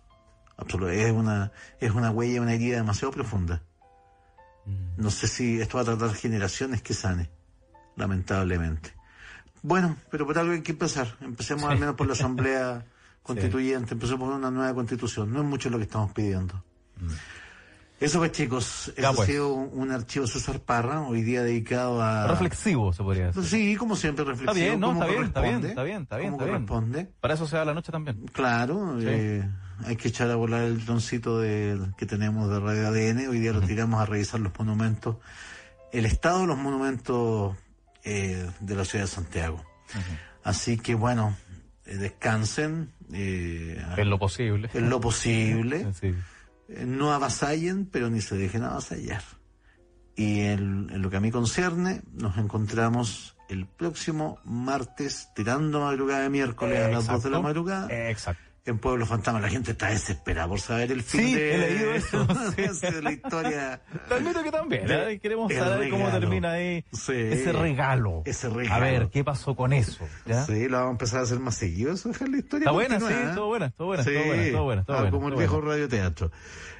Es 0.92 1.12
una, 1.12 1.52
es 1.80 1.90
una 1.92 2.10
huella, 2.10 2.42
una 2.42 2.54
herida 2.54 2.76
demasiado 2.76 3.12
profunda. 3.12 3.62
No 4.96 5.10
sé 5.10 5.26
si 5.26 5.60
esto 5.60 5.78
va 5.78 5.82
a 5.82 5.86
tratar 5.86 6.14
generaciones 6.14 6.82
que 6.82 6.94
sane, 6.94 7.30
lamentablemente. 7.96 8.94
Bueno, 9.62 9.96
pero 10.10 10.26
por 10.26 10.38
algo 10.38 10.52
hay 10.52 10.62
que 10.62 10.72
empezar. 10.72 11.16
Empecemos 11.20 11.64
al 11.64 11.78
menos 11.78 11.94
por 11.94 12.06
la 12.06 12.12
Asamblea 12.12 12.86
Constituyente, 13.22 13.94
empecemos 13.94 14.28
por 14.28 14.36
una 14.36 14.50
nueva 14.50 14.74
constitución. 14.74 15.32
No 15.32 15.40
es 15.40 15.46
mucho 15.46 15.70
lo 15.70 15.78
que 15.78 15.84
estamos 15.84 16.12
pidiendo. 16.12 16.62
Eso 18.00 18.18
pues 18.18 18.32
chicos, 18.32 18.92
Ya, 18.96 19.02
eso 19.10 19.14
pues. 19.16 19.28
ha 19.28 19.32
sido 19.32 19.52
un, 19.52 19.90
archivo 19.92 20.26
César 20.26 20.60
Parra, 20.60 21.02
hoy 21.02 21.22
día 21.22 21.42
dedicado 21.42 22.02
a... 22.02 22.26
Reflexivo, 22.28 22.92
se 22.94 23.02
podría 23.02 23.26
decir. 23.26 23.44
Sí, 23.44 23.76
como 23.76 23.94
siempre, 23.94 24.24
reflexivo. 24.24 24.52
Está 24.52 24.64
bien, 24.64 24.80
¿no? 24.80 24.92
Está 24.92 25.06
bien, 25.06 25.24
está 25.24 25.40
bien, 25.42 25.52
corresponde, 25.60 25.68
está 25.68 25.82
bien, 25.84 26.02
está 26.02 26.16
bien, 26.16 26.36
bien. 26.38 26.48
corresponde. 26.50 27.08
Para 27.20 27.34
eso 27.34 27.46
se 27.46 27.56
da 27.58 27.64
la 27.66 27.74
noche 27.74 27.92
también. 27.92 28.24
Claro, 28.32 28.96
Sí. 28.98 29.04
eh, 29.06 29.48
hay 29.84 29.96
que 29.96 30.08
echar 30.08 30.30
a 30.30 30.36
volar 30.36 30.62
el 30.62 30.84
droncito 30.84 31.38
de, 31.40 31.78
que 31.98 32.06
tenemos 32.06 32.48
de 32.50 32.58
Radio 32.60 32.88
ADN. 32.88 33.28
Hoy 33.28 33.38
día 33.38 33.52
lo 33.52 33.60
tiramos 33.60 34.00
a 34.00 34.06
revisar 34.06 34.40
los 34.40 34.58
monumentos, 34.58 35.16
el 35.92 36.06
estado 36.06 36.40
de 36.40 36.46
los 36.46 36.56
monumentos 36.58 37.54
eh, 38.04 38.48
de 38.60 38.74
la 38.76 38.84
ciudad 38.86 39.04
de 39.04 39.10
Santiago. 39.10 39.62
Así 40.42 40.78
que 40.78 40.94
bueno, 40.94 41.36
eh, 41.84 41.96
descansen 41.96 42.92
eh, 43.12 43.84
En 43.98 44.08
lo 44.08 44.18
posible. 44.18 44.70
en 44.72 44.88
lo 44.88 45.00
posible. 45.02 45.86
Sí. 46.00 46.14
Eh, 46.70 46.84
no 46.86 47.12
avasallen, 47.12 47.86
pero 47.86 48.10
ni 48.10 48.20
se 48.20 48.36
dejen 48.36 48.62
avasallar. 48.64 49.22
Y 50.16 50.40
en, 50.40 50.88
en 50.90 51.02
lo 51.02 51.10
que 51.10 51.16
a 51.16 51.20
mí 51.20 51.30
concierne, 51.30 52.02
nos 52.12 52.36
encontramos 52.38 53.36
el 53.48 53.66
próximo 53.66 54.38
martes, 54.44 55.28
tirando 55.34 55.80
madrugada 55.80 56.22
de 56.22 56.30
miércoles 56.30 56.78
a 56.78 56.88
las 56.88 57.06
2 57.06 57.22
de 57.24 57.30
la 57.30 57.36
Exacto. 57.38 57.42
madrugada, 57.42 58.08
Exacto. 58.10 58.49
En 58.66 58.78
Pueblo 58.78 59.06
Fantasma. 59.06 59.40
La 59.40 59.48
gente 59.48 59.72
está 59.72 59.88
desesperada 59.90 60.48
por 60.48 60.60
saber 60.60 60.92
el 60.92 61.02
fin 61.02 61.20
Sí, 61.22 61.34
de, 61.34 61.54
he 61.54 61.58
leído 61.58 61.92
eso, 61.94 62.26
de 62.56 63.02
la 63.02 63.12
historia. 63.12 63.80
Te 64.08 64.14
admito 64.14 64.42
que 64.42 64.50
también. 64.50 64.86
De- 64.86 65.12
¿eh? 65.14 65.18
Queremos 65.20 65.50
el 65.50 65.58
saber 65.58 65.90
cómo 65.90 66.04
regalo. 66.06 66.20
termina 66.20 66.52
ahí 66.52 66.84
Sí. 66.92 67.12
ese 67.14 67.52
regalo. 67.52 68.22
Ese 68.26 68.48
regalo. 68.48 68.74
A 68.74 68.78
ver, 68.78 69.08
¿qué 69.10 69.24
pasó 69.24 69.54
con 69.56 69.72
eso? 69.72 70.06
¿Ya? 70.26 70.44
Sí, 70.46 70.68
lo 70.68 70.76
vamos 70.78 70.88
a 70.88 70.92
empezar 70.92 71.20
a 71.20 71.22
hacer 71.22 71.40
más 71.40 71.54
seguido. 71.56 71.92
Eso 71.92 72.10
es 72.10 72.20
la 72.20 72.36
historia. 72.38 72.64
Está 72.64 72.72
buena, 72.72 73.00
sí, 73.00 73.06
¿eh? 73.12 73.24
estuvo 73.28 73.46
buena, 73.46 73.66
estuvo 73.66 73.86
buena, 73.88 74.04
Sí. 74.04 74.10
estuvo 74.10 74.24
buena, 74.26 74.42
estuvo 74.44 74.64
buena, 74.64 74.80
estuvo 74.82 74.96
Ah, 74.96 75.00
buena, 75.00 75.10
como 75.10 75.26
el 75.26 75.32
estuvo 75.32 75.38
viejo 75.38 75.54
buena. 75.56 75.70
radioteatro. 75.70 76.30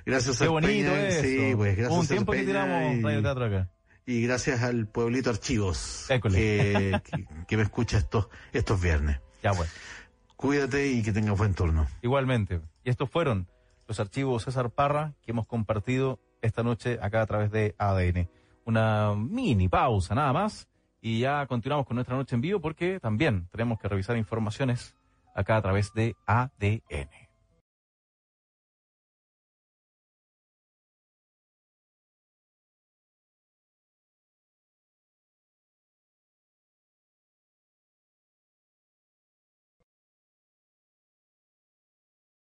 Gracias 0.06 0.38
Qué 0.38 0.44
a 0.44 0.48
bonito 0.48 0.90
Peña, 0.90 1.08
eso. 1.08 1.22
Sí, 1.22 1.52
pues 1.56 1.76
gracias 1.76 1.98
un 1.98 2.04
a 2.04 2.08
tiempo 2.08 2.32
que 2.32 2.38
Peña 2.38 2.48
tiramos 2.48 2.94
y- 2.96 3.02
radioteatro 3.02 3.44
acá. 3.46 3.68
Y 4.06 4.22
gracias 4.22 4.62
al 4.62 4.86
pueblito 4.88 5.30
Archivos 5.30 6.06
que, 6.08 6.18
que, 7.04 7.26
que 7.46 7.56
me 7.56 7.62
escucha 7.62 7.98
estos, 7.98 8.28
estos 8.52 8.80
viernes. 8.80 9.20
Ya, 9.42 9.52
bueno. 9.52 9.70
Cuídate 10.40 10.86
y 10.86 11.02
que 11.02 11.12
tengas 11.12 11.36
buen 11.36 11.52
turno. 11.52 11.86
Igualmente. 12.00 12.62
Y 12.82 12.88
estos 12.88 13.10
fueron 13.10 13.46
los 13.86 14.00
archivos 14.00 14.44
César 14.44 14.70
Parra 14.70 15.12
que 15.20 15.32
hemos 15.32 15.46
compartido 15.46 16.18
esta 16.40 16.62
noche 16.62 16.98
acá 17.02 17.20
a 17.20 17.26
través 17.26 17.50
de 17.50 17.74
ADN. 17.76 18.26
Una 18.64 19.14
mini 19.14 19.68
pausa 19.68 20.14
nada 20.14 20.32
más 20.32 20.66
y 21.02 21.20
ya 21.20 21.46
continuamos 21.46 21.84
con 21.86 21.96
nuestra 21.96 22.16
noche 22.16 22.36
en 22.36 22.40
vivo 22.40 22.58
porque 22.58 23.00
también 23.00 23.48
tenemos 23.52 23.78
que 23.78 23.88
revisar 23.88 24.16
informaciones 24.16 24.96
acá 25.34 25.58
a 25.58 25.62
través 25.62 25.92
de 25.92 26.16
ADN. 26.26 27.19